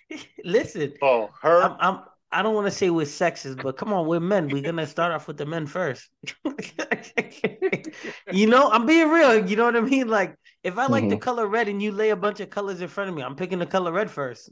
[0.44, 1.62] Listen, Oh, her.
[1.62, 2.00] I'm, I'm
[2.32, 4.50] I don't want to say we're sexist, but come on, we're men.
[4.50, 6.08] We're gonna start off with the men first.
[8.30, 9.48] you know, I'm being real.
[9.48, 10.08] You know what I mean?
[10.08, 11.20] Like, if I like the Mhm.
[11.20, 13.58] color red and you lay a bunch of colors in front of me, I'm picking
[13.58, 14.50] the color red first.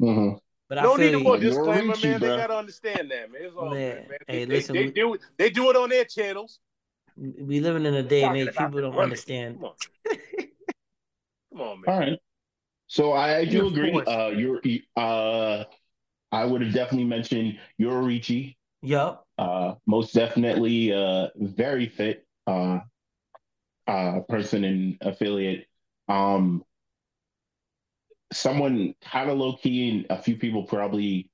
[0.00, 0.30] hmm
[0.68, 1.24] But no I need feel to you.
[1.24, 2.20] put You're disclaimer, reaching, man.
[2.20, 3.42] They gotta understand that, man.
[3.42, 3.94] It's all Yeah.
[3.94, 4.18] good, man.
[4.26, 5.20] Hey, They, listen, they, they do it.
[5.38, 6.58] They do it on their channels.
[7.16, 9.12] we living in a day and age people don't women.
[9.12, 9.54] understand.
[9.54, 9.74] Come on,
[11.52, 11.90] come on, man.
[11.98, 12.18] right.
[12.88, 14.02] So I, I do agree.
[14.06, 14.60] Uh, you're
[14.96, 15.64] uh,
[16.32, 18.56] I would have definitely mentioned Yoruichi.
[18.82, 19.26] Yup.
[19.38, 22.26] Uh, most definitely, uh, very fit.
[22.46, 22.80] Uh,
[23.86, 25.66] uh, person and affiliate.
[26.08, 26.64] Um,
[28.32, 31.30] someone kind of low key, and a few people probably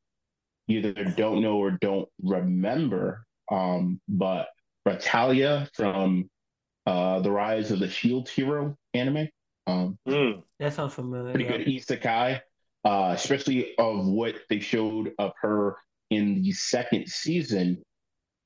[0.68, 3.24] either don't know or don't remember.
[3.50, 4.48] Um, but
[4.86, 6.30] Raphtalia from
[6.86, 9.28] uh, the Rise of the Shield Hero anime.
[9.66, 10.42] Um, Mm.
[10.58, 11.32] That sounds familiar.
[11.32, 11.58] pretty yeah.
[11.58, 12.40] good isekai,
[12.84, 15.76] uh, especially of what they showed of her
[16.10, 17.82] in the second season.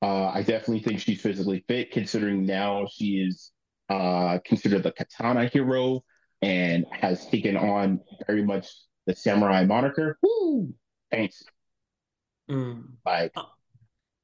[0.01, 3.51] Uh, I definitely think she's physically fit, considering now she is
[3.89, 6.03] uh, considered the katana hero
[6.41, 8.69] and has taken on very much
[9.07, 10.17] the samurai moniker.
[10.21, 10.73] Woo!
[11.09, 11.43] Thanks.
[12.49, 12.83] Mm.
[13.05, 13.33] Like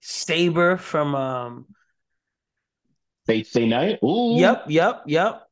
[0.01, 1.65] Saber from um.
[3.25, 3.99] Fate Stay Night.
[4.03, 4.37] Ooh.
[4.37, 4.65] Yep.
[4.67, 5.03] Yep.
[5.07, 5.47] Yep.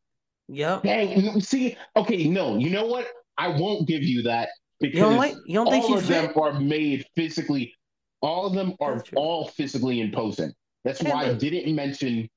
[0.50, 0.84] Yep.
[0.84, 1.42] Dang.
[1.42, 3.08] See, okay, no, you know what?
[3.42, 4.50] I won't give you that
[4.80, 5.36] because You don't like?
[5.48, 6.38] You don't think all of them fit?
[6.38, 7.74] are made physically.
[8.22, 10.54] All of them are all physically imposing.
[10.84, 12.30] That's why I didn't mention.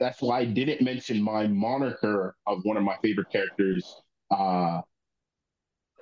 [0.00, 4.02] That's why I didn't mention my moniker of one of my favorite characters
[4.32, 4.80] uh,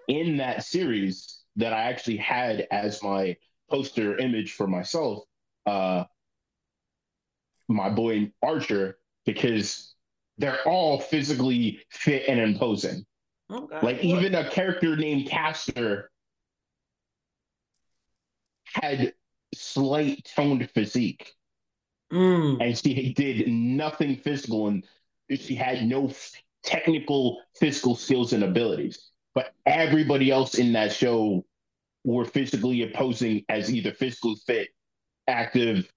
[0.08, 3.36] in that series that I actually had as my
[3.70, 5.24] poster image for myself.
[5.66, 6.04] Uh,
[7.68, 8.96] my boy Archer,
[9.26, 9.94] because
[10.38, 13.04] they're all physically fit and imposing.
[13.50, 13.78] Okay.
[13.82, 16.10] Like even a character named Caster
[18.64, 19.14] had
[19.54, 21.32] slight toned physique.
[22.12, 22.58] Mm.
[22.60, 24.84] And she did nothing physical and
[25.30, 26.12] she had no
[26.62, 29.10] technical physical skills and abilities.
[29.34, 31.44] But everybody else in that show
[32.04, 34.68] were physically opposing as either physically fit,
[35.28, 35.90] active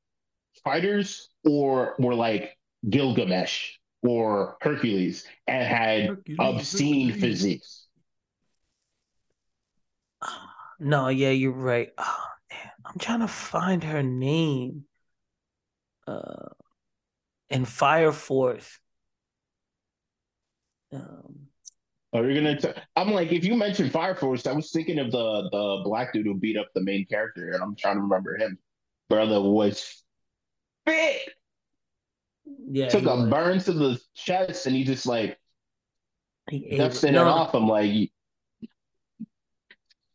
[0.64, 2.58] fighters, or were like
[2.90, 7.22] Gilgamesh or Hercules and had Hercules, obscene Hercules.
[7.22, 7.88] physiques.
[10.80, 11.90] No, yeah, you're right.
[11.98, 12.24] Oh,
[12.86, 14.86] I'm trying to find her name.
[16.08, 16.50] Uh,
[17.50, 18.80] in Fire Force.
[20.94, 21.48] Um,
[22.14, 22.60] are you gonna?
[22.60, 26.14] T- I'm like, if you mentioned Fire Force, I was thinking of the the black
[26.14, 28.58] dude who beat up the main character, and I'm trying to remember him.
[29.10, 30.04] Brother was
[30.86, 31.30] fit.
[32.72, 33.30] Yeah, took a was.
[33.30, 35.38] burn to the chest, and he just like
[36.78, 37.22] dusting no.
[37.22, 37.54] it off.
[37.54, 38.12] I'm like,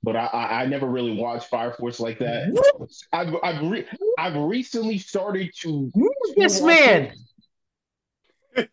[0.02, 2.52] but I, I, I never really watched Fire Force like that.
[3.12, 3.86] I've I've re-
[4.18, 5.90] I've recently started to.
[5.94, 7.12] Who's This man.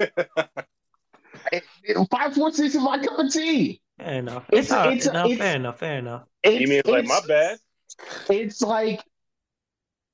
[2.11, 3.81] Fire Force isn't my cup of tea.
[3.97, 4.45] Fair enough.
[4.51, 5.79] It's, it's, it's, no, it's fair enough.
[5.79, 6.23] Fair enough.
[6.43, 7.57] you mean like my bad?
[8.29, 9.03] It's like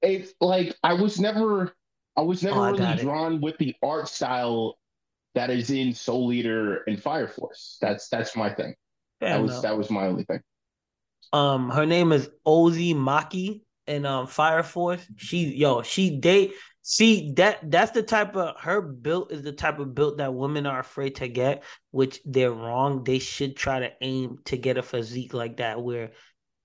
[0.01, 1.75] it's like I was never
[2.17, 4.77] I was never oh, really drawn with the art style
[5.35, 7.77] that is in Soul Eater and Fire Force.
[7.79, 8.73] That's that's my thing.
[9.19, 9.47] Fair that enough.
[9.47, 10.41] was that was my only thing.
[11.31, 15.05] Um, her name is Oze Maki in um Fire Force.
[15.15, 16.53] She yo, she date
[16.89, 20.65] see that that's the type of her built is the type of built that women
[20.65, 23.03] are afraid to get, which they're wrong.
[23.03, 26.11] They should try to aim to get a physique like that where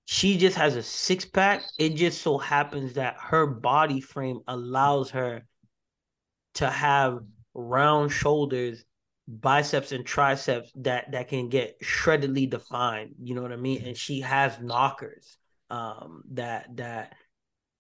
[0.07, 1.63] she just has a six pack.
[1.79, 5.47] It just so happens that her body frame allows her
[6.55, 7.21] to have
[7.55, 8.85] round shoulders
[9.29, 13.97] biceps and triceps that that can get shreddedly defined you know what i mean and
[13.97, 15.37] she has knockers
[15.71, 17.15] um that that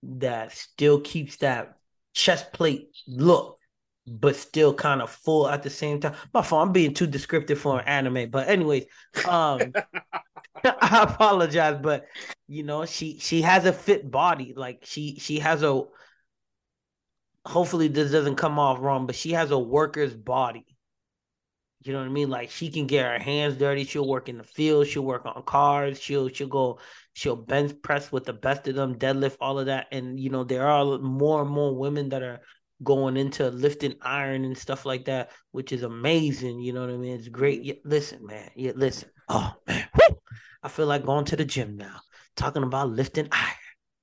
[0.04, 1.76] that still keeps that
[2.14, 3.58] chest plate look
[4.06, 7.58] but still kind of full at the same time my fault i'm being too descriptive
[7.58, 8.84] for an anime but anyways
[9.28, 9.72] um
[10.64, 12.06] i apologize but
[12.48, 15.82] you know she she has a fit body like she she has a
[17.44, 20.66] hopefully this doesn't come off wrong but she has a worker's body
[21.84, 22.30] you know what I mean?
[22.30, 23.84] Like she can get her hands dirty.
[23.84, 24.86] She'll work in the field.
[24.86, 26.00] She'll work on cars.
[26.00, 26.78] She'll she'll go.
[27.12, 29.88] She'll bench press with the best of them, deadlift, all of that.
[29.90, 32.40] And you know there are more and more women that are
[32.82, 36.60] going into lifting iron and stuff like that, which is amazing.
[36.60, 37.18] You know what I mean?
[37.18, 37.62] It's great.
[37.62, 38.50] Yeah, listen, man.
[38.54, 39.08] Yeah, listen.
[39.28, 40.16] Oh man, Woo!
[40.62, 42.00] I feel like going to the gym now.
[42.36, 43.56] Talking about lifting iron,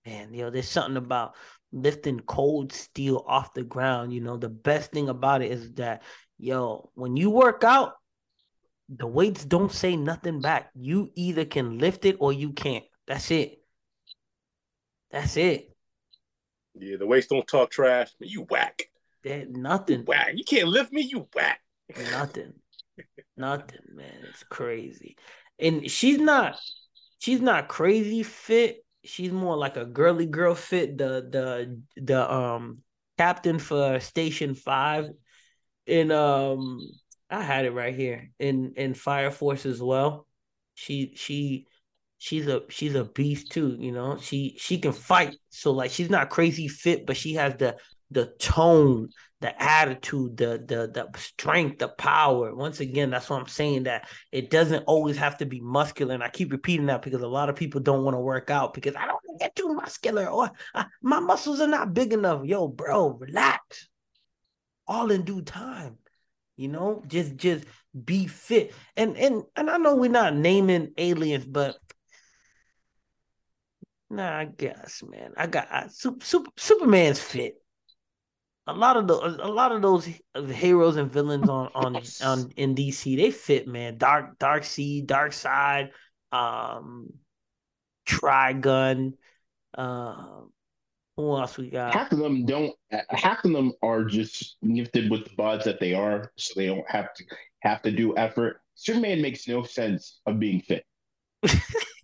[0.05, 0.33] man.
[0.33, 1.35] You know, there's something about
[1.71, 4.13] lifting cold steel off the ground.
[4.13, 6.03] You know, the best thing about it is that
[6.37, 7.93] yo, when you work out,
[8.89, 10.71] the weights don't say nothing back.
[10.73, 12.85] You either can lift it or you can't.
[13.07, 13.61] That's it.
[15.11, 15.75] That's it.
[16.75, 18.09] Yeah, the weights don't talk trash.
[18.19, 18.83] You whack.
[19.23, 19.99] That nothing.
[19.99, 20.31] You whack.
[20.33, 21.01] You can't lift me.
[21.01, 21.59] You whack.
[22.11, 22.53] Nothing.
[23.37, 24.13] nothing, man.
[24.29, 25.17] It's crazy.
[25.59, 26.57] And she's not.
[27.19, 28.85] She's not crazy fit.
[29.03, 30.97] She's more like a girly girl fit.
[30.97, 32.79] The the the um
[33.17, 35.09] captain for Station Five
[35.89, 36.79] and um
[37.29, 40.27] I had it right here in in Fire Force as well.
[40.75, 41.67] She she
[42.17, 44.17] she's a she's a beast too, you know.
[44.17, 45.35] She she can fight.
[45.49, 47.77] So like she's not crazy fit, but she has the
[48.11, 49.09] the tone,
[49.41, 52.53] the attitude, the the the strength, the power.
[52.53, 56.13] Once again, that's what I'm saying that it doesn't always have to be muscular.
[56.13, 58.73] And I keep repeating that because a lot of people don't want to work out
[58.73, 60.51] because I don't want to get too muscular or
[61.01, 62.43] my muscles are not big enough.
[62.43, 63.87] Yo, bro, relax
[64.87, 65.97] all in due time.
[66.57, 67.63] You know, just just
[68.05, 68.73] be fit.
[68.97, 71.77] And and and I know we're not naming aliens, but
[74.09, 75.31] nah, I guess, man.
[75.37, 77.55] I got I, super, super, Superman's fit.
[78.69, 82.75] A lot of the a lot of those heroes and villains on on on in
[82.75, 83.97] DC they fit, man.
[83.97, 85.91] Dark dark Darkseid, Dark Side,
[86.31, 87.11] um,
[88.07, 89.13] Trigon,
[89.75, 90.51] um,
[91.17, 91.93] who else we got?
[91.93, 92.73] Half of them don't.
[93.09, 96.89] Half of them are just gifted with the buds that they are, so they don't
[96.89, 97.23] have to
[97.61, 98.61] have to do effort.
[98.75, 100.85] Superman makes no sense of being fit.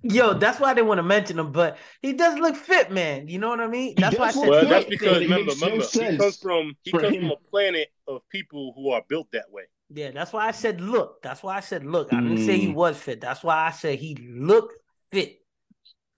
[0.04, 3.28] Yo, that's why they want to mention him, but he does look fit, man.
[3.28, 3.96] You know what I mean?
[3.98, 4.48] That's why I said.
[4.50, 7.22] Well, that's because remember, remember, no he comes from he comes him.
[7.22, 9.64] from a planet of people who are built that way.
[9.90, 11.24] Yeah, that's why I said look.
[11.24, 12.14] That's why I said look.
[12.14, 12.46] I didn't mm.
[12.46, 12.76] say he mm.
[12.76, 13.20] was fit.
[13.20, 14.76] That's why I said he looked
[15.12, 15.40] fit.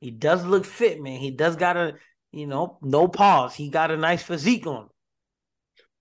[0.01, 1.19] He does look fit, man.
[1.19, 1.95] He does got a
[2.31, 3.55] you know, no pause.
[3.55, 4.83] He got a nice physique on.
[4.83, 4.89] Him.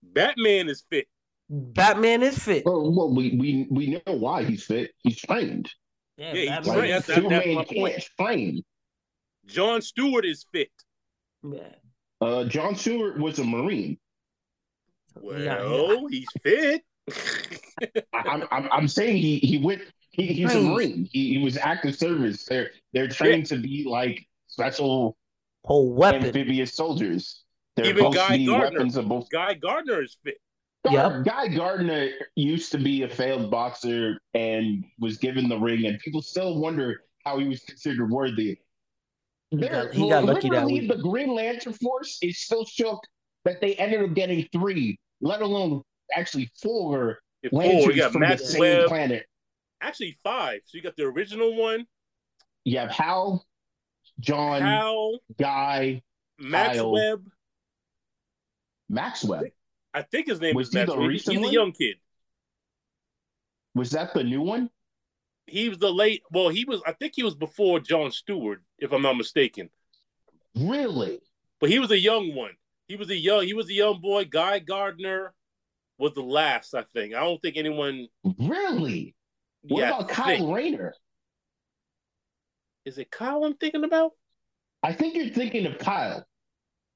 [0.03, 1.07] Batman is fit.
[1.49, 2.65] Batman is fit.
[2.67, 4.91] Well, well, we we we know why he's fit.
[4.99, 5.71] He's trained.
[6.17, 6.93] Yeah, Yeah, he's Batman trained.
[6.93, 7.15] That's- fit.
[7.15, 7.95] that's- Superman my point.
[7.95, 8.65] can't train.
[9.47, 10.71] John Stewart is fit.
[11.43, 11.61] Yeah.
[12.21, 13.99] Uh, John Stewart was a Marine.
[15.15, 16.83] Well, Yeah, he's fit.
[18.13, 19.83] I, I'm, I'm I'm saying he he went.
[20.11, 21.09] He, he's a Marine.
[21.13, 22.45] He, he was active service.
[22.47, 25.17] They're they're trained to be like special
[25.65, 26.25] Whole weapon.
[26.25, 27.45] amphibious soldiers.
[27.77, 28.59] They're Even supposed Guy Gardner.
[28.79, 29.29] weapons of both.
[29.31, 30.39] Guy Gardner is fit.
[30.93, 31.25] Yep.
[31.25, 36.23] Guy Gardner used to be a failed boxer and was given the ring, and people
[36.23, 38.59] still wonder how he was considered worthy.
[39.51, 40.89] He There- got- he got lucky that literally, week.
[40.91, 43.01] The Green Lantern Force is still shook
[43.45, 45.83] that they ended up getting three, let alone
[46.15, 48.89] actually four If lanterns four, you got from the same Webb.
[48.89, 49.27] planet.
[49.81, 50.61] Actually, five.
[50.65, 51.87] So you got the original one,
[52.65, 53.47] You have Hal,
[54.19, 56.03] John, Hal, Guy,
[56.39, 56.93] Max Kyle.
[56.93, 57.31] Webb.
[58.89, 59.45] Maxwell.
[59.97, 61.11] I think his name Was is he Max the Webb.
[61.11, 61.97] He's a young kid.
[63.75, 64.69] Was that the new one?
[65.47, 66.23] He was the late.
[66.31, 66.83] Well, he was.
[66.87, 69.71] I think he was before John Stewart, if I'm not mistaken.
[70.55, 71.21] Really?
[71.61, 72.51] But he was a young one.
[72.89, 73.45] He was a young.
[73.45, 74.27] He was a young boy.
[74.27, 75.33] Guy Gardner
[75.99, 76.75] was the last.
[76.75, 77.15] I think.
[77.15, 78.09] I don't think anyone.
[78.39, 79.15] Really?
[79.63, 80.53] What yeah, about Kyle.
[80.53, 80.95] Rayner?
[82.85, 84.13] Is it Kyle I'm thinking about?
[84.83, 86.27] I think you're thinking of Kyle.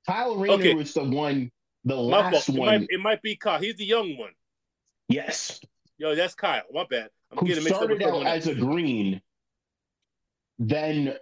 [0.07, 0.75] Kyle Rayner Okay.
[0.75, 1.51] was the one,
[1.85, 2.01] the My
[2.31, 2.48] last.
[2.48, 2.66] It one.
[2.81, 3.61] might, it might be Kyle.
[3.61, 4.32] He's the young one.
[5.09, 5.61] Yes.
[5.98, 6.62] Yo, that's Kyle.
[6.73, 7.09] My bad.
[7.32, 9.20] I'm who getting mixed up with started out as a green,
[10.59, 11.15] then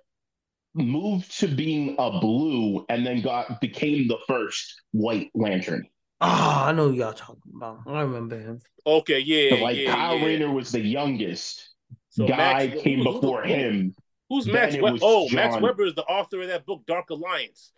[0.74, 5.84] moved to being a blue, and then got became the first white lantern.
[6.20, 7.80] Oh, I know who y'all talking about.
[7.86, 8.60] I remember him.
[8.86, 10.24] Okay, yeah, So like yeah, Kyle yeah.
[10.26, 11.68] Rayner was the youngest.
[12.10, 12.36] So Guy
[12.68, 13.94] Max- came who- who- before who- him.
[14.28, 14.92] Who's Then Max it Webber?
[14.94, 17.72] was Oh, Max Weber is the author of that book, Dark Alliance.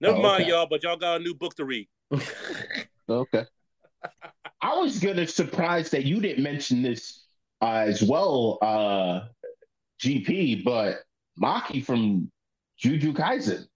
[0.00, 0.50] Never Oh, mind, okay.
[0.52, 1.88] y'all, but y'all got a new book to read.
[3.08, 3.44] Okay.
[4.60, 7.24] I was gonna surprise that you didn't mention this
[7.62, 9.20] uh, as well, uh,
[10.02, 10.96] GP, but
[11.40, 12.30] Maki from
[12.78, 13.66] Juju Kaisen.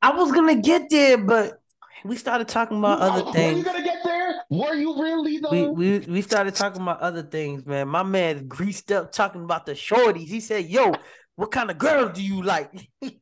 [0.00, 1.60] I was gonna get there, but
[2.04, 3.52] we started talking about Oh, other things.
[3.52, 4.42] Were you gonna get there?
[4.50, 5.70] Were you really though?
[5.70, 7.88] We, we we started talking about other things, man.
[7.88, 10.26] My man greased up talking about the shorties.
[10.26, 10.92] He said, "Yo,
[11.36, 12.72] what kind of girl do you like?"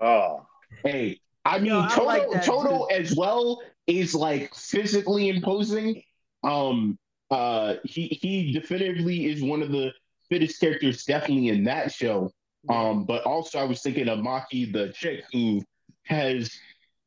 [0.00, 0.44] Oh,
[0.82, 6.02] Hey, I mean, Yo, I Todo, like Todo as well is like physically imposing.
[6.42, 6.98] Um,
[7.30, 9.92] uh, he he definitively is one of the
[10.28, 12.30] fittest characters, definitely in that show.
[12.68, 15.62] Um, but also I was thinking of Maki, the chick who
[16.04, 16.50] has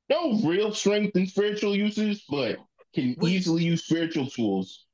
[0.09, 2.57] no real strength in spiritual uses, but
[2.93, 3.33] can Wait.
[3.33, 4.85] easily use spiritual tools.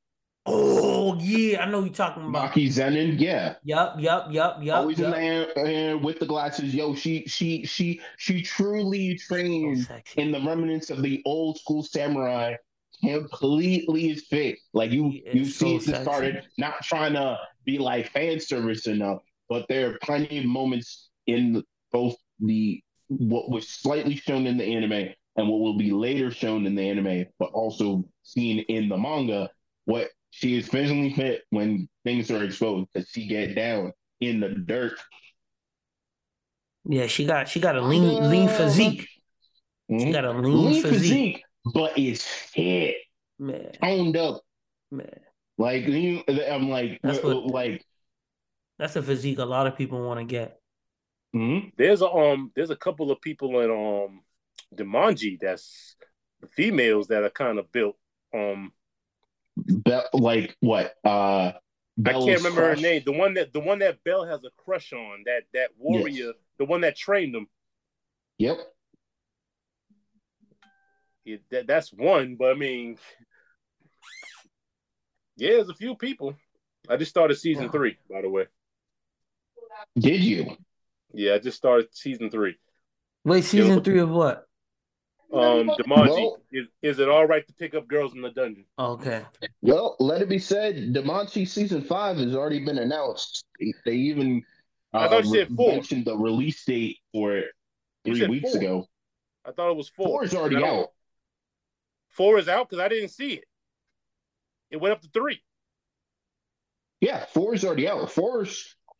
[0.46, 2.52] Oh yeah, I know you're talking about.
[2.52, 3.54] Maki Zenin, yeah.
[3.64, 4.78] Yup, yup, yup, yup.
[4.78, 5.14] Always in yup.
[5.14, 6.74] the air, air with the glasses.
[6.74, 10.20] Yo, she she she she truly So trained sexy.
[10.20, 12.54] in the remnants of the old school samurai
[13.02, 14.58] completely is fit.
[14.72, 18.86] Like you you is see so it started not trying to be like fan service
[18.86, 19.18] enough,
[19.48, 21.62] but there are plenty of moments in
[21.92, 26.66] both the what was slightly shown in the anime and what will be later shown
[26.66, 29.50] in the anime, but also seen in the manga,
[29.84, 34.48] what she is physically fit when things are exposed because she get down in the
[34.48, 34.98] dirt.
[36.86, 39.08] Yeah, she got she got a lean lean physique.
[39.88, 40.12] She Mhm.
[40.12, 40.92] got a lean, Lean physique.
[40.92, 42.96] physique, but it's fit,
[43.38, 44.42] Man, toned up.
[44.90, 45.20] man,
[45.58, 47.84] Like you, I'm like, That's what- like,
[48.78, 50.58] that's a physique a lot of people want to get.
[51.34, 51.70] mhm.
[51.76, 54.24] there's a um, there's a couple of people in um,
[54.74, 55.94] DanMachi that's
[56.40, 57.96] the females that are kind of built.
[58.34, 58.72] Um,
[59.56, 60.94] Be- like what?
[61.04, 61.52] Uh,
[62.04, 62.78] I can't remember crush.
[62.78, 63.02] her name.
[63.04, 65.22] The one that the one that Bell has a crush on.
[65.26, 67.46] That that warrior, the one that trained him.
[68.38, 68.58] Yep.
[71.24, 72.98] Yeah, that, that's one, but I mean,
[75.36, 76.34] yeah, there's a few people.
[76.88, 78.46] I just started season three, by the way.
[79.98, 80.56] Did you?
[81.12, 82.56] Yeah, I just started season three.
[83.24, 83.80] Wait, season Yo.
[83.80, 84.46] three of what?
[85.34, 88.64] Um, DanMachi, Well- is, is it all right to pick up girls in the dungeon?
[88.78, 89.22] Okay.
[89.62, 93.44] Well, let it be said, DanMachi season five has already been announced.
[93.58, 94.44] They, they even
[94.92, 95.72] I uh, thought you said four.
[95.72, 97.46] mentioned the release date for it
[98.04, 98.60] three weeks four.
[98.60, 98.86] ago.
[99.44, 100.06] I thought it was four.
[100.06, 100.92] Four is already out.
[102.10, 103.44] Four is out because I didn't see it.
[104.70, 105.42] It went up to three.
[107.00, 108.10] Yeah, four is already out.
[108.10, 108.46] Four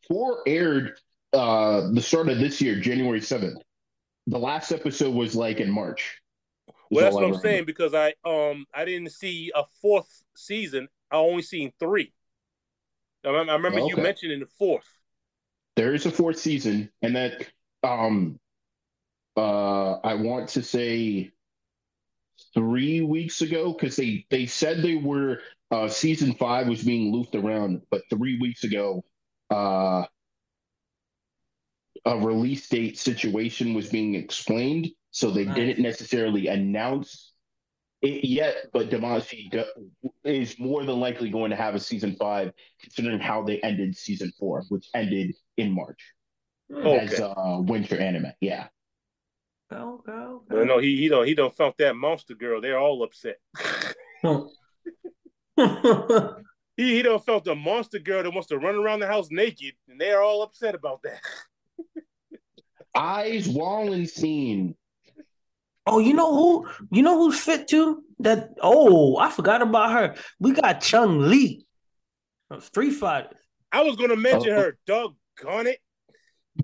[0.08, 0.98] four aired
[1.32, 3.62] uh the start of this year, January seventh.
[4.26, 6.20] The last episode was like in March.
[6.94, 10.88] Well, that's what I'm saying because I um I didn't see a fourth season.
[11.10, 12.12] I only seen three.
[13.24, 14.02] I remember, I remember you Okay.
[14.02, 14.86] mentioning the fourth.
[15.76, 17.46] There is a fourth season, and that
[17.82, 18.38] um
[19.36, 21.32] uh I want to say
[22.54, 25.40] three weeks ago because they they said they were
[25.70, 29.04] uh, season five was being looped around, but three weeks ago,
[29.50, 30.04] uh,
[32.06, 35.54] a release date situation was being explained, so they Nice.
[35.54, 37.32] didn't necessarily announce
[38.02, 38.66] it yet.
[38.72, 39.64] But DanMachi
[40.24, 44.32] is more than likely going to have a season five, considering how they ended season
[44.40, 46.02] four, which ended in March
[46.74, 48.32] Oh, as uh, winter anime.
[48.40, 48.66] Yeah.
[49.70, 52.60] Go, go, But no, he he don't he don't felt that monster girl.
[52.60, 53.36] They're all upset.
[56.76, 59.74] he he don't felt the monster girl that wants to run around the house naked,
[59.88, 61.20] and they're all upset about that.
[62.96, 64.74] Aiz Wallenstein.
[65.86, 66.68] Oh, you know who?
[66.90, 68.02] You know who's fit too?
[68.20, 70.14] That oh, I forgot about her.
[70.40, 71.66] We got Chun-Li
[72.48, 73.36] from Street Fighter.
[73.70, 74.60] I was gonna mention Oh.
[74.60, 74.78] her.
[74.86, 75.78] Doggone it.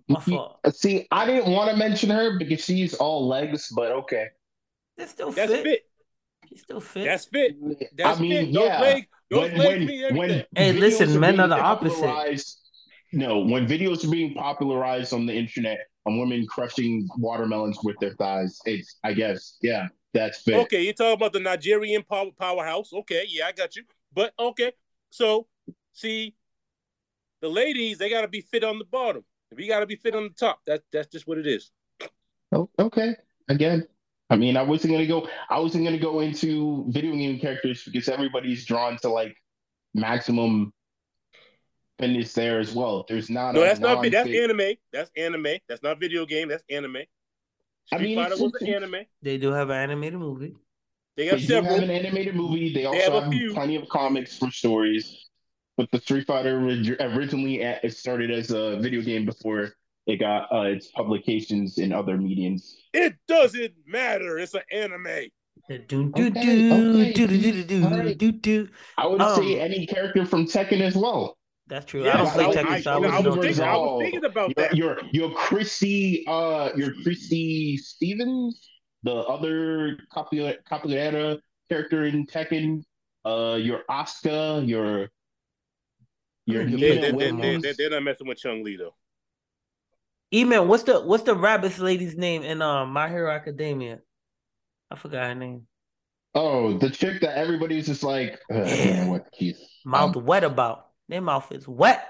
[0.08, 0.60] My fault.
[0.64, 4.26] Uh, See, I didn't want to mention her because she's all legs, but okay.
[4.96, 5.64] That's still That's fit.
[5.64, 5.80] fit.
[6.48, 7.04] She's still fit.
[7.04, 7.56] That's fit.
[7.96, 8.54] That's I mean, fit.
[8.54, 8.80] Those yeah.
[8.80, 10.46] legs, those when, legs when, mean when everything.
[10.54, 12.44] Hey, listen, men are the opposite.
[13.12, 15.80] No, when videos are being popularized on the internet
[16.10, 20.54] on women crushing watermelons with their thighs, it's I guess, yeah, that's fit.
[20.54, 22.92] Okay, you're talking about the Nigerian power, powerhouse.
[22.92, 23.84] Okay, yeah, I got you.
[24.12, 24.72] But okay,
[25.10, 25.46] so
[25.92, 26.34] see,
[27.40, 29.24] the ladies they got to be fit on the bottom.
[29.56, 30.60] We got to be fit on the top.
[30.66, 31.70] That that's just what it is.
[32.52, 33.14] Oh, okay.
[33.48, 33.86] Again,
[34.28, 35.28] I mean, I wasn't gonna go.
[35.48, 39.36] I wasn't gonna go into video game characters because everybody's drawn to like
[39.94, 40.72] maximum
[42.00, 43.04] fitness there as well.
[43.08, 43.54] There's not.
[43.54, 44.02] No, a that's not.
[44.02, 44.74] That's anime.
[44.92, 45.58] That's anime.
[45.68, 46.48] That's not video game.
[46.48, 46.96] That's anime.
[47.92, 48.96] I Street mean, Fighter was an anime.
[49.22, 50.54] They do have an animated movie.
[51.16, 51.74] They They got do several.
[51.74, 52.72] have an animated movie.
[52.72, 53.52] They also have a have, few.
[53.52, 55.28] plenty of comics for stories.
[55.76, 59.70] But the Street Fighter originally a- it started as a video game before
[60.06, 62.76] it got uh, its publications in other mediums.
[62.92, 64.38] It doesn't matter.
[64.38, 65.28] It's an anime.
[65.68, 68.18] The do do Okay, do okay, do do do alright.
[68.18, 68.68] do do.
[68.98, 71.36] I would Um, say any character from Tekken as well.
[71.70, 72.02] That's true.
[72.04, 73.62] Yes, I don't play I- Tekken, I, so I you know, I was thinking.
[73.62, 74.76] I was thinking about Your that.
[74.76, 78.68] your your Christy uh your Christy Stevens,
[79.04, 81.38] the other Capoeira, Capoeira
[81.68, 82.82] character in Tekken,
[83.24, 85.08] uh your Asuka, your
[86.46, 88.94] your You they, they, they, they, they, They're not messing with Chun-Li though.
[90.34, 94.00] E-Man, what's the what's the rabbit's lady's name in um My Hero Academia?
[94.90, 95.68] I forgot her name.
[96.34, 99.08] Oh, the chick that everybody's just like, uh, Yeah.
[99.08, 99.58] what, Keith?
[99.84, 100.89] Mouth Um, wet about.
[101.10, 102.06] Their mouth is wet.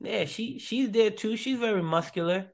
[0.00, 1.36] Yeah, she she's there too.
[1.36, 2.52] She's very muscular.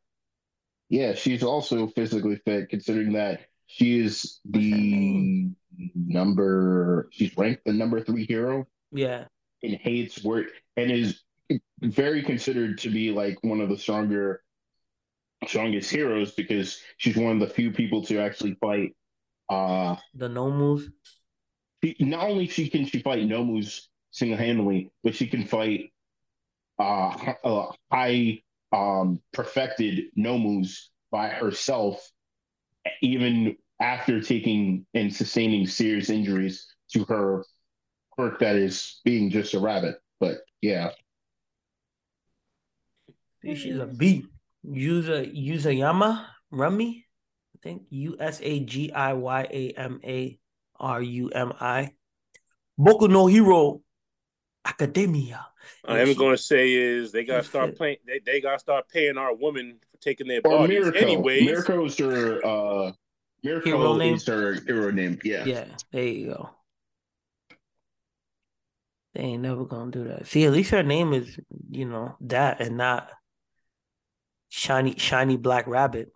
[0.89, 5.51] yeah, she's also physically fit, considering that she is the
[5.97, 7.09] number.
[7.11, 9.25] She's ranked the number three hero Yeah.
[9.63, 10.47] in Hate's work
[10.77, 11.21] and is
[11.81, 14.43] very considered to be like one of the stronger,
[15.49, 18.95] strongest heroes because she's one of the few people to actually fight.
[19.49, 20.85] Uh, The Nomus.
[21.85, 25.93] She, not only she can she fight Nomus single handedly, but she can fight
[26.79, 28.41] uh, uh high
[28.73, 32.11] um perfected Nomus by herself,
[33.03, 37.45] even after taking and sustaining serious injuries to her
[38.13, 39.97] quirk that is being just a rabbit.
[40.21, 40.91] But yeah,
[43.43, 44.25] she's a beat.
[44.63, 47.05] User Usagiyama Rumi.
[47.55, 50.39] I think U S A G I Y A M A
[50.79, 51.93] R U M I.
[52.79, 53.81] Boku no Hero
[54.65, 55.47] Academia.
[55.87, 57.77] I am going to say is they got to start fit.
[57.79, 57.97] playing.
[58.07, 60.85] They, they got to start paying our women for taking their or bodies.
[60.85, 60.99] Mirko.
[60.99, 62.93] Anyways, Mirko is her uh,
[63.43, 64.15] Mirko Hero name?
[64.15, 65.19] is her hero name.
[65.23, 65.45] Yeah.
[65.45, 66.51] Yeah, there you go.
[69.15, 70.27] They ain't never gonna do that.
[70.27, 71.39] See, at least her name is,
[71.71, 73.11] you know, that and not
[74.49, 76.13] shiny, shiny black rabbit.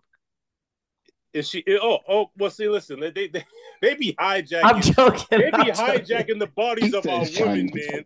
[1.33, 1.63] Is she?
[1.67, 2.31] Eh, oh, oh.
[2.37, 3.45] Well, see, listen, they they they,
[3.81, 4.61] they be hijacking.
[4.63, 5.25] I'm joking.
[5.31, 6.05] they be I'm joking.
[6.05, 8.05] hijacking the bodies of our women, man.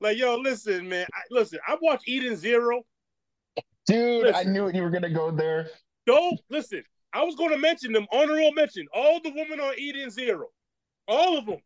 [0.00, 1.06] Like, yo, listen, man.
[1.12, 2.82] I, listen, I watched Eden Zero.
[3.86, 5.70] Dude, I knew you were gonna go there.
[6.06, 6.82] Don't listen.
[7.12, 8.06] I was going to mention them.
[8.12, 8.86] Honorable mention.
[8.94, 10.48] All the women on Eden Zero.
[11.06, 11.58] All of them,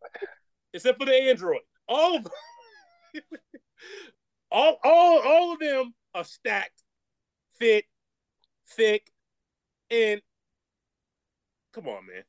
[0.73, 1.61] except for the android.
[1.89, 2.33] All of them.
[4.51, 6.83] all, all, all of them are stacked,
[7.59, 7.85] fit,
[8.69, 9.11] thick,
[9.91, 10.23] and
[11.73, 12.23] come on, man.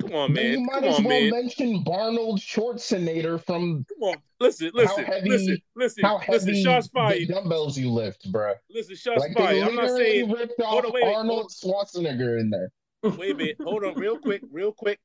[0.00, 1.30] Come on, Then you might Come as on, well man.
[1.30, 4.16] mention Barnold Schwarzenegger from Come on.
[4.38, 6.48] Listen, listen, heavy- listen, listen, how listen.
[6.48, 7.28] heavy Shots the fired.
[7.28, 8.54] dumbbells you lift, bruh.
[8.68, 9.62] Listen, shots Like fired.
[9.62, 10.30] I'm not saying.
[10.30, 12.70] ripped Hold off on, wait, wait, Arnold Schwarzenegger in there.
[13.16, 13.56] Wait a minute.
[13.64, 15.00] Hold on, real quick, real quick.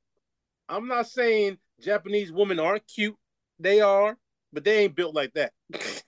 [0.67, 3.15] I'm not saying Japanese women aren't cute.
[3.59, 4.17] They are,
[4.51, 5.53] but they ain't built like that.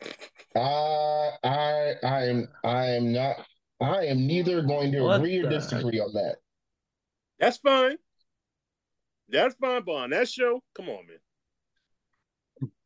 [0.55, 3.37] Uh, I I am I am not
[3.81, 6.35] I am neither going to What agree or the- disagree on that.
[7.39, 7.97] That's fine.
[9.29, 11.17] That's fine, but on that show, come on, man.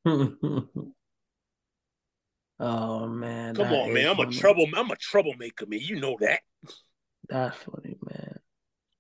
[2.60, 3.56] oh man.
[3.56, 4.08] Come on, man.
[4.10, 4.68] I'm a trouble.
[4.76, 5.80] I'm a troublemaker, man.
[5.82, 6.40] You know that.
[7.30, 8.40] That's funny, man.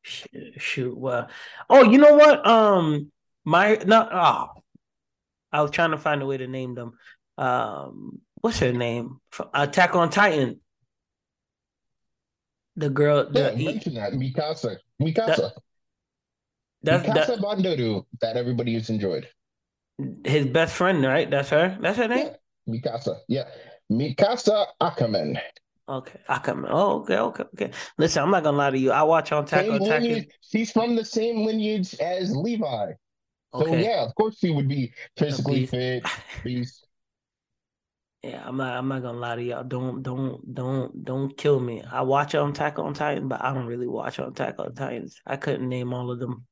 [0.01, 0.97] Shoot, shoot.
[0.97, 1.29] Well,
[1.69, 2.45] oh, you know what?
[2.45, 3.11] Um,
[3.45, 4.07] my no.
[4.11, 4.47] Oh,
[5.51, 6.93] I was trying to find a way to name them.
[7.37, 9.19] Um, what's her name?
[9.53, 10.59] Attack on Titan.
[12.75, 13.29] The girl.
[13.31, 14.77] Yeah, mention that Mikasa.
[15.01, 15.51] Mikasa.
[16.83, 19.27] that's Mikasa that, Bandoru that everybody has enjoyed.
[20.25, 21.29] his best friend, right?
[21.29, 21.77] That's her.
[21.81, 22.27] That's her name.
[22.27, 23.17] Yeah, Mikasa.
[23.27, 23.43] Yeah,
[23.91, 25.39] Mikasa Ackerman.
[25.89, 26.65] Okay, come.
[26.69, 27.71] Oh, okay, okay, okay.
[27.97, 28.91] Listen, I'm not gonna lie to you.
[28.91, 30.25] I watch on on Titan.
[30.41, 32.91] She's from the same lineage as Levi.
[33.53, 33.83] So Okay.
[33.83, 36.05] yeah, of course she would be physically fit.
[36.43, 36.86] Beast.
[38.27, 38.75] Yeah, I'm not.
[38.75, 39.63] I'm not gonna lie to y'all.
[39.63, 41.81] Don't, don't, don't, don't kill me.
[41.89, 45.21] I watch on Attack on Titan, but I don't really watch on Attack on Titans.
[45.25, 46.45] I couldn't name all of them.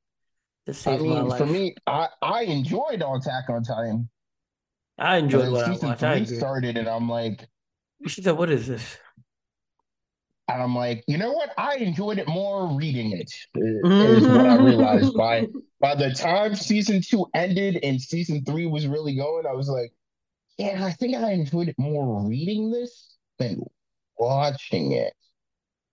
[0.68, 1.38] I mean, life.
[1.38, 4.10] for me, I I enjoyed on Attack on Titan.
[4.98, 6.00] I enjoyed what I season watched.
[6.00, 6.38] Three agree.
[6.38, 7.48] started, and I'm like,
[8.08, 8.98] She said, "What is this?"
[10.48, 11.52] and I'm like, you know what?
[11.58, 13.32] I enjoyed it more reading it.
[13.56, 15.48] Is what I realized by
[15.80, 19.46] by the time season two ended and season three was really going.
[19.46, 19.92] I was like,
[20.58, 23.64] yeah, I think I enjoyed it more reading this than
[24.18, 25.14] watching it.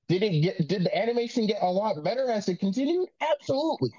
[0.09, 0.68] Did it get?
[0.68, 3.09] Did the animation get a lot better as it continued?
[3.20, 3.90] Absolutely.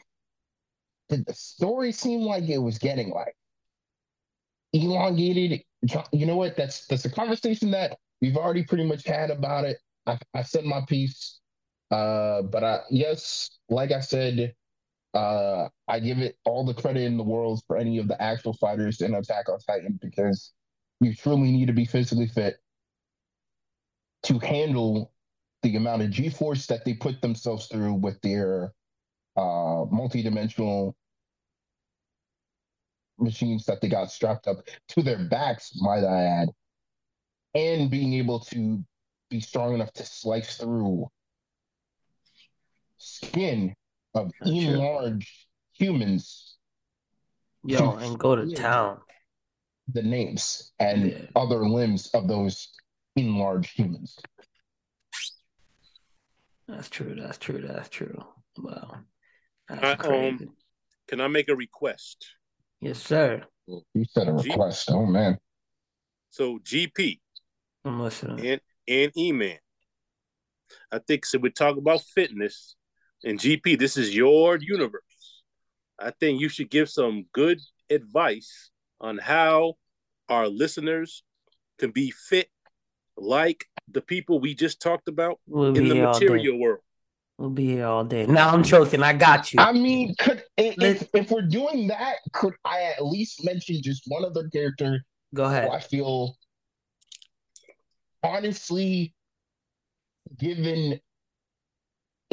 [1.10, 3.36] Did the story seem like it was getting like
[4.74, 5.64] elongated?
[6.12, 6.56] You know what?
[6.56, 9.78] That's that's a conversation that we've already pretty much had about it.
[10.06, 11.40] I, I said my piece,
[11.92, 14.54] uh, but I yes, like I said,
[15.14, 18.54] uh, I give it all the credit in the world for any of the actual
[18.54, 20.54] fighters in Attack on Titan because
[21.00, 22.58] you truly need to be physically fit
[24.24, 25.12] to handle
[25.62, 28.74] the amount of G-force that they put themselves through with their
[29.36, 30.96] uh multi-dimensional
[33.20, 34.58] machines that they got strapped up
[34.90, 36.50] to their backs, might I add,
[37.56, 38.84] and being able to
[39.30, 41.08] be strong enough to slice through
[42.98, 43.76] skin
[44.16, 45.30] of That's enlarged
[45.74, 46.58] humans,
[47.64, 49.00] Yo, and go to town.
[49.92, 51.26] the names and Yeah.
[51.36, 52.70] other limbs of those
[53.16, 54.18] enlarged humans.
[56.68, 57.16] That's true.
[57.16, 57.62] That's true.
[57.62, 58.24] That's true.
[58.58, 59.00] Wow,
[59.68, 60.50] that's um, crazy.
[61.08, 62.26] Can I make a request?
[62.80, 63.44] Yes, sir.
[63.68, 64.50] You said a Gee.
[64.50, 64.90] request.
[64.92, 65.38] Oh man.
[66.30, 67.20] So GP
[67.86, 68.46] I'm listening.
[68.46, 69.58] and and E-Man.
[70.92, 71.38] I think so.
[71.38, 72.76] We talk about fitness
[73.24, 73.80] and GP.
[73.80, 75.02] This is your universe.
[76.00, 77.60] I think you should give some good
[77.90, 79.76] advice on how
[80.30, 81.24] our listeners
[81.80, 82.50] can be fit
[83.18, 86.26] like the people we just talked about We'll in the here all day.
[86.26, 86.80] material world.
[87.38, 88.26] We'll be here all day.
[88.26, 89.04] Now I'm choking.
[89.04, 89.60] I got you.
[89.60, 94.24] I mean, could if, if we're doing that, could I at least mention just one
[94.24, 95.70] other character Go who ahead.
[95.70, 96.38] I feel
[98.24, 99.14] honestly
[100.38, 101.00] given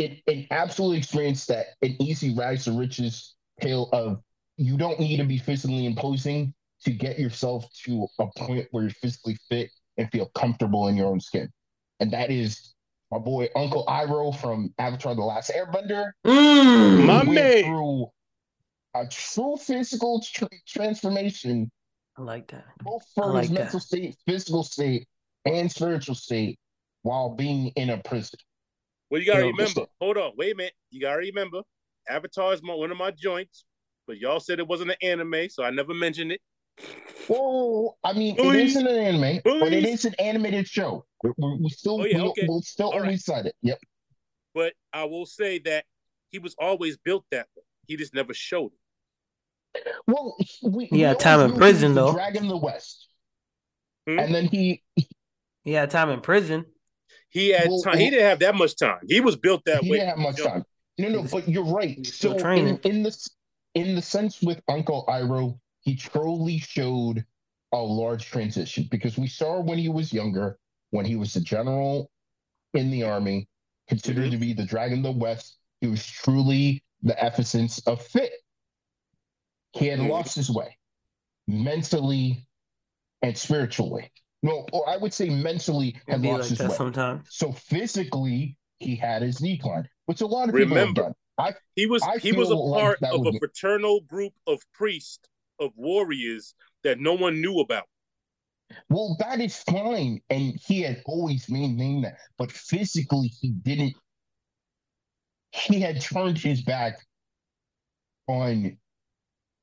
[0.00, 4.20] it an absolute experience that an easy rise to riches tale of
[4.56, 8.90] you don't need to be physically imposing to get yourself to a point where you're
[8.90, 11.48] physically fit and feel comfortable in your own skin.
[12.00, 12.74] And that is
[13.10, 16.12] my boy Uncle Iroh from Avatar The Last Airbender.
[16.26, 17.06] Mm.
[17.06, 17.64] My man.
[17.64, 18.10] through
[18.94, 21.70] a true physical tr- transformation,
[22.16, 22.64] I like that.
[22.82, 23.58] both for like his that.
[23.58, 25.06] mental state, physical state,
[25.44, 26.58] and spiritual state,
[27.02, 28.38] while being in a prison.
[29.10, 29.86] Well, you gotta Yo, remember.
[30.00, 30.74] Hold on, wait a minute.
[30.90, 31.62] You gotta remember.
[32.08, 33.64] Avatar is my, one of my joints,
[34.06, 36.40] but y'all said it wasn't an anime, so I never mentioned it.
[37.28, 38.76] Well, I mean, it Please.
[38.76, 41.04] isn't an anime, but it is an animated show.
[41.22, 42.46] We, we, we still, Oh, yeah, we, okay.
[42.46, 43.02] will still All right.
[43.02, 43.54] always cite it.
[43.62, 43.78] Yep.
[44.54, 45.84] But I will say that
[46.30, 47.62] he was always built that way.
[47.86, 49.86] He just never showed it.
[50.06, 52.12] Well, we, He had we time in prison, though.
[52.12, 53.08] Dragon the West,
[54.08, 54.18] Hmm?
[54.18, 54.82] and then he
[55.64, 56.64] He had time in prison.
[57.30, 57.98] He had Well, time.
[57.98, 59.00] He didn't have that much time.
[59.08, 59.98] He was built that he way.
[59.98, 60.50] He didn't have much Jump.
[60.50, 60.64] time.
[60.98, 62.04] No, no, but you're right.
[62.06, 63.28] So in, in this
[63.74, 67.24] in the sense with Uncle Iroh, he truly showed
[67.72, 70.58] a large transition because we saw when he was younger,
[70.90, 72.10] when he was a general
[72.74, 73.48] in the army,
[73.88, 74.30] considered Mhm.
[74.32, 78.32] to be the Dragon of the West, he was truly the essence of fit.
[79.72, 80.08] He had Mhm.
[80.10, 80.76] lost his way
[81.46, 82.46] mentally
[83.22, 84.10] and spiritually.
[84.42, 86.74] No, or I would say mentally It'd had be lost like his way.
[86.76, 87.26] sometimes.
[87.30, 91.14] So physically, he had his knee decline, which a lot of people have Remember, done.
[91.38, 94.00] I He was I he was a feel like part of would a be- fraternal
[94.02, 96.54] group of priests of warriors
[96.84, 97.84] that no one knew about.
[98.88, 100.20] Well, that is fine.
[100.30, 102.18] And he had always maintained that.
[102.38, 103.94] But physically, he didn't.
[105.52, 106.98] He had turned his back
[108.28, 108.78] on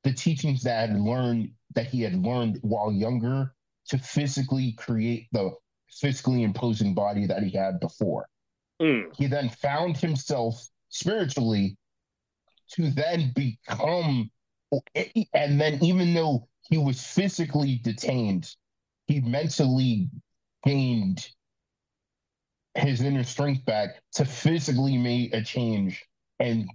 [0.03, 3.53] the teachings that had learned that he had learned while younger
[3.89, 5.51] to physically create the
[5.89, 8.27] physically imposing body that he had before.
[8.81, 9.15] Mm.
[9.15, 11.77] He then found himself spiritually
[12.73, 14.29] to then become
[15.33, 18.53] and then even though he was physically detained
[19.07, 20.09] he mentally
[20.65, 21.29] gained
[22.75, 26.03] his inner strength back to physically make a change
[26.39, 26.69] and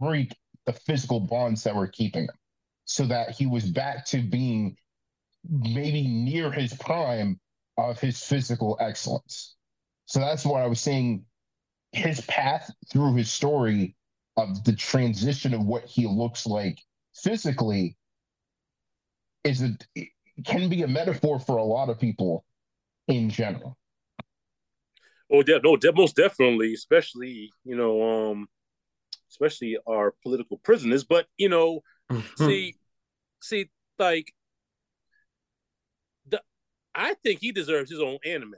[0.00, 2.30] break the physical bonds that were keeping him
[2.84, 4.76] so that he was back to being
[5.48, 7.38] maybe near his prime
[7.76, 9.56] of his physical excellence.
[10.06, 11.24] So that's what I was saying.
[11.92, 13.94] His path through his story
[14.36, 16.78] of the transition of what he looks like
[17.14, 17.96] physically
[19.44, 19.76] is a
[20.44, 22.44] can be a metaphor for a lot of people
[23.08, 23.76] in general.
[25.30, 28.48] Oh, yeah, no, most definitely, especially you know, um,
[29.30, 31.04] especially our political prisoners.
[31.04, 31.80] But you know,
[32.36, 32.76] see,
[33.42, 34.37] see, like, the
[36.98, 38.56] I think he deserves his own anime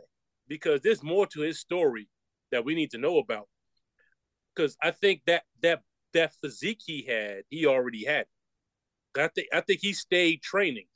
[0.49, 2.09] because there's more to his story
[2.51, 3.47] that we need to know about.
[4.57, 5.83] Because I think that that
[6.15, 8.25] that physique he had, he already had.
[9.17, 10.87] I think I think he stayed training.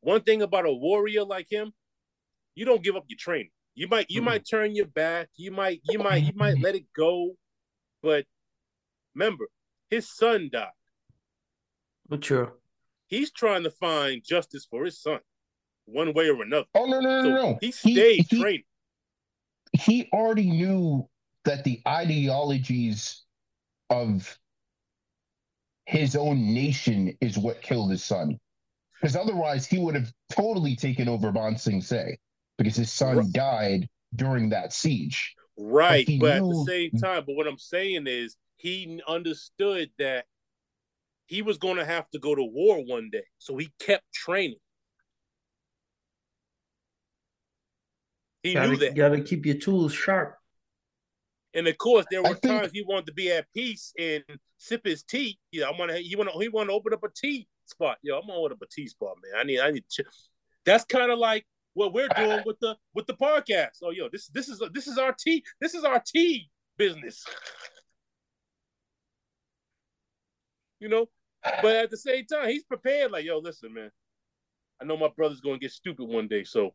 [0.00, 1.72] One thing about a warrior like him,
[2.54, 3.50] you don't give up your training.
[3.74, 4.26] You might you mm-hmm.
[4.26, 7.36] might turn your back, you might you might you might let it go,
[8.02, 8.26] but
[9.14, 9.48] remember,
[9.88, 10.68] his son died.
[12.06, 12.52] But Mature.
[13.06, 15.20] He's trying to find justice for his son,
[15.86, 16.66] one way or another.
[16.74, 17.58] Oh no no no so no!
[17.60, 18.64] He stayed he, training.
[19.72, 21.08] He already knew
[21.44, 23.24] that the ideologies
[23.90, 24.38] of
[25.86, 28.38] his own nation is what killed his son.
[29.00, 32.18] Because otherwise, he would have totally taken over Ba Sing Se
[32.58, 33.32] because his son right.
[33.32, 35.34] died during that siege.
[35.58, 36.06] Right.
[36.06, 40.24] But, but at the same time, but what I'm saying is he understood that
[41.26, 43.24] he was going to have to go to war one day.
[43.38, 44.58] So he kept training.
[48.46, 48.90] He gotta, knew that.
[48.90, 50.36] You gotta keep your tools sharp.
[51.54, 54.22] And of course, there were think, times he wanted to be at peace and
[54.58, 55.38] sip his tea.
[55.50, 55.98] You know, I want to.
[55.98, 56.38] He want to.
[56.38, 57.98] He want to open up a tea spot.
[58.02, 59.40] Yo, I'm gonna open up a tea spot, man.
[59.40, 59.60] I need.
[59.60, 59.84] I need.
[59.92, 60.04] To,
[60.64, 63.78] that's kind of like what we're doing with the with the podcast.
[63.82, 65.42] Oh, yo, this this is this is our tea.
[65.60, 67.24] This is our tea business.
[70.80, 71.06] you know,
[71.62, 73.12] but at the same time, he's prepared.
[73.12, 73.90] Like, yo, listen, man.
[74.80, 76.74] I know my brother's gonna get stupid one day, so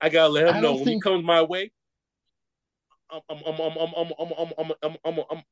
[0.00, 1.70] I gotta let him know when he comes my way.
[3.10, 5.42] I'm I'm I'm I'm I'm I'm I'm I'm I'm I'm I'm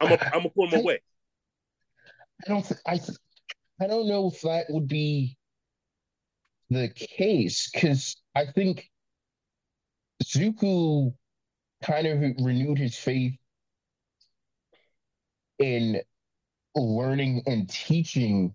[0.00, 1.00] I'm I'm gonna put him away.
[2.44, 3.00] I don't I
[3.80, 5.36] I don't know if that would be
[6.70, 8.88] the case because I think
[10.22, 11.14] Zuko
[11.82, 13.34] kind of renewed his faith
[15.58, 16.00] in
[16.74, 18.54] learning and teaching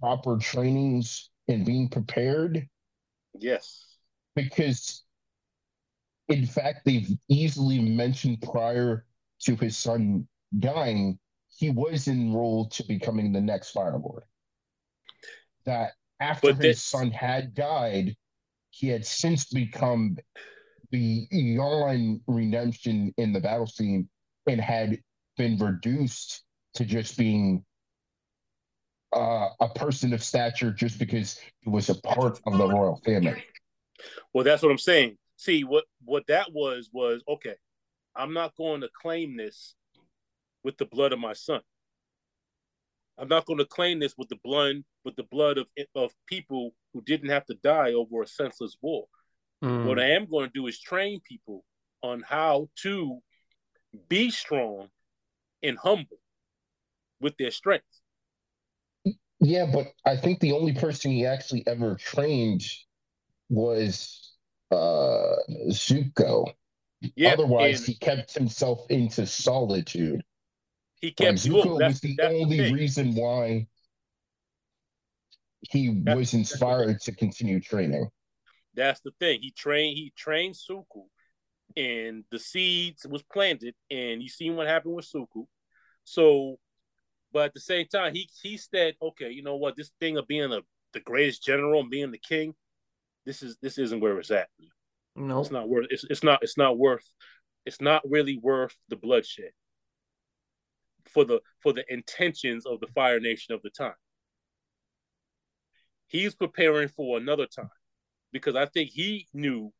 [0.00, 2.68] proper trainings and being prepared.
[3.34, 3.96] Yes.
[4.34, 5.02] Because
[6.28, 9.06] in fact, they've easily mentioned prior
[9.40, 11.18] to his son dying,
[11.56, 14.24] he was enrolled to becoming the next Fire Lord.
[15.64, 18.14] That after but his son had died,
[18.70, 20.18] he had since become
[20.90, 24.08] the Eon redemption in the battle scene
[24.46, 24.98] and had
[25.36, 26.42] been reduced
[26.74, 27.64] to just being
[29.18, 33.42] uh, a person of stature just because he was a part of the royal family.
[34.32, 35.18] Well, that's what I'm saying.
[35.36, 37.56] See, what what that was was okay.
[38.14, 39.74] I'm not going to claim this
[40.64, 41.60] with the blood of my son.
[43.16, 46.74] I'm not going to claim this with the blood with the blood of of people
[46.92, 49.06] who didn't have to die over a senseless war.
[49.64, 49.86] Mm.
[49.86, 51.64] What I am going to do is train people
[52.02, 53.18] on how to
[54.08, 54.88] be strong
[55.62, 56.20] and humble
[57.20, 57.84] with their strength.
[59.40, 62.62] Yeah, but I think the only person he actually ever trained
[63.48, 64.34] was
[64.70, 65.36] uh
[65.70, 66.52] Zuko.
[67.24, 70.22] Otherwise, he kept himself into solitude.
[71.00, 73.68] He kept like, Zuko was the only the reason why
[75.60, 78.08] he that's, was inspired to continue training.
[78.74, 79.40] That's the thing.
[79.40, 79.96] He trained.
[79.96, 81.06] He trained Zuko,
[81.76, 85.46] and the seeds was planted, and you seen what happened with Zuko.
[86.02, 86.58] So,
[87.32, 89.76] but at the same time, he he said, "Okay, you know what?
[89.76, 90.60] This thing of being a
[90.92, 92.54] the greatest general and being the king,
[93.26, 94.48] this is this isn't where it's at.
[95.16, 95.86] No, it's not worth.
[95.90, 97.08] It's it's not it's not worth.
[97.66, 99.50] It's not really worth the bloodshed
[101.12, 103.94] for the for the intentions of the Fire Nation of the time.
[106.06, 107.70] he's preparing for another time
[108.32, 109.72] because I think he knew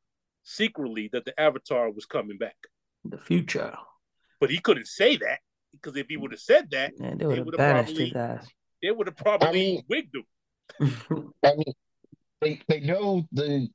[0.43, 2.57] secretly that the Avatar was coming back.
[3.05, 3.77] The future.
[4.41, 5.41] But he couldn't say that
[5.81, 8.47] because if he would have said that, Man, they would have banished his ass.
[8.83, 11.33] They would have probably I mean, wigged him.
[11.45, 11.75] I mean,
[12.41, 13.69] they they know the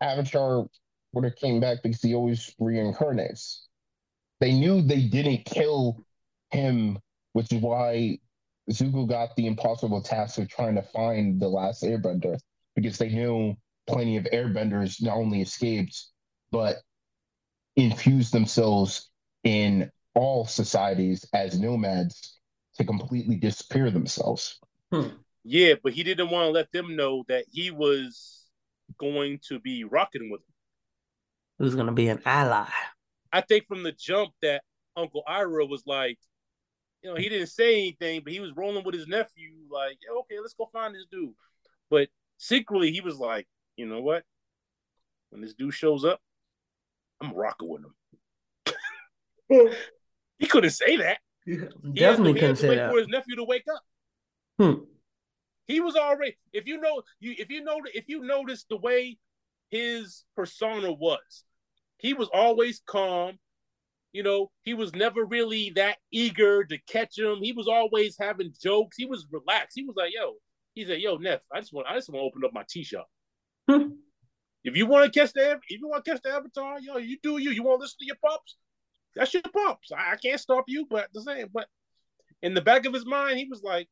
[0.00, 0.66] Avatar
[1.12, 3.60] would have came back because he always reincarnates.
[4.40, 6.04] They knew they didn't kill
[6.50, 6.98] him,
[7.32, 8.18] which is why
[8.70, 12.38] Zuko got the impossible task of trying to find the last airbender
[12.74, 13.56] because they knew
[13.86, 16.06] plenty of airbenders not only escaped
[16.50, 16.76] but
[17.76, 19.10] infused themselves
[19.42, 22.38] in all societies as nomads
[22.76, 24.58] to completely disappear themselves.
[24.90, 25.08] Hmm.
[25.44, 28.46] Yeah, but he didn't want to let them know that he was
[28.98, 30.54] going to be rocking with them.
[31.58, 32.68] He was going to be an ally.
[33.32, 34.62] I think from the jump that
[34.96, 36.18] Uncle Iroh was like,
[37.02, 40.18] you know, he didn't say anything, but he was rolling with his nephew, like, yeah,
[40.20, 41.34] okay, let's go find this dude.
[41.90, 42.08] But
[42.38, 43.46] secretly, he was like,
[43.76, 44.24] you know what?
[45.30, 46.20] When this dude shows up,
[47.20, 47.82] I'm rocking with
[49.50, 49.68] him.
[50.38, 51.18] he couldn't say that.
[51.46, 52.90] Yeah, definitely couldn't say wait that.
[52.90, 53.82] For his nephew to wake up.
[54.58, 54.84] Hmm.
[55.66, 56.36] He was already.
[56.52, 59.18] If you know, you if you know, if you notice the way
[59.70, 61.44] his persona was,
[61.98, 63.38] he was always calm.
[64.12, 67.38] You know, he was never really that eager to catch him.
[67.42, 68.96] He was always having jokes.
[68.96, 69.72] He was relaxed.
[69.74, 70.34] He was like, "Yo,"
[70.74, 72.84] he said, "Yo, Neff, I just want, I just want to open up my tea
[72.84, 73.08] shop."
[73.68, 77.18] if you want to catch the, if you want to catch the avatar, yo, you
[77.22, 77.50] do you.
[77.50, 78.56] You want to listen to your pops?
[79.14, 79.92] That's your pops.
[79.92, 81.48] I, I can't stop you, but the same.
[81.52, 81.68] But
[82.42, 83.88] in the back of his mind, he was like,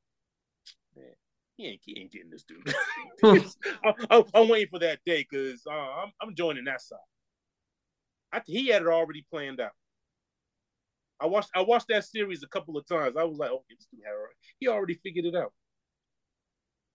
[0.97, 1.07] "Man,
[1.57, 2.75] he ain't, he ain't getting this dude."
[4.11, 6.99] I, am waiting for that day because uh, I'm, I'm joining that side.
[8.33, 9.73] I, he had it already planned out.
[11.21, 13.17] I watched I watched that series a couple of times.
[13.17, 14.15] I was like, okay, this dude had
[14.59, 15.53] he already figured it out.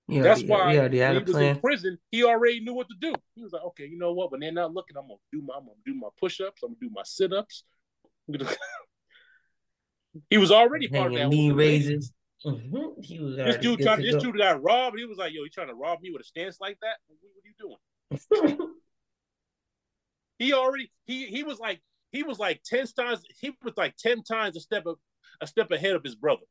[0.10, 1.56] Yeah, That's why he, he was plan.
[1.56, 1.98] in prison.
[2.12, 3.14] He already knew what to do.
[3.36, 4.32] He was like, okay, you know what?
[4.32, 6.62] When they're not looking, I'm gonna do my I'm gonna do my push ups.
[6.64, 7.64] I'm gonna do my sit ups.
[10.30, 11.30] He was already part of that.
[11.30, 12.12] Knee raises.
[12.46, 13.02] Mm-hmm.
[13.02, 14.02] He was this dude trying.
[14.02, 14.98] This dude got robbed.
[14.98, 16.98] He was like, "Yo, you trying to rob me with a stance like that?
[17.08, 18.70] What, what are you doing?"
[20.40, 21.82] he already he he was like
[22.12, 24.98] he was like ten times he was like ten times a step of,
[25.42, 26.46] a step ahead of his brother.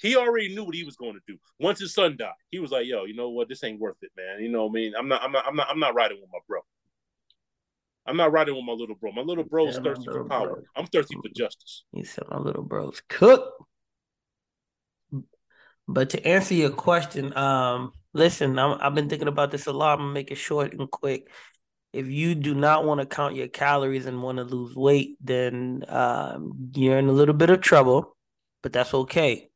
[0.00, 1.36] He already knew what he was going to do.
[1.58, 3.48] Once his son died, he was like, "Yo, you know what?
[3.48, 4.42] This ain't worth it, man.
[4.42, 4.92] You know what I mean?
[4.98, 6.60] I'm not, I'm not, I'm not, I'm not riding with my bro.
[8.06, 9.12] I'm not riding with my little bro.
[9.12, 10.54] My little bro is thirsty for power.
[10.54, 10.62] Bro.
[10.76, 13.66] I'm thirsty for justice." He said, "My little bro's cook."
[15.86, 19.94] But to answer your question, um, listen, i have been thinking about this a lot.
[19.94, 21.28] I'm gonna make it short and quick
[21.92, 25.84] if you do not want to count your calories and want to lose weight, then
[25.88, 28.16] um, you're in a little bit of trouble,
[28.62, 29.49] but that's okay.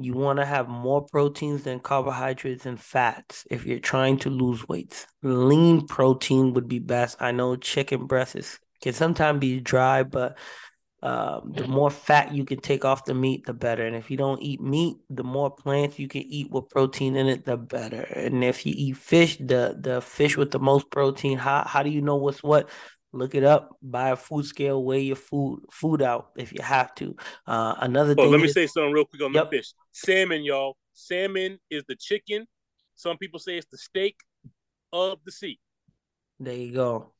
[0.00, 4.68] You want to have more proteins than carbohydrates and fats if you're trying to lose
[4.68, 5.06] weight.
[5.22, 7.16] Lean protein would be best.
[7.20, 10.38] I know chicken breast is, can sometimes be dry, but
[11.02, 13.86] um, the more fat you can take off the meat, the better.
[13.86, 17.26] And if you don't eat meat, the more plants you can eat with protein in
[17.28, 18.02] it, the better.
[18.02, 21.90] And if you eat fish, the the fish with the most protein, how how do
[21.90, 22.68] you know what's what?
[23.12, 23.76] Look it up.
[23.82, 24.84] Buy a food scale.
[24.84, 27.16] Weigh your food food out if you have to.
[27.46, 28.30] Uh, another oh, thing.
[28.30, 29.50] Let me is, say something real quick on yep.
[29.50, 29.72] the fish.
[29.92, 30.76] Salmon, y'all.
[30.92, 32.46] Salmon is the chicken.
[32.96, 34.16] Some people say it's the steak
[34.92, 35.58] of the sea.
[36.40, 37.12] There you go.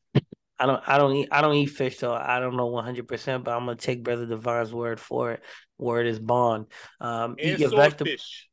[0.59, 3.07] I don't I don't eat I don't eat fish so I don't know one hundred
[3.07, 5.43] percent, but I'm gonna take Brother Divine's word for it.
[5.79, 6.67] Word is bond.
[7.01, 8.47] Um and eat your vegetables.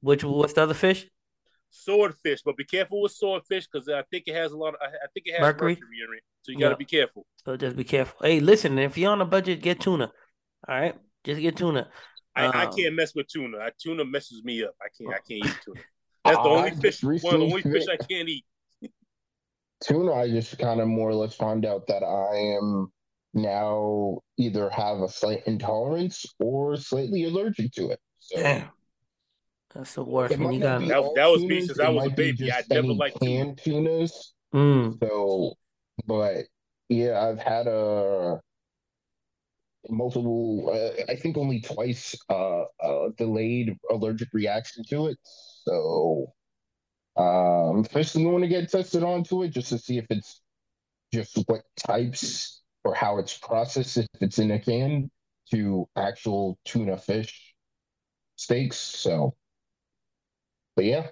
[0.00, 1.06] Which what's the other fish?
[1.76, 5.06] Swordfish, but be careful with swordfish because I think it has a lot of I
[5.12, 6.22] think it has mercury, mercury in it.
[6.42, 7.26] So you gotta be careful.
[7.44, 8.16] So just be careful.
[8.22, 10.12] Hey, listen, if you're on a budget, get tuna.
[10.68, 10.94] All right?
[11.24, 11.88] Just get tuna.
[12.36, 13.58] I, um, I can't mess with tuna.
[13.58, 14.74] I, tuna messes me up.
[14.80, 15.80] I can't I can't eat tuna.
[16.24, 18.44] That's the only fish one of the only fish I can't eat
[19.82, 22.92] tuna, I just kind of more or less found out that I am
[23.34, 28.00] now either have a slight intolerance or slightly allergic to it.
[28.20, 28.70] So Damn.
[29.74, 32.52] That's the worst when you got that, that was me since I was a baby.
[32.52, 33.88] I never liked canned tuna.
[33.88, 34.34] tunas.
[34.54, 35.00] Mm.
[35.00, 35.54] So,
[36.06, 36.44] but
[36.88, 38.40] yeah, I've had a
[39.88, 40.70] multiple.
[40.72, 45.18] Uh, I think only twice uh, uh, delayed allergic reaction to it.
[45.64, 46.32] So
[47.16, 50.40] um, first, we want to get tested onto it just to see if it's
[51.12, 55.10] just what types or how it's processed, if it's in a can
[55.52, 57.54] to actual tuna fish
[58.36, 58.76] steaks.
[58.76, 59.34] So,
[60.76, 61.08] but yeah.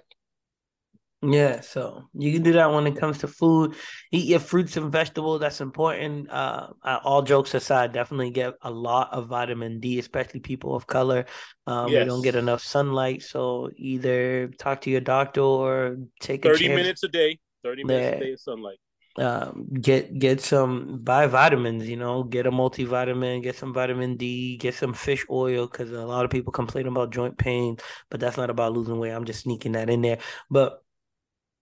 [1.25, 3.75] Yeah, so you can do that when it comes to food.
[4.11, 5.39] Eat your fruits and vegetables.
[5.39, 6.29] That's important.
[6.29, 11.25] Uh, all jokes aside, definitely get a lot of vitamin D, especially people of color.
[11.65, 12.03] Um, yes.
[12.03, 17.03] We don't get enough sunlight, so either talk to your doctor or take thirty minutes
[17.03, 17.39] a day.
[17.63, 18.17] Thirty minutes yeah.
[18.17, 18.79] a day of sunlight.
[19.15, 21.87] Um, get get some buy vitamins.
[21.87, 26.05] You know, get a multivitamin, get some vitamin D, get some fish oil because a
[26.05, 27.77] lot of people complain about joint pain,
[28.09, 29.11] but that's not about losing weight.
[29.11, 30.17] I'm just sneaking that in there,
[30.49, 30.83] but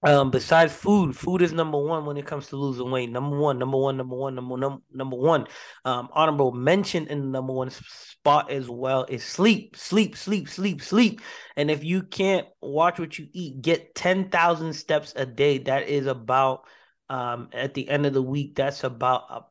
[0.03, 3.11] um, besides food, food is number one when it comes to losing weight.
[3.11, 5.45] Number one, number one, number one, number number, number one.
[5.85, 10.81] Um, honorable mention in the number one spot as well is sleep, sleep, sleep, sleep,
[10.81, 11.21] sleep.
[11.55, 15.59] And if you can't watch what you eat, get ten thousand steps a day.
[15.59, 16.65] That is about
[17.11, 18.55] um at the end of the week.
[18.55, 19.41] That's about a,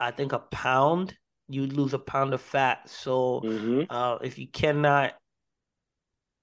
[0.00, 1.14] I think a pound.
[1.48, 2.88] You lose a pound of fat.
[2.88, 3.82] So mm-hmm.
[3.90, 5.14] uh, if you cannot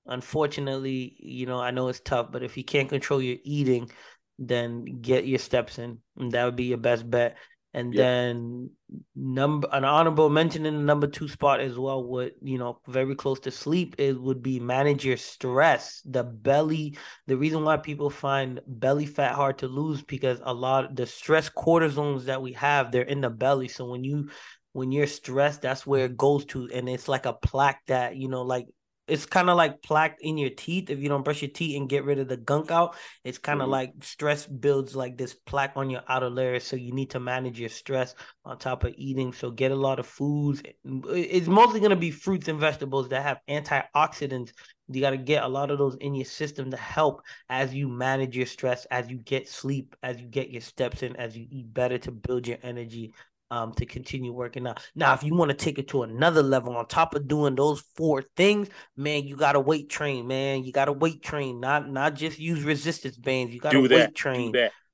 [0.06, 3.90] unfortunately, you know, I know it's tough, but if you can't control your eating,
[4.38, 6.00] then get your steps in.
[6.18, 7.38] And that would be your best bet.
[7.76, 8.04] And yep.
[8.04, 8.70] then
[9.18, 13.16] number an honorable mention in the number two spot as well would, you know, very
[13.16, 16.02] close to sleep, it would be manage your stress.
[16.06, 16.98] The belly,
[17.28, 21.06] the reason why people find belly fat hard to lose because a lot of the
[21.06, 23.68] stress cortisols that we have, they're in the belly.
[23.68, 24.30] So when you
[24.72, 26.70] when you're stressed, that's where it goes to.
[26.74, 28.68] And it's like a plaque that, you know, like
[29.08, 31.88] it's kind of like plaque in your teeth if you don't brush your teeth and
[31.88, 32.96] get rid of the gunk out.
[33.24, 33.74] It's kind of mm-hmm.
[33.74, 37.60] like stress builds like this plaque on your outer layer so you need to manage
[37.60, 38.16] your stress
[38.46, 39.32] on top of eating.
[39.32, 40.64] So get a lot of foods.
[40.84, 44.52] It's mostly going to be fruits and vegetables that have antioxidants.
[44.88, 47.88] You got to get a lot of those in your system to help as you
[47.88, 51.48] manage your stress as you get sleep as you get your steps in as you
[51.50, 53.14] eat better to build your energy
[53.56, 54.86] um, to continue working out.
[54.96, 57.82] Now, if you want to take it to another level, on top of doing those
[57.96, 58.68] four things,
[58.98, 60.66] man, you gotta weight train, man.
[60.66, 63.54] You gotta weight train, not not just use resistance bands.
[63.54, 64.52] You gotta weight train.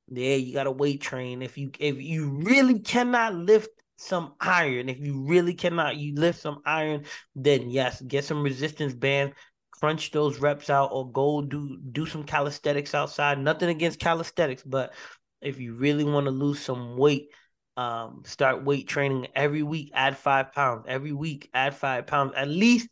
[0.07, 1.41] Yeah, you gotta weight train.
[1.41, 6.39] If you if you really cannot lift some iron, if you really cannot you lift
[6.39, 7.05] some iron,
[7.35, 9.33] then yes, get some resistance band.
[9.71, 13.39] Crunch those reps out, or go do do some calisthenics outside.
[13.39, 14.93] Nothing against calisthenics, but
[15.41, 17.29] if you really want to lose some weight,
[17.77, 22.47] um, start weight training every week, add five pounds every week, add five pounds at
[22.47, 22.89] least,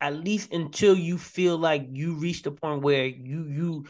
[0.00, 3.84] at least until you feel like you reach the point where you you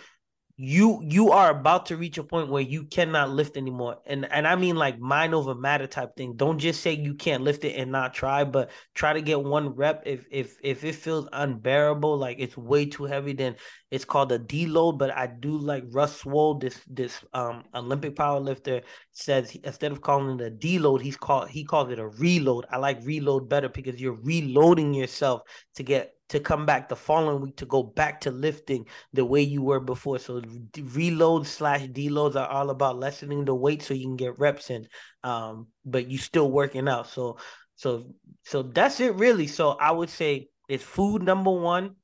[0.61, 3.99] you you are about to reach a point where you cannot lift anymore.
[4.07, 6.35] And and i mean like mind over matter type thing.
[6.35, 9.69] Don't just say you can't lift it and not try but try to get one
[9.77, 10.03] rep.
[10.05, 13.55] If if if it feels unbearable like it's way too heavy then
[13.93, 14.99] it's called a deload.
[14.99, 18.83] But i do like russ swole this this um olympic power lifter
[19.13, 22.67] says instead of calling it a deload he's called he calls it a reload.
[22.69, 25.43] I like reload better because you're reloading yourself
[25.77, 29.41] to get to come back the following week to go back to lifting the way
[29.41, 30.19] you were before.
[30.19, 30.43] So
[30.79, 34.87] reload slash deloads are all about lessening the weight so you can get reps in,
[35.25, 37.09] um, but you're still working out.
[37.09, 37.39] So
[37.77, 38.15] so
[38.45, 39.47] so that's it really.
[39.47, 41.97] So I would say it's food number one,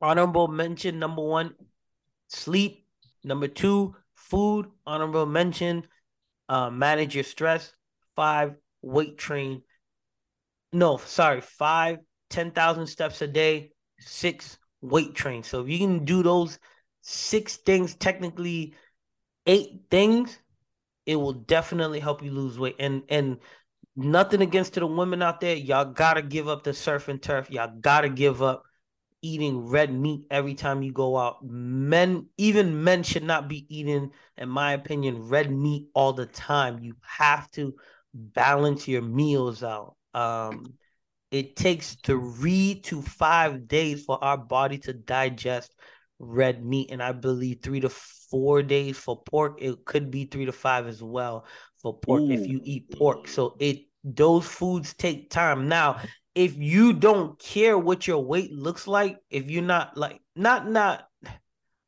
[0.00, 1.54] honorable mention number one,
[2.28, 2.86] sleep
[3.22, 5.86] number two, food honorable mention,
[6.48, 7.72] uh, manage your stress.
[8.14, 9.62] Five weight train.
[10.72, 11.98] No, sorry, five
[12.30, 15.42] 10,000 steps a day, six weight train.
[15.42, 16.58] So if you can do those
[17.02, 18.74] six things, technically
[19.46, 20.38] eight things,
[21.06, 22.76] it will definitely help you lose weight.
[22.78, 23.38] And and
[23.94, 27.50] nothing against to the women out there, y'all gotta give up the surf and turf.
[27.50, 28.64] Y'all gotta give up
[29.22, 31.44] eating red meat every time you go out.
[31.44, 36.78] Men, even men should not be eating, in my opinion, red meat all the time.
[36.82, 37.74] You have to
[38.14, 39.96] balance your meals out.
[40.14, 40.74] Um,
[41.30, 45.72] it takes three to five days for our body to digest
[46.18, 47.90] red meat and i believe three to
[48.30, 49.58] four days for pork.
[49.60, 51.46] It could be three to five as well
[51.78, 52.30] for pork Ooh.
[52.30, 53.28] if you eat pork.
[53.28, 55.68] So it those foods take time.
[55.68, 56.00] Now
[56.34, 61.05] if you don't care what your weight looks like if you're not like not not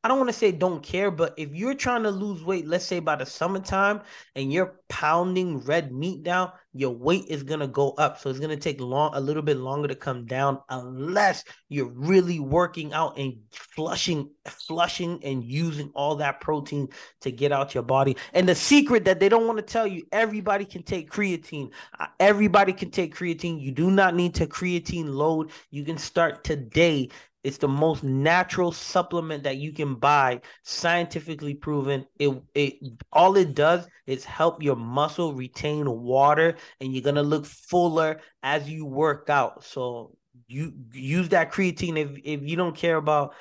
[0.01, 2.85] I don't want to say don't care, but if you're trying to lose weight, let's
[2.85, 4.01] say by the summertime,
[4.33, 8.19] and you're pounding red meat down, your weight is gonna go up.
[8.19, 12.39] So it's gonna take long a little bit longer to come down unless you're really
[12.39, 16.87] working out and flushing, flushing and using all that protein
[17.21, 18.15] to get out your body.
[18.33, 21.71] And the secret that they don't want to tell you, everybody can take creatine.
[21.99, 23.59] Uh, everybody can take creatine.
[23.59, 25.51] You do not need to creatine load.
[25.71, 27.09] You can start today
[27.43, 32.05] it's the most natural supplement that you can buy, scientifically proven.
[32.17, 32.75] It it
[33.13, 38.19] all it does is help your muscle retain water and you're going to look fuller
[38.43, 39.63] as you work out.
[39.63, 40.17] So
[40.47, 43.33] you use that creatine if if you don't care about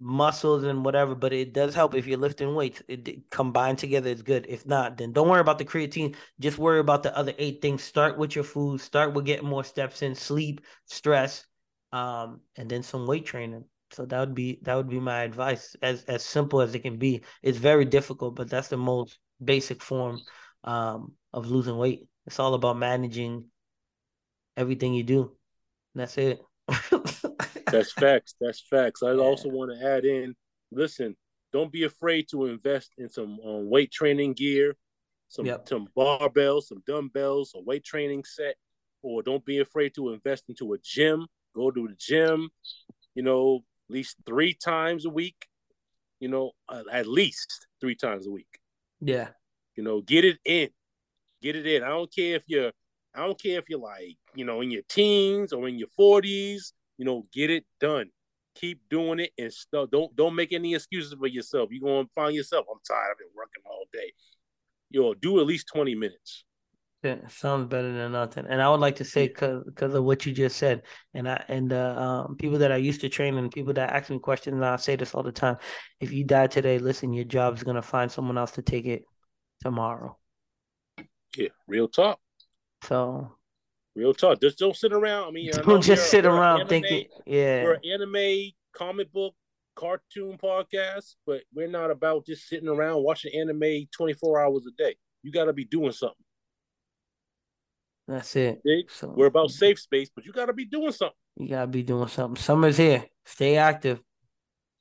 [0.00, 2.82] muscles and whatever, but it does help if you're lifting weights.
[2.88, 4.46] It, it combined together is good.
[4.48, 6.16] If not, then don't worry about the creatine.
[6.38, 7.82] Just worry about the other eight things.
[7.82, 8.80] Start with your food.
[8.80, 11.44] Start with getting more steps in, sleep, stress,
[11.92, 13.64] um, and then some weight training.
[13.92, 15.74] So that would be that would be my advice.
[15.82, 17.22] As as simple as it can be.
[17.42, 20.20] It's very difficult, but that's the most basic form
[20.64, 22.06] um, of losing weight.
[22.26, 23.46] It's all about managing
[24.56, 25.36] everything you do.
[25.94, 26.40] That's it.
[27.66, 28.34] That's facts.
[28.40, 29.02] That's facts.
[29.02, 30.34] I also want to add in.
[30.70, 31.16] Listen,
[31.52, 34.76] don't be afraid to invest in some um, weight training gear,
[35.28, 35.68] some yep.
[35.68, 38.54] some barbells, some dumbbells, a weight training set,
[39.02, 41.26] or don't be afraid to invest into a gym.
[41.54, 42.50] Go to the gym,
[43.14, 45.46] you know, at least three times a week.
[46.20, 48.60] You know, uh, at least three times a week.
[49.00, 49.28] Yeah.
[49.76, 50.68] You know, get it in,
[51.40, 51.82] get it in.
[51.82, 52.72] I don't care if you're,
[53.14, 56.74] I don't care if you're like, you know, in your teens or in your forties
[57.00, 58.10] you know, get it done.
[58.56, 59.88] Keep doing it and stuff.
[59.90, 61.70] Don't don't make any excuses for yourself.
[61.72, 62.66] You're gonna find yourself.
[62.70, 63.12] I'm tired.
[63.12, 64.12] I've been working all day.
[64.90, 66.44] Yo, do at least 20 minutes.
[67.02, 68.44] Yeah, sounds better than nothing.
[68.46, 70.82] And I would like to say because because of what you just said,
[71.14, 74.10] and I and uh, um, people that I used to train and people that ask
[74.10, 75.56] me questions, and I say this all the time:
[76.00, 79.04] if you die today, listen, your job is gonna find someone else to take it
[79.62, 80.18] tomorrow.
[81.36, 82.20] Yeah, real talk.
[82.84, 83.32] So
[83.94, 84.40] Real talk.
[84.40, 85.28] Just don't sit around.
[85.28, 87.06] I mean, don't just sit around anime, thinking.
[87.26, 89.34] Yeah, we're anime, comic book,
[89.74, 94.82] cartoon podcast, but we're not about just sitting around watching anime twenty four hours a
[94.82, 94.94] day.
[95.22, 96.24] You got to be doing something.
[98.10, 98.60] That's it.
[98.88, 101.14] So, we're about safe space, but you got to be doing something.
[101.36, 102.42] You got to be doing something.
[102.42, 103.04] Summer's here.
[103.24, 104.02] Stay active.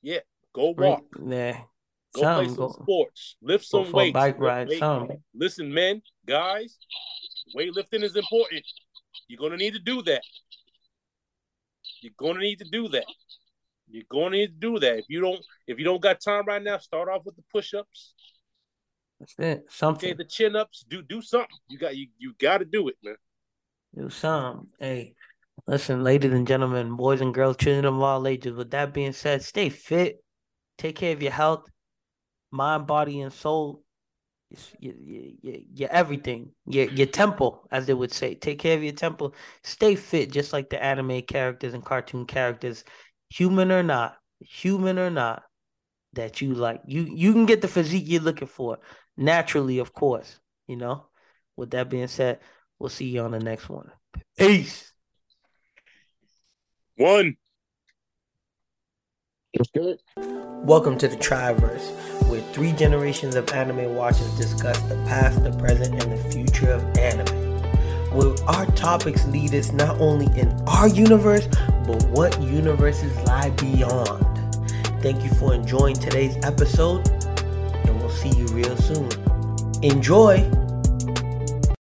[0.01, 1.03] Yeah, go walk.
[1.23, 1.60] Yeah.
[2.15, 3.35] Go some, play some go, sports.
[3.43, 4.14] Lift some weights.
[4.14, 4.72] Bike ride.
[4.80, 5.10] Some.
[5.35, 6.80] Listen, men, guys,
[7.56, 8.64] weightlifting is important.
[9.27, 10.23] You're gonna need to do that.
[12.01, 13.06] You're gonna need to do that.
[13.91, 14.97] You're gonna need to do that.
[14.97, 18.15] If you don't, if you don't got time right now, start off with the push-ups.
[19.20, 19.66] That's it.
[19.70, 20.10] Something.
[20.10, 20.86] Okay, the chin-ups.
[20.90, 21.58] Do do something.
[21.68, 23.16] You got you you got to do it, man.
[23.96, 24.68] Do something.
[24.80, 25.14] Hey,
[25.68, 28.54] listen, ladies and gentlemen, boys and girls, children of all ages.
[28.54, 30.24] With that being said, stay fit.
[30.78, 31.66] Take care of your health,
[32.52, 33.84] mind, body, and soul
[34.80, 34.94] your,
[35.41, 38.36] your, your everything, your your temple, as they would say.
[38.36, 39.36] Take care of your temple.
[39.64, 42.84] Stay fit, just like the anime characters and cartoon characters,
[43.30, 45.44] human or not, human or not,
[46.14, 46.82] that you like.
[46.88, 48.80] You you can get the physique you're looking for
[49.20, 50.40] naturally, of course.
[50.68, 51.06] You know.
[51.56, 52.40] With that being said,
[52.80, 53.91] we'll see you on the next one.
[54.38, 54.94] Peace.
[56.96, 57.36] One.
[59.54, 60.00] That's good.
[60.64, 66.02] Welcome to the Triverse where three generations of anime watchers discuss the past, the present,
[66.02, 67.60] and the future of anime.
[68.12, 71.48] Where our topics lead us not only in our universe,
[71.88, 74.26] but what universes lie beyond.
[75.02, 77.19] Thank you for enjoying today's episode,
[78.10, 79.10] we'll see you real soon.
[79.84, 80.59] Enjoy!